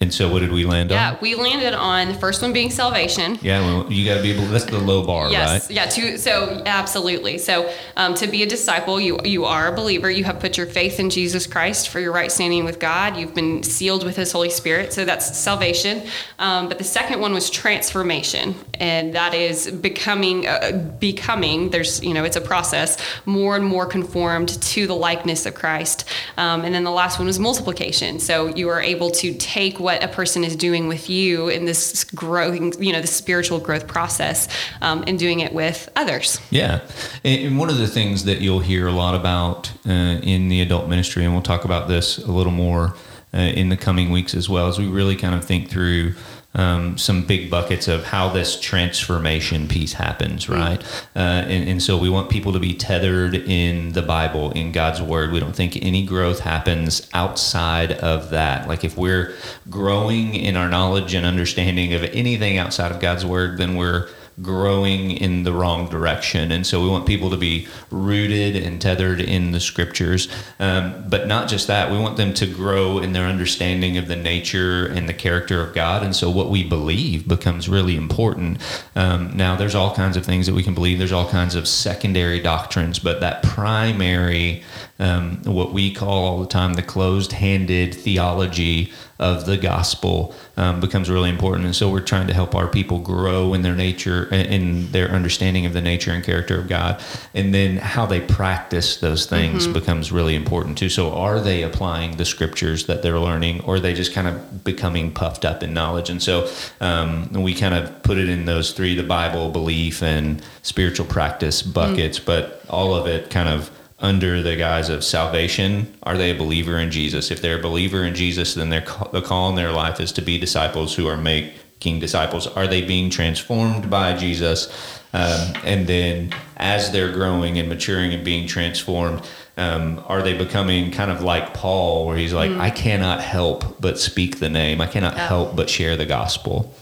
And 0.04 0.12
so, 0.12 0.30
what 0.30 0.40
did 0.40 0.52
we 0.52 0.66
land 0.66 0.92
on? 0.92 0.96
Yeah, 0.96 1.16
we 1.22 1.34
landed 1.34 1.72
on 1.72 2.08
the 2.08 2.14
first 2.14 2.42
one 2.42 2.52
being 2.52 2.68
salvation. 2.68 3.38
Yeah, 3.40 3.60
well, 3.60 3.90
you 3.90 4.04
got 4.04 4.16
to 4.16 4.22
be 4.22 4.32
able. 4.32 4.44
That's 4.48 4.66
the 4.66 4.78
low 4.78 5.02
bar, 5.02 5.30
Yes, 5.30 5.62
right? 5.62 5.70
yeah. 5.70 5.86
To 5.86 6.18
so 6.18 6.62
absolutely. 6.66 7.38
So 7.38 7.72
um, 7.96 8.12
to 8.16 8.26
be 8.26 8.42
a 8.42 8.46
disciple, 8.46 9.00
you 9.00 9.18
you 9.24 9.46
are 9.46 9.72
a 9.72 9.74
believer. 9.74 10.10
You 10.10 10.24
have 10.24 10.40
put 10.40 10.58
your 10.58 10.66
faith 10.66 11.00
in 11.00 11.08
Jesus 11.08 11.46
Christ 11.46 11.88
for 11.88 12.00
your 12.00 12.12
right 12.12 12.30
standing 12.30 12.66
with 12.66 12.78
God. 12.78 13.16
You've 13.16 13.34
been 13.34 13.62
sealed 13.62 14.04
with 14.04 14.14
His 14.16 14.30
Holy 14.30 14.50
Spirit. 14.50 14.92
So 14.92 15.06
that's 15.06 15.38
salvation. 15.38 16.02
Um, 16.38 16.68
but 16.68 16.76
the 16.76 16.84
second 16.84 17.20
one 17.20 17.32
was 17.32 17.48
transformation, 17.48 18.54
and 18.74 19.14
that 19.14 19.32
is 19.32 19.70
becoming 19.70 20.46
uh, 20.46 20.72
becoming. 21.00 21.70
There's 21.70 22.02
you 22.04 22.12
know 22.12 22.24
it's 22.24 22.36
a 22.36 22.42
process 22.42 22.98
more 23.24 23.56
and 23.56 23.64
more 23.64 23.86
conformed 23.86 24.60
to 24.60 24.86
the 24.86 24.94
likeness 24.96 25.46
of 25.46 25.54
Christ. 25.54 26.04
Um, 26.36 26.60
and 26.60 26.74
then 26.74 26.84
the 26.84 26.90
last 26.90 27.18
one 27.18 27.26
was 27.26 27.38
multiplication. 27.38 28.20
So 28.20 28.48
you 28.48 28.68
are 28.68 28.82
able 28.82 29.10
to 29.12 29.32
take 29.34 29.80
what 29.80 29.93
a 30.02 30.08
person 30.08 30.44
is 30.44 30.56
doing 30.56 30.88
with 30.88 31.08
you 31.08 31.48
in 31.48 31.64
this 31.64 32.04
growing, 32.04 32.72
you 32.82 32.92
know, 32.92 33.00
the 33.00 33.06
spiritual 33.06 33.58
growth 33.58 33.86
process, 33.86 34.48
um, 34.80 35.04
and 35.06 35.18
doing 35.18 35.40
it 35.40 35.52
with 35.52 35.88
others. 35.96 36.40
Yeah, 36.50 36.80
and 37.24 37.44
and 37.44 37.58
one 37.58 37.70
of 37.70 37.78
the 37.78 37.86
things 37.86 38.24
that 38.24 38.40
you'll 38.40 38.60
hear 38.60 38.88
a 38.88 38.92
lot 38.92 39.14
about 39.14 39.70
uh, 39.86 40.18
in 40.22 40.48
the 40.48 40.60
adult 40.60 40.88
ministry, 40.88 41.24
and 41.24 41.32
we'll 41.32 41.42
talk 41.42 41.64
about 41.64 41.88
this 41.88 42.18
a 42.18 42.32
little 42.32 42.52
more 42.52 42.94
uh, 43.32 43.38
in 43.38 43.68
the 43.68 43.76
coming 43.76 44.10
weeks 44.10 44.34
as 44.34 44.48
well, 44.48 44.66
as 44.68 44.78
we 44.78 44.86
really 44.86 45.16
kind 45.16 45.34
of 45.34 45.44
think 45.44 45.70
through. 45.70 46.14
Um, 46.56 46.96
some 46.98 47.22
big 47.22 47.50
buckets 47.50 47.88
of 47.88 48.04
how 48.04 48.28
this 48.28 48.60
transformation 48.60 49.66
piece 49.66 49.94
happens, 49.94 50.48
right? 50.48 50.80
Uh, 51.16 51.18
and, 51.18 51.68
and 51.68 51.82
so 51.82 51.98
we 51.98 52.08
want 52.08 52.30
people 52.30 52.52
to 52.52 52.60
be 52.60 52.74
tethered 52.74 53.34
in 53.34 53.90
the 53.92 54.02
Bible, 54.02 54.52
in 54.52 54.70
God's 54.70 55.02
Word. 55.02 55.32
We 55.32 55.40
don't 55.40 55.56
think 55.56 55.76
any 55.82 56.06
growth 56.06 56.40
happens 56.40 57.08
outside 57.12 57.92
of 57.92 58.30
that. 58.30 58.68
Like 58.68 58.84
if 58.84 58.96
we're 58.96 59.34
growing 59.68 60.34
in 60.34 60.56
our 60.56 60.68
knowledge 60.68 61.12
and 61.14 61.26
understanding 61.26 61.92
of 61.92 62.04
anything 62.04 62.56
outside 62.56 62.92
of 62.92 63.00
God's 63.00 63.26
Word, 63.26 63.58
then 63.58 63.74
we're 63.74 64.08
growing 64.42 65.10
in 65.12 65.44
the 65.44 65.52
wrong 65.52 65.88
direction. 65.88 66.50
And 66.50 66.66
so 66.66 66.82
we 66.82 66.88
want 66.88 67.06
people 67.06 67.30
to 67.30 67.36
be 67.36 67.68
rooted 67.90 68.56
and 68.56 68.80
tethered 68.80 69.20
in 69.20 69.52
the 69.52 69.60
scriptures. 69.60 70.28
Um, 70.58 71.04
but 71.08 71.26
not 71.26 71.48
just 71.48 71.66
that, 71.68 71.90
we 71.90 71.98
want 71.98 72.16
them 72.16 72.34
to 72.34 72.46
grow 72.46 72.98
in 72.98 73.12
their 73.12 73.26
understanding 73.26 73.96
of 73.96 74.08
the 74.08 74.16
nature 74.16 74.86
and 74.86 75.08
the 75.08 75.14
character 75.14 75.60
of 75.60 75.74
God. 75.74 76.02
And 76.02 76.14
so 76.14 76.30
what 76.30 76.50
we 76.50 76.64
believe 76.64 77.28
becomes 77.28 77.68
really 77.68 77.96
important. 77.96 78.58
Um, 78.96 79.36
now, 79.36 79.56
there's 79.56 79.74
all 79.74 79.94
kinds 79.94 80.16
of 80.16 80.24
things 80.24 80.46
that 80.46 80.54
we 80.54 80.62
can 80.62 80.74
believe, 80.74 80.98
there's 80.98 81.12
all 81.12 81.28
kinds 81.28 81.54
of 81.54 81.68
secondary 81.68 82.40
doctrines, 82.40 82.98
but 82.98 83.20
that 83.20 83.42
primary, 83.42 84.62
um, 84.98 85.42
what 85.44 85.72
we 85.72 85.92
call 85.92 86.24
all 86.24 86.40
the 86.40 86.46
time 86.46 86.74
the 86.74 86.82
closed 86.82 87.32
handed 87.32 87.94
theology 87.94 88.92
of 89.18 89.46
the 89.46 89.56
gospel 89.56 90.34
um, 90.56 90.80
becomes 90.80 91.08
really 91.08 91.30
important. 91.30 91.64
And 91.64 91.74
so 91.74 91.90
we're 91.90 92.00
trying 92.00 92.26
to 92.26 92.34
help 92.34 92.54
our 92.54 92.68
people 92.68 92.98
grow 92.98 93.54
in 93.54 93.62
their 93.62 93.74
nature, 93.74 94.26
in 94.32 94.90
their 94.92 95.08
understanding 95.10 95.66
of 95.66 95.72
the 95.72 95.80
nature 95.80 96.12
and 96.12 96.22
character 96.22 96.60
of 96.60 96.68
God. 96.68 97.02
And 97.32 97.54
then 97.54 97.76
how 97.76 98.06
they 98.06 98.20
practice 98.20 98.98
those 98.98 99.26
things 99.26 99.66
becomes 99.66 100.12
really 100.12 100.34
important 100.34 100.78
too. 100.78 100.88
So 100.88 101.12
are 101.12 101.40
they 101.40 101.62
applying 101.62 102.16
the 102.16 102.24
scriptures 102.24 102.86
that 102.86 103.02
they're 103.02 103.20
learning 103.20 103.62
or 103.62 103.76
are 103.76 103.80
they 103.80 103.94
just 103.94 104.12
kind 104.12 104.28
of 104.28 104.64
becoming 104.64 105.12
puffed 105.12 105.44
up 105.44 105.62
in 105.62 105.72
knowledge? 105.72 106.10
And 106.10 106.22
so 106.22 106.50
um, 106.80 107.32
we 107.32 107.54
kind 107.54 107.74
of 107.74 108.02
put 108.02 108.18
it 108.18 108.28
in 108.28 108.44
those 108.44 108.72
three, 108.72 108.94
the 108.94 109.02
Bible, 109.02 109.50
belief, 109.50 110.02
and 110.02 110.42
spiritual 110.62 111.06
practice 111.06 111.62
buckets, 111.62 112.18
but 112.18 112.62
all 112.68 112.94
of 112.94 113.06
it 113.06 113.30
kind 113.30 113.48
of 113.48 113.70
under 114.00 114.42
the 114.42 114.56
guise 114.56 114.88
of 114.88 115.04
salvation, 115.04 115.94
are 116.02 116.16
they 116.16 116.30
a 116.30 116.34
believer 116.34 116.78
in 116.78 116.90
Jesus? 116.90 117.30
If 117.30 117.40
they're 117.40 117.58
a 117.58 117.62
believer 117.62 118.04
in 118.04 118.14
Jesus, 118.14 118.54
then 118.54 118.70
their 118.70 118.84
the 119.12 119.22
call 119.22 119.48
in 119.50 119.54
their 119.54 119.72
life 119.72 120.00
is 120.00 120.12
to 120.12 120.22
be 120.22 120.38
disciples 120.38 120.94
who 120.94 121.06
are 121.06 121.16
making 121.16 122.00
disciples. 122.00 122.46
Are 122.46 122.66
they 122.66 122.82
being 122.82 123.08
transformed 123.10 123.88
by 123.90 124.16
Jesus? 124.16 124.68
Um, 125.12 125.52
and 125.64 125.86
then 125.86 126.34
as 126.56 126.90
they're 126.90 127.12
growing 127.12 127.56
and 127.58 127.68
maturing 127.68 128.12
and 128.12 128.24
being 128.24 128.48
transformed, 128.48 129.22
um, 129.56 130.02
are 130.08 130.22
they 130.22 130.36
becoming 130.36 130.90
kind 130.90 131.10
of 131.12 131.22
like 131.22 131.54
Paul, 131.54 132.06
where 132.06 132.16
he's 132.16 132.32
like, 132.32 132.50
I 132.50 132.70
cannot 132.70 133.20
help 133.20 133.80
but 133.80 134.00
speak 134.00 134.40
the 134.40 134.48
name, 134.50 134.80
I 134.80 134.88
cannot 134.88 135.14
Yeah. 135.14 135.28
help 135.28 135.54
but 135.54 135.70
share 135.70 135.96
the 135.96 136.06
gospel? 136.06 136.74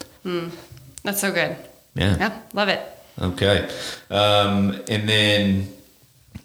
That's 1.05 1.21
so 1.21 1.31
good. 1.31 1.57
Yeah. 1.95 2.17
Yeah, 2.19 2.39
love 2.55 2.69
it. 2.69 2.81
Okay. 3.21 3.69
Um, 4.11 4.81
and 4.89 5.07
then 5.07 5.69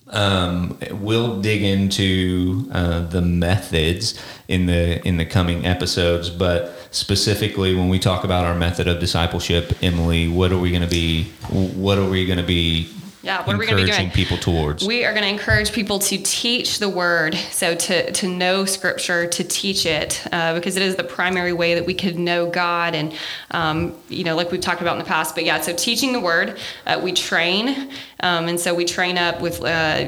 um, 0.10 0.78
we'll 0.92 1.42
dig 1.42 1.64
into 1.64 2.70
uh, 2.72 3.02
the 3.02 3.22
methods 3.22 4.22
in 4.48 4.66
the 4.66 5.06
in 5.08 5.18
the 5.18 5.26
coming 5.26 5.66
episodes, 5.66 6.30
but 6.30 6.74
specifically 6.92 7.76
when 7.76 7.90
we 7.90 8.00
talk 8.00 8.24
about 8.24 8.46
our 8.46 8.56
method 8.56 8.88
of 8.88 9.00
discipleship, 9.00 9.74
Emily, 9.82 10.28
what 10.28 10.52
are 10.52 10.58
we 10.58 10.72
going 10.72 10.82
to 10.82 10.88
be? 10.88 11.26
What 11.50 11.98
are 11.98 12.10
we 12.10 12.26
going 12.26 12.40
to 12.40 12.46
be? 12.46 12.90
Yeah, 13.24 13.44
what 13.44 13.56
are 13.56 13.60
we 13.60 13.66
gonna 13.66 13.84
be 13.84 13.92
doing? 13.92 14.12
people 14.12 14.38
towards? 14.38 14.86
We 14.86 15.04
are 15.06 15.12
going 15.12 15.24
to 15.24 15.30
encourage 15.30 15.72
people 15.72 16.00
to 16.00 16.18
teach 16.18 16.80
the 16.80 16.90
word, 16.90 17.36
so 17.36 17.76
to 17.76 18.12
to 18.12 18.28
know 18.28 18.66
Scripture, 18.66 19.28
to 19.28 19.44
teach 19.44 19.86
it, 19.86 20.24
uh, 20.32 20.54
because 20.54 20.76
it 20.76 20.84
is 20.84 20.96
the 20.96 21.04
primary 21.04 21.54
way 21.54 21.74
that 21.76 21.86
we 21.86 21.94
could 21.94 22.18
know 22.18 22.50
God, 22.50 22.96
and 22.96 23.14
um, 23.52 23.96
you 24.08 24.24
know, 24.24 24.36
like 24.36 24.52
we've 24.52 24.62
talked 24.62 24.82
about 24.82 24.94
in 24.94 25.00
the 25.00 25.06
past. 25.06 25.36
But 25.36 25.46
yeah, 25.46 25.60
so 25.62 25.74
teaching 25.74 26.14
the 26.14 26.20
word, 26.20 26.60
uh, 26.86 27.00
we 27.04 27.12
train, 27.12 27.92
um, 28.22 28.48
and 28.48 28.60
so 28.60 28.74
we 28.74 28.86
train 28.86 29.18
up 29.18 29.42
with 29.42 29.62
uh, 29.64 30.08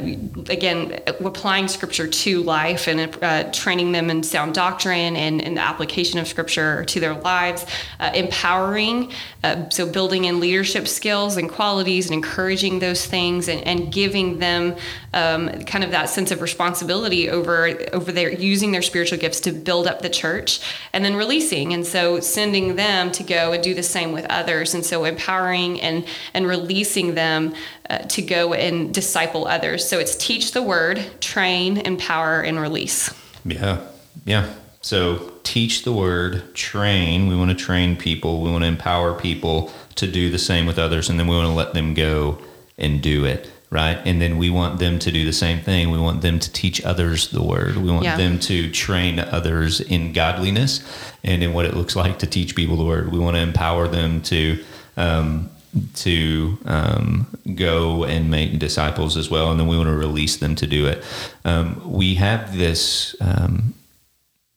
again 0.50 1.00
applying 1.08 1.68
Scripture 1.68 2.08
to 2.08 2.44
life 2.44 2.88
and 2.88 3.18
uh, 3.24 3.52
training 3.52 3.92
them 3.92 4.10
in 4.10 4.24
sound 4.24 4.54
doctrine 4.54 5.16
and, 5.16 5.42
and 5.42 5.58
the 5.58 5.62
application 5.62 6.20
of 6.20 6.28
Scripture 6.28 6.86
to 6.86 7.00
their 7.00 7.16
lives, 7.16 7.66
uh, 8.00 8.12
empowering, 8.14 9.12
uh, 9.44 9.68
so 9.70 9.92
building 9.92 10.26
in 10.26 10.40
leadership 10.40 10.88
skills 10.88 11.38
and 11.38 11.50
qualities 11.50 12.06
and 12.06 12.14
encouraging 12.14 12.80
those 12.80 12.99
things 13.06 13.48
and, 13.48 13.62
and 13.62 13.92
giving 13.92 14.40
them 14.40 14.76
um, 15.14 15.50
kind 15.64 15.84
of 15.84 15.92
that 15.92 16.10
sense 16.10 16.32
of 16.32 16.42
responsibility 16.42 17.30
over 17.30 17.68
over 17.94 18.12
their 18.12 18.32
using 18.32 18.72
their 18.72 18.82
spiritual 18.82 19.18
gifts 19.18 19.40
to 19.42 19.52
build 19.52 19.88
up 19.88 20.02
the 20.02 20.10
church 20.10 20.62
and 20.94 21.04
then 21.04 21.16
releasing 21.16 21.74
and 21.74 21.86
so 21.86 22.20
sending 22.20 22.76
them 22.76 23.12
to 23.12 23.24
go 23.24 23.52
and 23.52 23.64
do 23.64 23.74
the 23.74 23.84
same 23.84 24.12
with 24.12 24.26
others 24.30 24.74
and 24.74 24.86
so 24.86 25.06
empowering 25.06 25.80
and 25.82 26.06
and 26.34 26.48
releasing 26.48 27.16
them 27.16 27.54
uh, 27.90 27.98
to 28.00 28.22
go 28.22 28.54
and 28.54 28.94
disciple 28.94 29.48
others 29.48 29.88
so 29.88 30.00
it's 30.00 30.16
teach 30.16 30.52
the 30.52 30.62
word 30.62 31.04
train 31.20 31.78
empower 31.78 32.42
and 32.42 32.60
release 32.60 33.14
Yeah, 33.46 33.82
yeah. 34.26 34.54
So 34.82 35.34
teach 35.44 35.84
the 35.84 35.92
word, 35.92 36.56
train. 36.56 37.28
We 37.28 37.36
want 37.36 37.52
to 37.52 37.56
train 37.56 37.98
people. 37.98 38.42
We 38.42 38.52
want 38.52 38.64
to 38.64 38.68
empower 38.68 39.14
people 39.14 39.72
to 39.96 40.08
do 40.08 40.30
the 40.30 40.40
same 40.40 40.66
with 40.66 40.80
others, 40.80 41.10
and 41.10 41.20
then 41.20 41.28
we 41.28 41.36
want 41.36 41.48
to 41.48 41.54
let 41.54 41.74
them 41.74 41.94
go 41.94 42.40
and 42.80 43.02
do 43.02 43.26
it. 43.26 43.50
Right. 43.72 44.00
And 44.04 44.20
then 44.20 44.40
we 44.40 44.50
want 44.50 44.80
them 44.80 44.98
to 44.98 45.12
do 45.12 45.24
the 45.26 45.34
same 45.34 45.60
thing. 45.60 45.92
We 45.92 46.00
want 46.00 46.22
them 46.24 46.40
to 46.40 46.52
teach 46.52 46.84
others 46.84 47.30
the 47.30 47.44
word. 47.44 47.78
We 47.78 47.92
want 47.92 48.04
Yeah. 48.04 48.18
them 48.18 48.40
to 48.40 48.72
train 48.72 49.20
others 49.20 49.80
in 49.80 50.12
godliness 50.12 50.82
and 51.24 51.44
in 51.44 51.54
what 51.54 51.66
it 51.66 51.76
looks 51.76 51.96
like 51.96 52.18
to 52.20 52.26
teach 52.26 52.56
people 52.56 52.78
the 52.78 52.84
word. 52.84 53.12
We 53.12 53.20
want 53.20 53.36
to 53.36 53.42
empower 53.42 53.88
them 53.88 54.22
to 54.24 54.58
um, 54.98 55.50
to 55.94 56.58
um, 56.66 57.28
go 57.54 58.04
and 58.04 58.32
make 58.32 58.58
disciples 58.58 59.16
as 59.16 59.30
well, 59.30 59.52
and 59.52 59.60
then 59.60 59.68
we 59.68 59.78
want 59.78 59.88
to 59.88 59.96
release 59.96 60.38
them 60.38 60.56
to 60.56 60.66
do 60.66 60.88
it. 60.88 61.04
Um, 61.46 61.80
we 61.86 62.16
have 62.16 62.58
this, 62.58 63.16
um, 63.22 63.76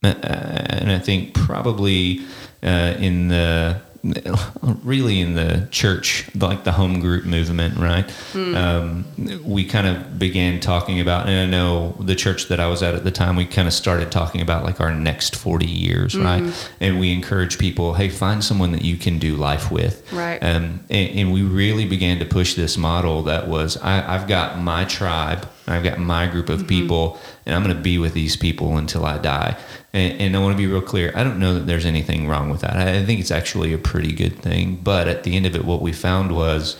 uh, 0.02 0.14
and 0.24 0.90
I 0.90 0.98
think 0.98 1.34
probably 1.34 2.22
uh, 2.62 2.94
in 2.98 3.28
the 3.28 3.82
really 4.82 5.20
in 5.20 5.34
the 5.34 5.68
church, 5.70 6.28
like 6.34 6.64
the 6.64 6.72
home 6.72 6.98
group 6.98 7.24
movement, 7.24 7.76
right? 7.78 8.10
Um, 8.34 9.04
we 9.44 9.64
kind 9.64 9.86
of 9.86 10.18
began 10.18 10.58
talking 10.58 11.00
about, 11.00 11.28
and 11.28 11.38
I 11.38 11.46
know 11.46 11.92
the 12.00 12.16
church 12.16 12.48
that 12.48 12.58
I 12.58 12.66
was 12.66 12.82
at 12.82 12.94
at 12.94 13.04
the 13.04 13.12
time, 13.12 13.36
we 13.36 13.46
kind 13.46 13.68
of 13.68 13.74
started 13.74 14.10
talking 14.10 14.40
about 14.40 14.64
like 14.64 14.80
our 14.80 14.92
next 14.92 15.36
40 15.36 15.66
years, 15.66 16.18
right? 16.18 16.42
And 16.80 16.98
we 16.98 17.12
encourage 17.12 17.58
people, 17.58 17.94
hey, 17.94 18.08
find 18.08 18.42
someone 18.42 18.72
that 18.72 18.82
you 18.82 18.96
can 18.96 19.18
do 19.18 19.36
life 19.36 19.70
with. 19.70 20.12
Right. 20.12 20.38
Um, 20.42 20.80
and, 20.90 21.18
and 21.18 21.32
we 21.32 21.42
really 21.42 21.86
began 21.86 22.18
to 22.18 22.24
push 22.24 22.54
this 22.54 22.76
model 22.76 23.22
that 23.24 23.46
was 23.46 23.76
I, 23.76 24.14
I've 24.14 24.26
got 24.26 24.58
my 24.58 24.84
tribe, 24.84 25.48
I've 25.66 25.84
got 25.84 25.98
my 25.98 26.26
group 26.26 26.48
of 26.48 26.60
mm-hmm. 26.60 26.68
people, 26.68 27.20
and 27.46 27.54
I'm 27.54 27.62
going 27.62 27.76
to 27.76 27.82
be 27.82 27.98
with 27.98 28.14
these 28.14 28.36
people 28.36 28.76
until 28.76 29.04
I 29.04 29.18
die. 29.18 29.56
And, 29.92 30.20
and 30.20 30.36
I 30.36 30.40
want 30.40 30.54
to 30.54 30.58
be 30.58 30.66
real 30.66 30.82
clear. 30.82 31.12
I 31.14 31.22
don't 31.22 31.38
know 31.38 31.54
that 31.54 31.66
there's 31.66 31.86
anything 31.86 32.28
wrong 32.28 32.50
with 32.50 32.62
that. 32.62 32.76
I, 32.76 32.98
I 32.98 33.04
think 33.04 33.20
it's 33.20 33.30
actually 33.30 33.72
a 33.72 33.78
pretty 33.78 34.12
good 34.12 34.38
thing. 34.38 34.76
But 34.76 35.08
at 35.08 35.22
the 35.22 35.36
end 35.36 35.46
of 35.46 35.54
it, 35.54 35.64
what 35.64 35.82
we 35.82 35.92
found 35.92 36.34
was 36.34 36.76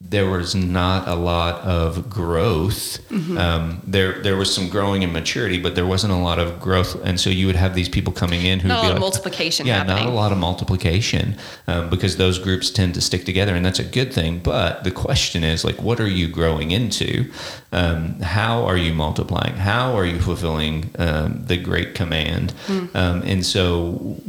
there 0.00 0.28
was 0.28 0.54
not 0.54 1.08
a 1.08 1.14
lot 1.14 1.62
of 1.62 2.10
growth. 2.10 2.98
Um, 3.10 3.80
there 3.86 4.20
there 4.22 4.36
was 4.36 4.54
some 4.54 4.68
growing 4.68 5.02
and 5.02 5.12
maturity, 5.12 5.58
but 5.60 5.74
there 5.74 5.86
wasn't 5.86 6.12
a 6.12 6.16
lot 6.16 6.38
of 6.38 6.60
growth. 6.60 6.94
And 7.04 7.18
so 7.18 7.30
you 7.30 7.46
would 7.46 7.56
have 7.56 7.74
these 7.74 7.88
people 7.88 8.12
coming 8.12 8.42
in 8.42 8.60
who 8.60 8.68
Not 8.68 8.78
a 8.78 8.80
lot 8.82 8.86
of 8.88 8.92
like, 8.94 9.00
multiplication 9.00 9.66
yeah, 9.66 9.78
happening. 9.78 10.04
not 10.04 10.06
a 10.06 10.14
lot 10.14 10.30
of 10.32 10.38
multiplication 10.38 11.36
um, 11.66 11.88
because 11.88 12.16
those 12.16 12.38
groups 12.38 12.70
tend 12.70 12.94
to 12.94 13.00
stick 13.00 13.24
together, 13.24 13.54
and 13.54 13.64
that's 13.64 13.78
a 13.78 13.84
good 13.84 14.12
thing. 14.12 14.40
But 14.40 14.84
the 14.84 14.90
question 14.90 15.42
is, 15.42 15.64
like, 15.64 15.80
what 15.80 16.00
are 16.00 16.08
you 16.08 16.28
growing 16.28 16.70
into? 16.70 17.30
Um, 17.72 18.20
how 18.20 18.64
are 18.64 18.76
you 18.76 18.92
multiplying? 18.94 19.54
How 19.54 19.96
are 19.96 20.04
you 20.06 20.20
fulfilling 20.20 20.90
um, 20.98 21.44
the 21.46 21.56
great 21.56 21.94
command? 21.94 22.50
Hmm. 22.66 22.86
Um, 22.94 23.22
and 23.22 23.44
so 23.46 24.20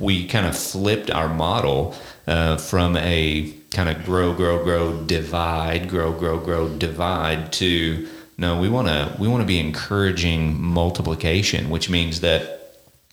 we 0.00 0.26
kind 0.26 0.46
of 0.46 0.58
flipped 0.58 1.10
our 1.10 1.28
model 1.28 1.94
uh, 2.26 2.56
from 2.56 2.96
a 2.96 3.52
kind 3.70 3.88
of 3.88 4.04
grow, 4.04 4.32
grow, 4.34 4.62
grow, 4.62 5.02
divide, 5.02 5.88
grow, 5.88 6.12
grow, 6.12 6.38
grow, 6.38 6.68
divide 6.68 7.52
to 7.54 8.08
no, 8.36 8.60
we 8.60 8.68
want 8.68 8.88
to 8.88 9.14
we 9.20 9.28
want 9.28 9.42
to 9.42 9.46
be 9.46 9.60
encouraging 9.60 10.60
multiplication, 10.60 11.70
which 11.70 11.88
means 11.88 12.20
that 12.20 12.63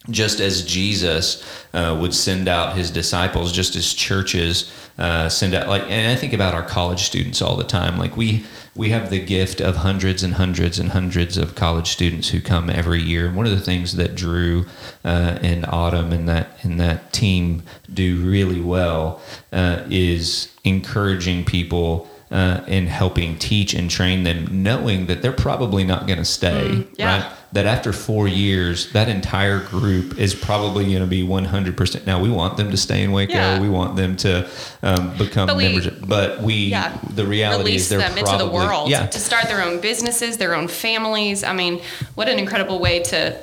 just 0.10 0.40
as 0.40 0.64
Jesus 0.66 1.44
uh, 1.74 1.98
would 2.00 2.14
send 2.14 2.48
out 2.48 2.76
his 2.76 2.90
disciples, 2.90 3.52
just 3.52 3.76
as 3.76 3.94
churches 3.94 4.72
uh, 4.98 5.30
send 5.30 5.54
out, 5.54 5.68
like, 5.68 5.84
and 5.84 6.12
I 6.12 6.16
think 6.16 6.34
about 6.34 6.54
our 6.54 6.64
college 6.64 7.04
students 7.04 7.42
all 7.42 7.56
the 7.56 7.64
time. 7.64 7.98
Like 7.98 8.18
we 8.18 8.46
we 8.76 8.90
have 8.90 9.10
the 9.10 9.20
gift 9.20 9.60
of 9.60 9.78
hundreds 9.78 10.24
and 10.24 10.36
hundreds 10.36 10.80
and 10.80 10.92
hundreds 10.92 11.38
of 11.38 11.56
college 11.56 11.88
students 11.88 12.30
who 12.30 12.40
come 12.40 12.70
every 12.70 13.02
year. 13.02 13.28
And 13.28 13.36
one 13.36 13.46
of 13.46 13.52
the 13.52 13.60
things 13.60 13.98
that 13.98 14.16
Drew 14.16 14.66
uh, 15.04 15.40
and 15.42 15.66
Autumn 15.66 16.14
and 16.14 16.28
that 16.30 16.64
and 16.64 16.80
that 16.80 17.12
team 17.12 17.64
do 17.94 18.18
really 18.18 18.62
well 18.62 19.22
uh, 19.52 19.84
is 19.90 20.52
encouraging 20.64 21.46
people. 21.46 22.08
Uh, 22.32 22.64
and 22.66 22.88
helping 22.88 23.38
teach 23.38 23.74
and 23.74 23.92
train 23.92 24.24
them, 24.24 24.64
knowing 24.64 25.08
that 25.08 25.22
they're 25.22 25.34
probably 25.34 25.84
not 25.84 26.08
going 26.08 26.18
to 26.18 26.24
stay, 26.24 26.88
yeah. 26.96 27.24
right? 27.24 27.38
that 27.54 27.66
after 27.66 27.92
four 27.92 28.28
years, 28.28 28.92
that 28.94 29.10
entire 29.10 29.60
group 29.60 30.18
is 30.18 30.34
probably 30.34 30.86
going 30.86 31.02
to 31.02 31.08
be 31.08 31.24
100%. 31.24 32.06
Now, 32.06 32.22
we 32.22 32.30
want 32.30 32.58
them 32.58 32.72
to 32.72 32.78
stay 32.78 33.04
in 33.04 33.12
Waco. 33.12 33.34
Yeah. 33.34 33.60
We 33.60 33.70
want 33.70 33.98
them 33.98 34.16
to 34.18 34.50
um, 34.82 35.18
become 35.18 35.48
But 35.48 35.58
we- 35.58 35.64
members. 35.64 35.90
But 35.90 36.42
we, 36.42 36.54
yeah, 36.68 36.98
the 37.14 37.26
reality 37.26 37.64
release 37.66 37.84
is 37.84 37.90
they're 37.90 38.00
them 38.00 38.14
probably, 38.14 38.32
into 38.32 38.46
the 38.46 38.52
world 38.52 38.90
Yeah, 38.90 39.08
to 39.08 39.20
start 39.20 39.46
their 39.46 39.64
own 39.64 39.82
businesses, 39.82 40.38
their 40.38 40.56
own 40.56 40.68
families. 40.68 41.44
I 41.44 41.54
mean, 41.54 41.82
what 42.16 42.30
an 42.30 42.40
incredible 42.40 42.80
way 42.80 43.04
to 43.04 43.38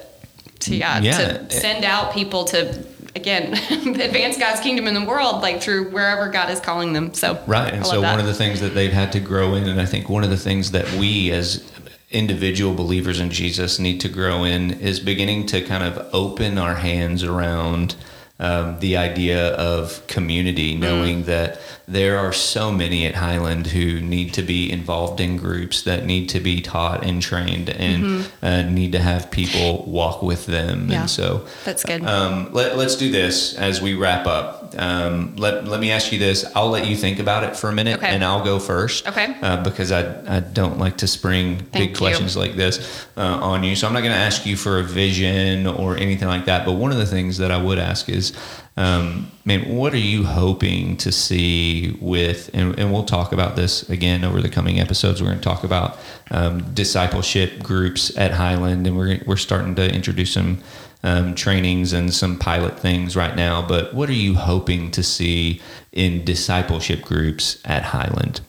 to 0.60 0.74
yeah, 0.74 1.00
Yeah. 1.00 1.18
to 1.18 1.50
send 1.50 1.84
out 1.84 2.12
people 2.12 2.44
to 2.46 2.84
again 3.18 3.52
advance 4.00 4.38
God's 4.38 4.60
kingdom 4.60 4.86
in 4.86 4.94
the 4.94 5.04
world, 5.04 5.42
like 5.42 5.60
through 5.60 5.90
wherever 5.90 6.28
God 6.28 6.50
is 6.50 6.60
calling 6.60 6.94
them. 6.94 7.12
So 7.12 7.42
Right. 7.46 7.74
And 7.74 7.84
so 7.84 8.00
that. 8.00 8.10
one 8.10 8.20
of 8.20 8.26
the 8.26 8.34
things 8.34 8.60
that 8.60 8.74
they've 8.74 8.92
had 8.92 9.12
to 9.12 9.20
grow 9.20 9.54
in, 9.54 9.68
and 9.68 9.80
I 9.80 9.86
think 9.86 10.08
one 10.08 10.24
of 10.24 10.30
the 10.30 10.36
things 10.36 10.70
that 10.70 10.90
we 10.94 11.30
as 11.32 11.70
individual 12.10 12.74
believers 12.74 13.20
in 13.20 13.30
Jesus 13.30 13.78
need 13.78 14.00
to 14.00 14.08
grow 14.08 14.44
in 14.44 14.70
is 14.80 14.98
beginning 14.98 15.44
to 15.46 15.60
kind 15.60 15.84
of 15.84 16.08
open 16.14 16.56
our 16.56 16.76
hands 16.76 17.22
around 17.22 17.96
um, 18.40 18.78
the 18.80 18.96
idea 18.96 19.48
of 19.54 20.06
community, 20.06 20.74
Mm. 20.76 20.78
knowing 20.80 21.24
that 21.24 21.58
there 21.88 22.18
are 22.18 22.32
so 22.32 22.70
many 22.70 23.06
at 23.06 23.14
Highland 23.16 23.68
who 23.68 24.00
need 24.00 24.32
to 24.34 24.42
be 24.42 24.70
involved 24.70 25.20
in 25.20 25.36
groups 25.36 25.82
that 25.82 26.04
need 26.04 26.28
to 26.28 26.38
be 26.40 26.60
taught 26.60 27.02
and 27.04 27.20
trained 27.22 27.70
and 27.70 28.28
uh, 28.42 28.62
need 28.62 28.92
to 28.92 28.98
have 29.00 29.30
people 29.30 29.84
walk 29.86 30.22
with 30.22 30.46
them. 30.46 30.82
Mm-hmm. 30.82 30.90
Yeah. 30.92 31.00
And 31.00 31.10
so 31.10 31.46
That's 31.64 31.82
good. 31.84 32.04
um, 32.04 32.50
let, 32.52 32.76
let's 32.76 32.94
do 32.96 33.10
this 33.10 33.54
as 33.56 33.80
we 33.80 33.94
wrap 33.94 34.26
up. 34.26 34.57
Um, 34.76 35.36
let, 35.36 35.64
let 35.66 35.80
me 35.80 35.90
ask 35.90 36.12
you 36.12 36.18
this. 36.18 36.44
I'll 36.54 36.70
let 36.70 36.86
you 36.86 36.96
think 36.96 37.18
about 37.18 37.44
it 37.44 37.56
for 37.56 37.68
a 37.70 37.72
minute 37.72 37.98
Okay. 37.98 38.08
and 38.08 38.24
I'll 38.24 38.44
go 38.44 38.58
first. 38.58 39.06
Okay. 39.08 39.34
Uh, 39.40 39.62
because 39.62 39.92
I, 39.92 40.36
I 40.36 40.40
don't 40.40 40.78
like 40.78 40.96
to 40.98 41.06
spring 41.06 41.58
Thank 41.58 41.72
big 41.72 41.90
you. 41.90 41.96
questions 41.96 42.36
like 42.36 42.54
this 42.54 43.06
uh, 43.16 43.20
on 43.22 43.64
you. 43.64 43.74
So 43.76 43.86
I'm 43.86 43.92
not 43.92 44.00
going 44.00 44.12
to 44.12 44.18
ask 44.18 44.44
you 44.46 44.56
for 44.56 44.78
a 44.78 44.82
vision 44.82 45.66
or 45.66 45.96
anything 45.96 46.28
like 46.28 46.44
that. 46.46 46.66
But 46.66 46.72
one 46.72 46.92
of 46.92 46.98
the 46.98 47.06
things 47.06 47.38
that 47.38 47.50
I 47.50 47.60
would 47.62 47.78
ask 47.78 48.08
is, 48.08 48.32
um, 48.76 49.30
man, 49.44 49.74
what 49.74 49.92
are 49.92 49.96
you 49.96 50.24
hoping 50.24 50.96
to 50.98 51.10
see 51.10 51.96
with, 52.00 52.50
and, 52.54 52.78
and 52.78 52.92
we'll 52.92 53.04
talk 53.04 53.32
about 53.32 53.56
this 53.56 53.88
again 53.90 54.24
over 54.24 54.40
the 54.40 54.48
coming 54.48 54.78
episodes. 54.78 55.20
We're 55.20 55.28
going 55.28 55.40
to 55.40 55.44
talk 55.44 55.64
about 55.64 55.98
um, 56.30 56.72
discipleship 56.74 57.62
groups 57.62 58.16
at 58.16 58.32
Highland, 58.32 58.86
and 58.86 58.96
we're, 58.96 59.20
we're 59.26 59.36
starting 59.36 59.74
to 59.76 59.92
introduce 59.92 60.32
some 60.32 60.62
um, 61.02 61.34
trainings 61.34 61.92
and 61.92 62.12
some 62.12 62.38
pilot 62.38 62.78
things 62.78 63.16
right 63.16 63.36
now. 63.36 63.66
But 63.66 63.94
what 63.94 64.08
are 64.08 64.14
you 64.14 64.34
hoping 64.34 64.90
to 64.92 65.02
see 65.02 65.60
in 65.92 66.24
discipleship 66.24 67.02
groups 67.02 67.60
at 67.64 67.82
Highland? 67.84 68.40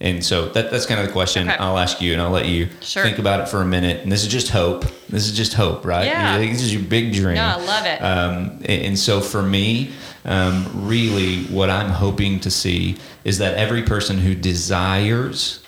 And 0.00 0.24
so 0.24 0.48
that, 0.50 0.70
that's 0.70 0.86
kind 0.86 1.00
of 1.00 1.06
the 1.06 1.12
question. 1.12 1.48
Okay. 1.48 1.56
I'll 1.58 1.78
ask 1.78 2.00
you, 2.00 2.12
and 2.12 2.20
I'll 2.22 2.30
let 2.30 2.46
you 2.46 2.68
Sure. 2.80 3.02
think 3.02 3.18
about 3.18 3.40
it 3.40 3.48
for 3.48 3.60
a 3.62 3.64
minute. 3.64 4.02
And 4.02 4.10
this 4.10 4.22
is 4.24 4.28
just 4.28 4.48
hope. 4.48 4.84
This 5.08 5.26
is 5.28 5.36
just 5.36 5.54
hope, 5.54 5.84
right? 5.84 6.06
Yeah. 6.06 6.38
This 6.38 6.62
is 6.62 6.72
your 6.72 6.82
big 6.82 7.12
dream. 7.12 7.36
No, 7.36 7.42
I 7.44 7.64
love 7.64 7.86
it. 7.86 8.00
Um, 8.02 8.58
and 8.64 8.82
and 8.88 8.98
so 8.98 9.20
for 9.20 9.42
me, 9.42 9.90
um, 10.24 10.66
really, 10.74 11.44
what 11.44 11.70
I'm 11.70 11.90
hoping 11.90 12.40
to 12.40 12.50
see 12.50 12.96
is 13.24 13.38
that 13.38 13.54
every 13.54 13.82
person 13.82 14.18
who 14.18 14.34
desires, 14.34 15.60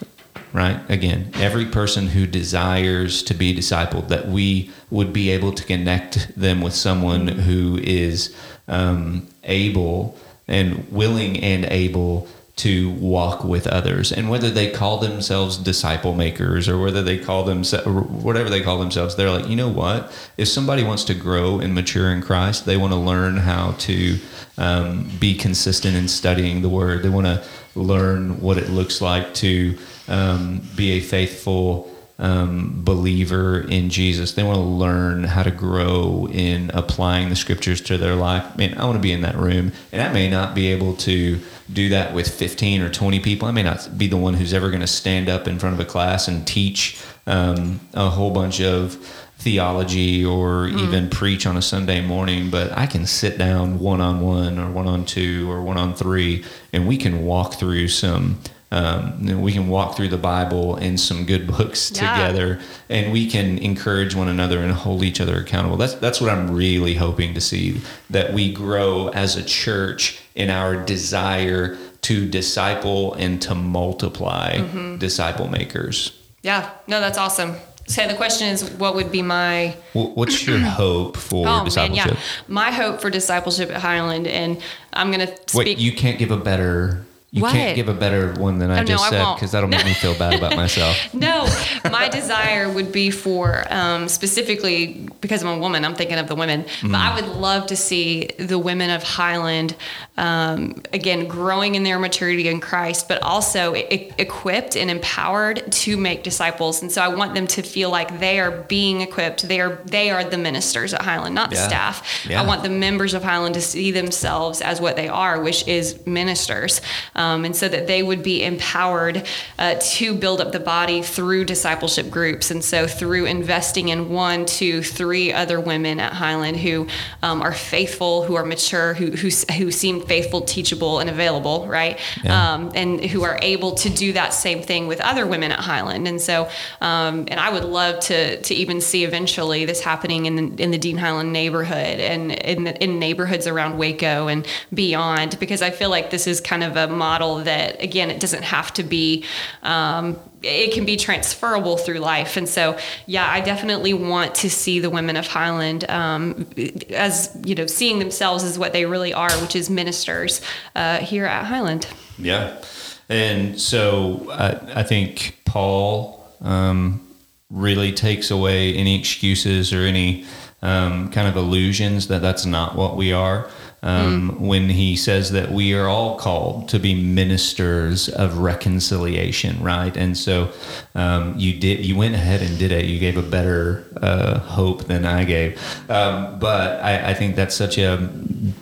right? 0.52 0.80
Again, 0.90 1.30
every 1.34 1.66
person 1.66 2.08
who 2.08 2.26
desires 2.26 3.22
to 3.24 3.34
be 3.34 3.54
discipled, 3.54 4.08
that 4.08 4.28
we 4.28 4.70
would 4.90 5.12
be 5.12 5.30
able 5.30 5.52
to 5.52 5.64
connect 5.64 6.34
them 6.36 6.60
with 6.60 6.74
someone 6.74 7.28
who 7.28 7.78
is 7.82 8.34
um, 8.68 9.26
able 9.44 10.18
and 10.48 10.90
willing 10.90 11.38
and 11.38 11.64
able 11.66 12.28
to 12.60 12.90
walk 12.90 13.44
with 13.44 13.66
others. 13.66 14.12
And 14.12 14.28
whether 14.30 14.50
they 14.50 14.70
call 14.70 14.98
themselves 14.98 15.56
disciple 15.56 16.14
makers 16.14 16.68
or 16.68 16.78
whether 16.78 17.02
they 17.02 17.18
call 17.18 17.44
themselves 17.44 17.86
whatever 17.86 18.50
they 18.50 18.60
call 18.60 18.78
themselves 18.78 19.16
they're 19.16 19.30
like 19.30 19.48
you 19.48 19.56
know 19.56 19.68
what? 19.68 20.12
If 20.36 20.48
somebody 20.48 20.82
wants 20.82 21.04
to 21.04 21.14
grow 21.14 21.60
and 21.60 21.74
mature 21.74 22.10
in 22.10 22.22
christ 22.22 22.66
they 22.66 22.76
want 22.76 22.92
to 22.92 22.98
learn 22.98 23.36
how 23.36 23.72
to 23.72 24.18
um, 24.58 25.10
be 25.18 25.34
consistent 25.34 25.96
in 25.96 26.06
studying 26.06 26.62
the 26.62 26.68
word. 26.68 27.02
They 27.02 27.08
want 27.08 27.26
to 27.26 27.42
learn 27.74 28.40
what 28.40 28.58
it 28.58 28.68
looks 28.68 29.00
like 29.00 29.32
to 29.34 29.76
um, 30.06 30.62
be 30.76 30.92
a 30.92 31.00
faithful 31.00 31.90
um, 32.20 32.82
believer 32.84 33.62
in 33.62 33.88
Jesus. 33.88 34.34
They 34.34 34.42
want 34.42 34.56
to 34.56 34.62
learn 34.62 35.24
how 35.24 35.42
to 35.42 35.50
grow 35.50 36.28
in 36.30 36.70
applying 36.74 37.30
the 37.30 37.36
scriptures 37.36 37.80
to 37.82 37.96
their 37.96 38.14
life. 38.14 38.56
Man, 38.56 38.76
I 38.78 38.84
want 38.84 38.96
to 38.96 39.02
be 39.02 39.12
in 39.12 39.22
that 39.22 39.36
room, 39.36 39.72
and 39.90 40.02
I 40.02 40.12
may 40.12 40.28
not 40.28 40.54
be 40.54 40.68
able 40.68 40.94
to 40.96 41.40
do 41.72 41.88
that 41.88 42.14
with 42.14 42.28
15 42.28 42.82
or 42.82 42.90
20 42.90 43.20
people. 43.20 43.48
I 43.48 43.52
may 43.52 43.62
not 43.62 43.96
be 43.96 44.06
the 44.06 44.18
one 44.18 44.34
who's 44.34 44.52
ever 44.52 44.68
going 44.68 44.82
to 44.82 44.86
stand 44.86 45.28
up 45.28 45.48
in 45.48 45.58
front 45.58 45.74
of 45.74 45.80
a 45.80 45.88
class 45.88 46.28
and 46.28 46.46
teach 46.46 47.02
um, 47.26 47.80
a 47.94 48.10
whole 48.10 48.32
bunch 48.32 48.60
of 48.60 48.94
theology 49.38 50.22
or 50.22 50.68
even 50.68 51.08
preach 51.08 51.46
on 51.46 51.56
a 51.56 51.62
Sunday 51.62 52.02
morning, 52.02 52.50
but 52.50 52.70
I 52.76 52.86
can 52.86 53.06
sit 53.06 53.38
down 53.38 53.78
one 53.78 54.02
on 54.02 54.20
one 54.20 54.58
or 54.58 54.70
one 54.70 54.86
on 54.86 55.06
two 55.06 55.50
or 55.50 55.62
one 55.62 55.78
on 55.78 55.94
three, 55.94 56.44
and 56.74 56.86
we 56.86 56.98
can 56.98 57.24
walk 57.24 57.54
through 57.54 57.88
some 57.88 58.38
um, 58.72 59.26
we 59.40 59.52
can 59.52 59.68
walk 59.68 59.96
through 59.96 60.08
the 60.08 60.16
Bible 60.18 60.76
and 60.76 60.98
some 61.00 61.26
good 61.26 61.46
books 61.56 61.90
Yeah. 61.94 62.14
together, 62.28 62.60
and 62.88 63.12
we 63.12 63.28
can 63.28 63.58
encourage 63.58 64.14
one 64.14 64.28
another 64.28 64.60
and 64.60 64.72
hold 64.72 65.02
each 65.02 65.20
other 65.20 65.36
accountable. 65.40 65.76
That's 65.76 65.94
that's 65.94 66.20
what 66.20 66.30
I'm 66.30 66.50
really 66.52 66.94
hoping 66.94 67.34
to 67.34 67.40
see 67.40 67.80
that 68.10 68.32
we 68.32 68.52
grow 68.52 69.08
as 69.08 69.36
a 69.36 69.42
church 69.42 70.20
in 70.34 70.50
our 70.50 70.76
desire 70.76 71.76
to 72.02 72.26
disciple 72.28 73.12
and 73.14 73.42
to 73.42 73.54
multiply 73.54 74.56
Mm-hmm. 74.58 74.98
disciple 74.98 75.48
makers. 75.48 76.12
Yeah, 76.42 76.70
no, 76.86 77.00
that's 77.00 77.18
awesome. 77.18 77.56
So 77.86 78.06
the 78.06 78.14
question 78.14 78.46
is, 78.48 78.70
what 78.70 78.94
would 78.94 79.10
be 79.10 79.20
my 79.20 79.74
What's 79.94 80.46
your 80.46 80.58
hope 80.78 81.16
for 81.16 81.46
oh 81.48 81.64
man, 81.74 81.92
yeah, 81.94 82.16
my 82.46 82.70
hope 82.70 83.00
for 83.00 83.10
discipleship 83.10 83.68
at 83.70 83.80
Highland, 83.80 84.28
and 84.28 84.62
I'm 84.92 85.10
gonna 85.10 85.26
speak. 85.48 85.54
Wait, 85.54 85.78
you 85.78 85.92
can't 85.92 86.16
give 86.18 86.30
a 86.30 86.36
better. 86.36 87.04
You 87.32 87.42
What? 87.42 87.52
can't 87.52 87.76
give 87.76 87.88
a 87.88 87.94
better 87.94 88.32
one 88.40 88.58
than 88.58 88.72
I 88.72 88.80
Oh, 88.80 88.84
just 88.84 89.04
I 89.04 89.10
said 89.10 89.34
because 89.36 89.52
that'll 89.52 89.68
make 89.68 89.84
me 89.84 89.94
feel 89.94 90.14
bad 90.18 90.34
about 90.34 90.56
myself. 90.64 90.96
no, 91.14 91.46
my 91.88 92.08
desire 92.08 92.68
would 92.68 92.90
be 92.90 93.10
for 93.12 93.64
um, 93.70 94.08
specifically 94.08 95.08
because 95.20 95.40
I'm 95.42 95.48
a 95.48 95.58
woman. 95.58 95.84
I'm 95.84 95.94
thinking 95.94 96.18
of 96.18 96.26
the 96.26 96.34
women, 96.34 96.64
but 96.82 96.96
I 96.96 97.14
would 97.14 97.28
love 97.28 97.68
to 97.68 97.76
see 97.76 98.30
the 98.38 98.58
women 98.58 98.90
of 98.90 99.04
Highland 99.04 99.76
um, 100.16 100.82
again 100.92 101.28
growing 101.28 101.76
in 101.76 101.84
their 101.84 102.00
maturity 102.00 102.48
in 102.48 102.60
Christ, 102.60 103.06
but 103.08 103.22
also 103.22 103.76
e- 103.76 104.10
equipped 104.18 104.76
and 104.76 104.90
empowered 104.90 105.70
to 105.70 105.96
make 105.96 106.24
disciples. 106.24 106.82
And 106.82 106.90
so 106.90 107.00
I 107.00 107.08
want 107.08 107.34
them 107.34 107.46
to 107.46 107.62
feel 107.62 107.90
like 107.90 108.18
they 108.18 108.40
are 108.40 108.50
being 108.50 109.02
equipped. 109.02 109.46
They 109.46 109.60
are 109.60 109.76
they 109.84 110.10
are 110.10 110.24
the 110.24 110.36
ministers 110.38 110.92
at 110.94 111.02
Highland, 111.02 111.36
not 111.36 111.50
the 111.50 111.56
staff. 111.56 112.26
Yeah. 112.28 112.42
I 112.42 112.44
want 112.46 112.64
the 112.64 112.70
members 112.70 113.14
of 113.14 113.22
Highland 113.22 113.54
to 113.54 113.60
see 113.60 113.92
themselves 113.92 114.60
as 114.60 114.80
what 114.80 114.96
they 114.96 115.06
are, 115.08 115.40
which 115.40 115.66
is 115.68 116.04
ministers, 116.06 116.80
um, 117.14 117.19
and 117.20 117.54
so 117.54 117.68
that 117.68 117.86
they 117.86 118.02
would 118.02 118.22
be 118.22 118.42
empowered 118.42 119.26
uh, 119.58 119.74
to 119.80 120.14
build 120.14 120.40
up 120.40 120.52
the 120.52 120.60
body 120.60 121.02
through 121.02 121.44
discipleship 121.44 122.10
groups, 122.10 122.50
and 122.50 122.64
so 122.64 122.86
through 122.86 123.26
investing 123.26 123.88
in 123.88 124.08
one, 124.08 124.46
two, 124.46 124.82
three 124.82 125.32
other 125.32 125.60
women 125.60 126.00
at 126.00 126.12
Highland 126.12 126.56
who 126.56 126.86
um, 127.22 127.42
are 127.42 127.52
faithful, 127.52 128.24
who 128.24 128.34
are 128.34 128.44
mature, 128.44 128.94
who 128.94 129.10
who 129.10 129.28
who 129.58 129.70
seem 129.70 130.00
faithful, 130.00 130.40
teachable, 130.40 130.98
and 131.00 131.10
available, 131.10 131.66
right? 131.68 131.98
Yeah. 132.24 132.54
Um, 132.54 132.72
and 132.74 133.04
who 133.04 133.22
are 133.22 133.38
able 133.42 133.72
to 133.74 133.90
do 133.90 134.12
that 134.14 134.32
same 134.32 134.62
thing 134.62 134.88
with 134.88 135.00
other 135.00 135.26
women 135.26 135.52
at 135.52 135.60
Highland, 135.60 136.08
and 136.08 136.20
so 136.20 136.48
um, 136.80 137.26
and 137.28 137.38
I 137.38 137.50
would 137.52 137.64
love 137.64 138.00
to 138.00 138.40
to 138.40 138.54
even 138.54 138.80
see 138.80 139.04
eventually 139.04 139.66
this 139.66 139.80
happening 139.82 140.26
in 140.26 140.36
the, 140.36 140.62
in 140.62 140.70
the 140.70 140.78
Dean 140.78 140.96
Highland 140.96 141.32
neighborhood 141.32 142.00
and 142.00 142.32
in 142.32 142.64
the, 142.64 142.82
in 142.82 142.98
neighborhoods 142.98 143.46
around 143.46 143.78
Waco 143.78 144.28
and 144.28 144.46
beyond, 144.72 145.38
because 145.38 145.62
I 145.62 145.70
feel 145.70 145.90
like 145.90 146.10
this 146.10 146.26
is 146.26 146.40
kind 146.40 146.64
of 146.64 146.76
a 146.76 146.88
model 146.88 147.09
that 147.44 147.82
again 147.82 148.10
it 148.10 148.20
doesn't 148.20 148.42
have 148.42 148.72
to 148.74 148.82
be. 148.82 149.24
Um, 149.62 150.18
it 150.42 150.72
can 150.72 150.86
be 150.86 150.96
transferable 150.96 151.76
through 151.76 151.98
life, 151.98 152.38
and 152.38 152.48
so 152.48 152.78
yeah, 153.06 153.30
I 153.30 153.40
definitely 153.40 153.92
want 153.92 154.34
to 154.36 154.48
see 154.48 154.80
the 154.80 154.88
women 154.88 155.16
of 155.16 155.26
Highland 155.26 155.88
um, 155.90 156.46
as 156.90 157.36
you 157.44 157.54
know, 157.54 157.66
seeing 157.66 157.98
themselves 157.98 158.42
as 158.44 158.58
what 158.58 158.72
they 158.72 158.86
really 158.86 159.12
are, 159.12 159.30
which 159.42 159.54
is 159.54 159.68
ministers 159.68 160.40
uh, 160.74 160.98
here 160.98 161.26
at 161.26 161.44
Highland. 161.44 161.86
Yeah. 162.18 162.62
And 163.10 163.60
so 163.60 164.30
I, 164.30 164.80
I 164.80 164.82
think 164.84 165.40
Paul 165.44 166.24
um, 166.40 167.06
really 167.50 167.92
takes 167.92 168.30
away 168.30 168.74
any 168.74 168.98
excuses 168.98 169.72
or 169.72 169.80
any 169.80 170.24
um, 170.62 171.10
kind 171.10 171.26
of 171.26 171.36
illusions 171.36 172.08
that 172.08 172.22
that's 172.22 172.46
not 172.46 172.76
what 172.76 172.96
we 172.96 173.12
are. 173.12 173.50
Um, 173.82 174.46
When 174.46 174.68
he 174.68 174.94
says 174.96 175.30
that 175.32 175.50
we 175.50 175.74
are 175.74 175.88
all 175.88 176.18
called 176.18 176.68
to 176.68 176.78
be 176.78 176.94
ministers 176.94 178.08
of 178.08 178.38
reconciliation, 178.38 179.62
right? 179.62 179.96
And 179.96 180.16
so 180.16 180.50
um, 180.94 181.34
you 181.38 181.58
did, 181.58 181.84
you 181.86 181.96
went 181.96 182.14
ahead 182.14 182.42
and 182.42 182.58
did 182.58 182.72
it. 182.72 182.84
You 182.84 182.98
gave 182.98 183.16
a 183.16 183.22
better 183.22 183.86
uh, 184.02 184.38
hope 184.40 184.84
than 184.84 185.06
I 185.06 185.24
gave. 185.24 185.58
Um, 185.88 186.38
but 186.38 186.80
I, 186.82 187.10
I 187.10 187.14
think 187.14 187.36
that's 187.36 187.54
such 187.54 187.78
a 187.78 187.96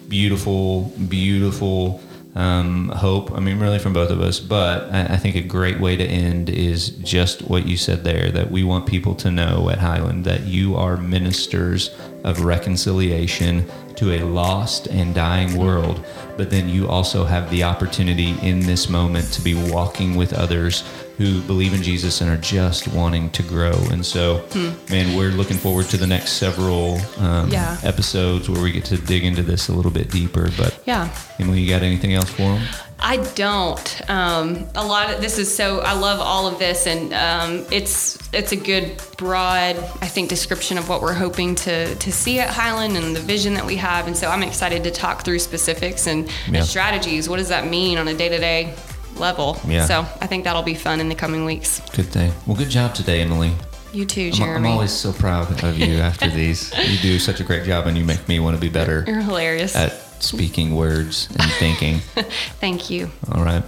beautiful, 0.09 0.93
beautiful 1.09 2.01
um, 2.37 2.91
hope. 2.91 3.33
I 3.33 3.41
mean, 3.41 3.59
really 3.59 3.81
from 3.81 3.93
both 3.93 4.11
of 4.11 4.21
us. 4.21 4.39
But 4.39 4.93
I, 4.93 5.15
I 5.15 5.17
think 5.17 5.35
a 5.35 5.43
great 5.43 5.81
way 5.81 5.97
to 5.97 6.05
end 6.05 6.49
is 6.49 6.91
just 6.91 7.43
what 7.43 7.67
you 7.67 7.77
said 7.77 8.05
there 8.05 8.31
that 8.31 8.53
we 8.53 8.63
want 8.63 8.87
people 8.87 9.15
to 9.17 9.31
know 9.31 9.69
at 9.71 9.79
Highland 9.79 10.25
that 10.25 10.43
you 10.43 10.77
are 10.77 10.97
ministers 10.97 11.91
of 12.23 12.41
reconciliation 12.45 13.67
to 13.99 14.13
a 14.13 14.25
lost 14.25 14.87
and 14.89 15.15
dying 15.15 15.57
world. 15.57 16.05
But 16.37 16.51
then 16.51 16.69
you 16.69 16.89
also 16.89 17.25
have 17.25 17.51
the 17.51 17.65
opportunity 17.65 18.35
in 18.43 18.61
this 18.61 18.89
moment 18.89 19.33
to 19.33 19.43
be 19.43 19.55
walking 19.71 20.15
with 20.15 20.33
others 20.33 20.85
who 21.19 21.41
believe 21.43 21.75
in 21.75 21.83
Jesus 21.83 22.21
and 22.21 22.31
are 22.31 22.37
just 22.41 22.87
wanting 22.89 23.29
to 23.31 23.43
grow. 23.43 23.73
And 23.91 24.07
so, 24.07 24.45
man, 24.89 25.17
we're 25.17 25.31
looking 25.33 25.57
forward 25.57 25.87
to 25.87 25.97
the 25.97 26.07
next 26.07 26.35
several 26.35 26.99
um, 27.19 27.51
Yeah. 27.51 27.77
episodes 27.83 28.49
where 28.49 28.63
we 28.63 28.71
get 28.73 28.85
to 28.87 28.97
dig 28.97 29.25
into 29.25 29.43
this 29.43 29.69
a 29.69 29.73
little 29.73 29.91
bit 29.91 30.11
deeper. 30.11 30.49
But 30.57 30.81
Yeah. 30.87 31.09
Emily, 31.41 31.61
you 31.61 31.69
got 31.69 31.83
anything 31.83 32.15
else 32.15 32.31
for 32.31 32.43
them? 32.43 32.63
I 33.01 33.17
don't. 33.35 34.11
Um, 34.11 34.67
a 34.75 34.85
lot 34.85 35.13
of 35.13 35.21
this 35.21 35.39
is 35.39 35.55
so. 35.55 35.81
I 35.81 35.93
love 35.93 36.19
all 36.21 36.49
of 36.49 36.59
this, 36.59 36.87
and 36.89 37.13
um, 37.15 37.65
it's 37.71 38.19
it's 38.33 38.51
a 38.51 38.57
good 38.57 39.01
broad, 39.17 39.77
I 40.03 40.09
think, 40.09 40.29
description 40.29 40.79
of 40.79 40.89
what 40.89 41.01
we're 41.01 41.13
hoping 41.15 41.55
to 41.57 41.95
to 41.95 42.13
see 42.13 42.41
at 42.41 42.51
Highland 42.51 42.97
and 42.97 43.15
the 43.15 43.21
vision 43.21 43.55
that 43.55 43.65
we 43.67 43.77
have. 43.77 44.09
And 44.09 44.17
so 44.17 44.29
I'm 44.29 44.43
excited 44.43 44.83
to 44.83 44.91
talk 44.91 45.25
through 45.25 45.39
specifics 45.39 46.09
and, 46.09 46.29
and 46.53 46.65
strategies. 46.65 47.29
What 47.29 47.37
does 47.37 47.49
that 47.51 47.69
mean 47.69 47.99
on 47.99 48.09
a 48.09 48.15
day 48.15 48.29
to 48.31 48.39
day 48.39 48.75
level? 49.21 49.59
Yeah. 49.67 49.85
So 49.87 50.01
I 50.21 50.27
think 50.27 50.45
that'll 50.45 50.63
be 50.63 50.75
fun 50.75 51.01
in 51.01 51.09
the 51.09 51.15
coming 51.15 51.45
weeks. 51.45 51.81
Good 51.91 52.07
thing. 52.07 52.33
Well, 52.47 52.57
good 52.57 52.71
job 52.71 52.95
today, 52.95 53.21
Emily. 53.21 53.53
You 53.93 54.05
too, 54.05 54.27
I'm, 54.27 54.33
Jeremy. 54.33 54.69
I'm 54.69 54.75
always 54.75 54.93
so 54.93 55.13
proud 55.13 55.63
of 55.65 55.79
you 55.79 55.97
after 56.11 56.29
these. 56.29 56.73
You 56.77 56.99
do 56.99 57.19
such 57.19 57.41
a 57.41 57.45
great 57.45 57.65
job, 57.65 57.87
and 57.87 57.97
you 57.97 58.05
make 58.05 58.29
me 58.29 58.39
want 58.39 58.55
to 58.57 58.61
be 58.61 58.69
better 58.69 59.05
You're 59.07 59.21
hilarious. 59.23 59.75
at 59.75 59.93
speaking 60.23 60.75
words 60.75 61.29
and 61.39 61.51
thinking. 61.53 61.99
Thank 62.61 62.91
you. 62.91 63.11
All 63.33 63.43
right. 63.43 63.63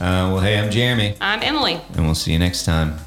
Uh, 0.00 0.32
well, 0.32 0.40
hey, 0.40 0.58
I'm 0.58 0.70
Jeremy, 0.70 1.16
I'm 1.20 1.42
Emily. 1.42 1.80
and 1.94 2.04
we'll 2.06 2.14
see 2.16 2.32
you 2.32 2.38
next 2.38 2.64
time. 2.64 2.98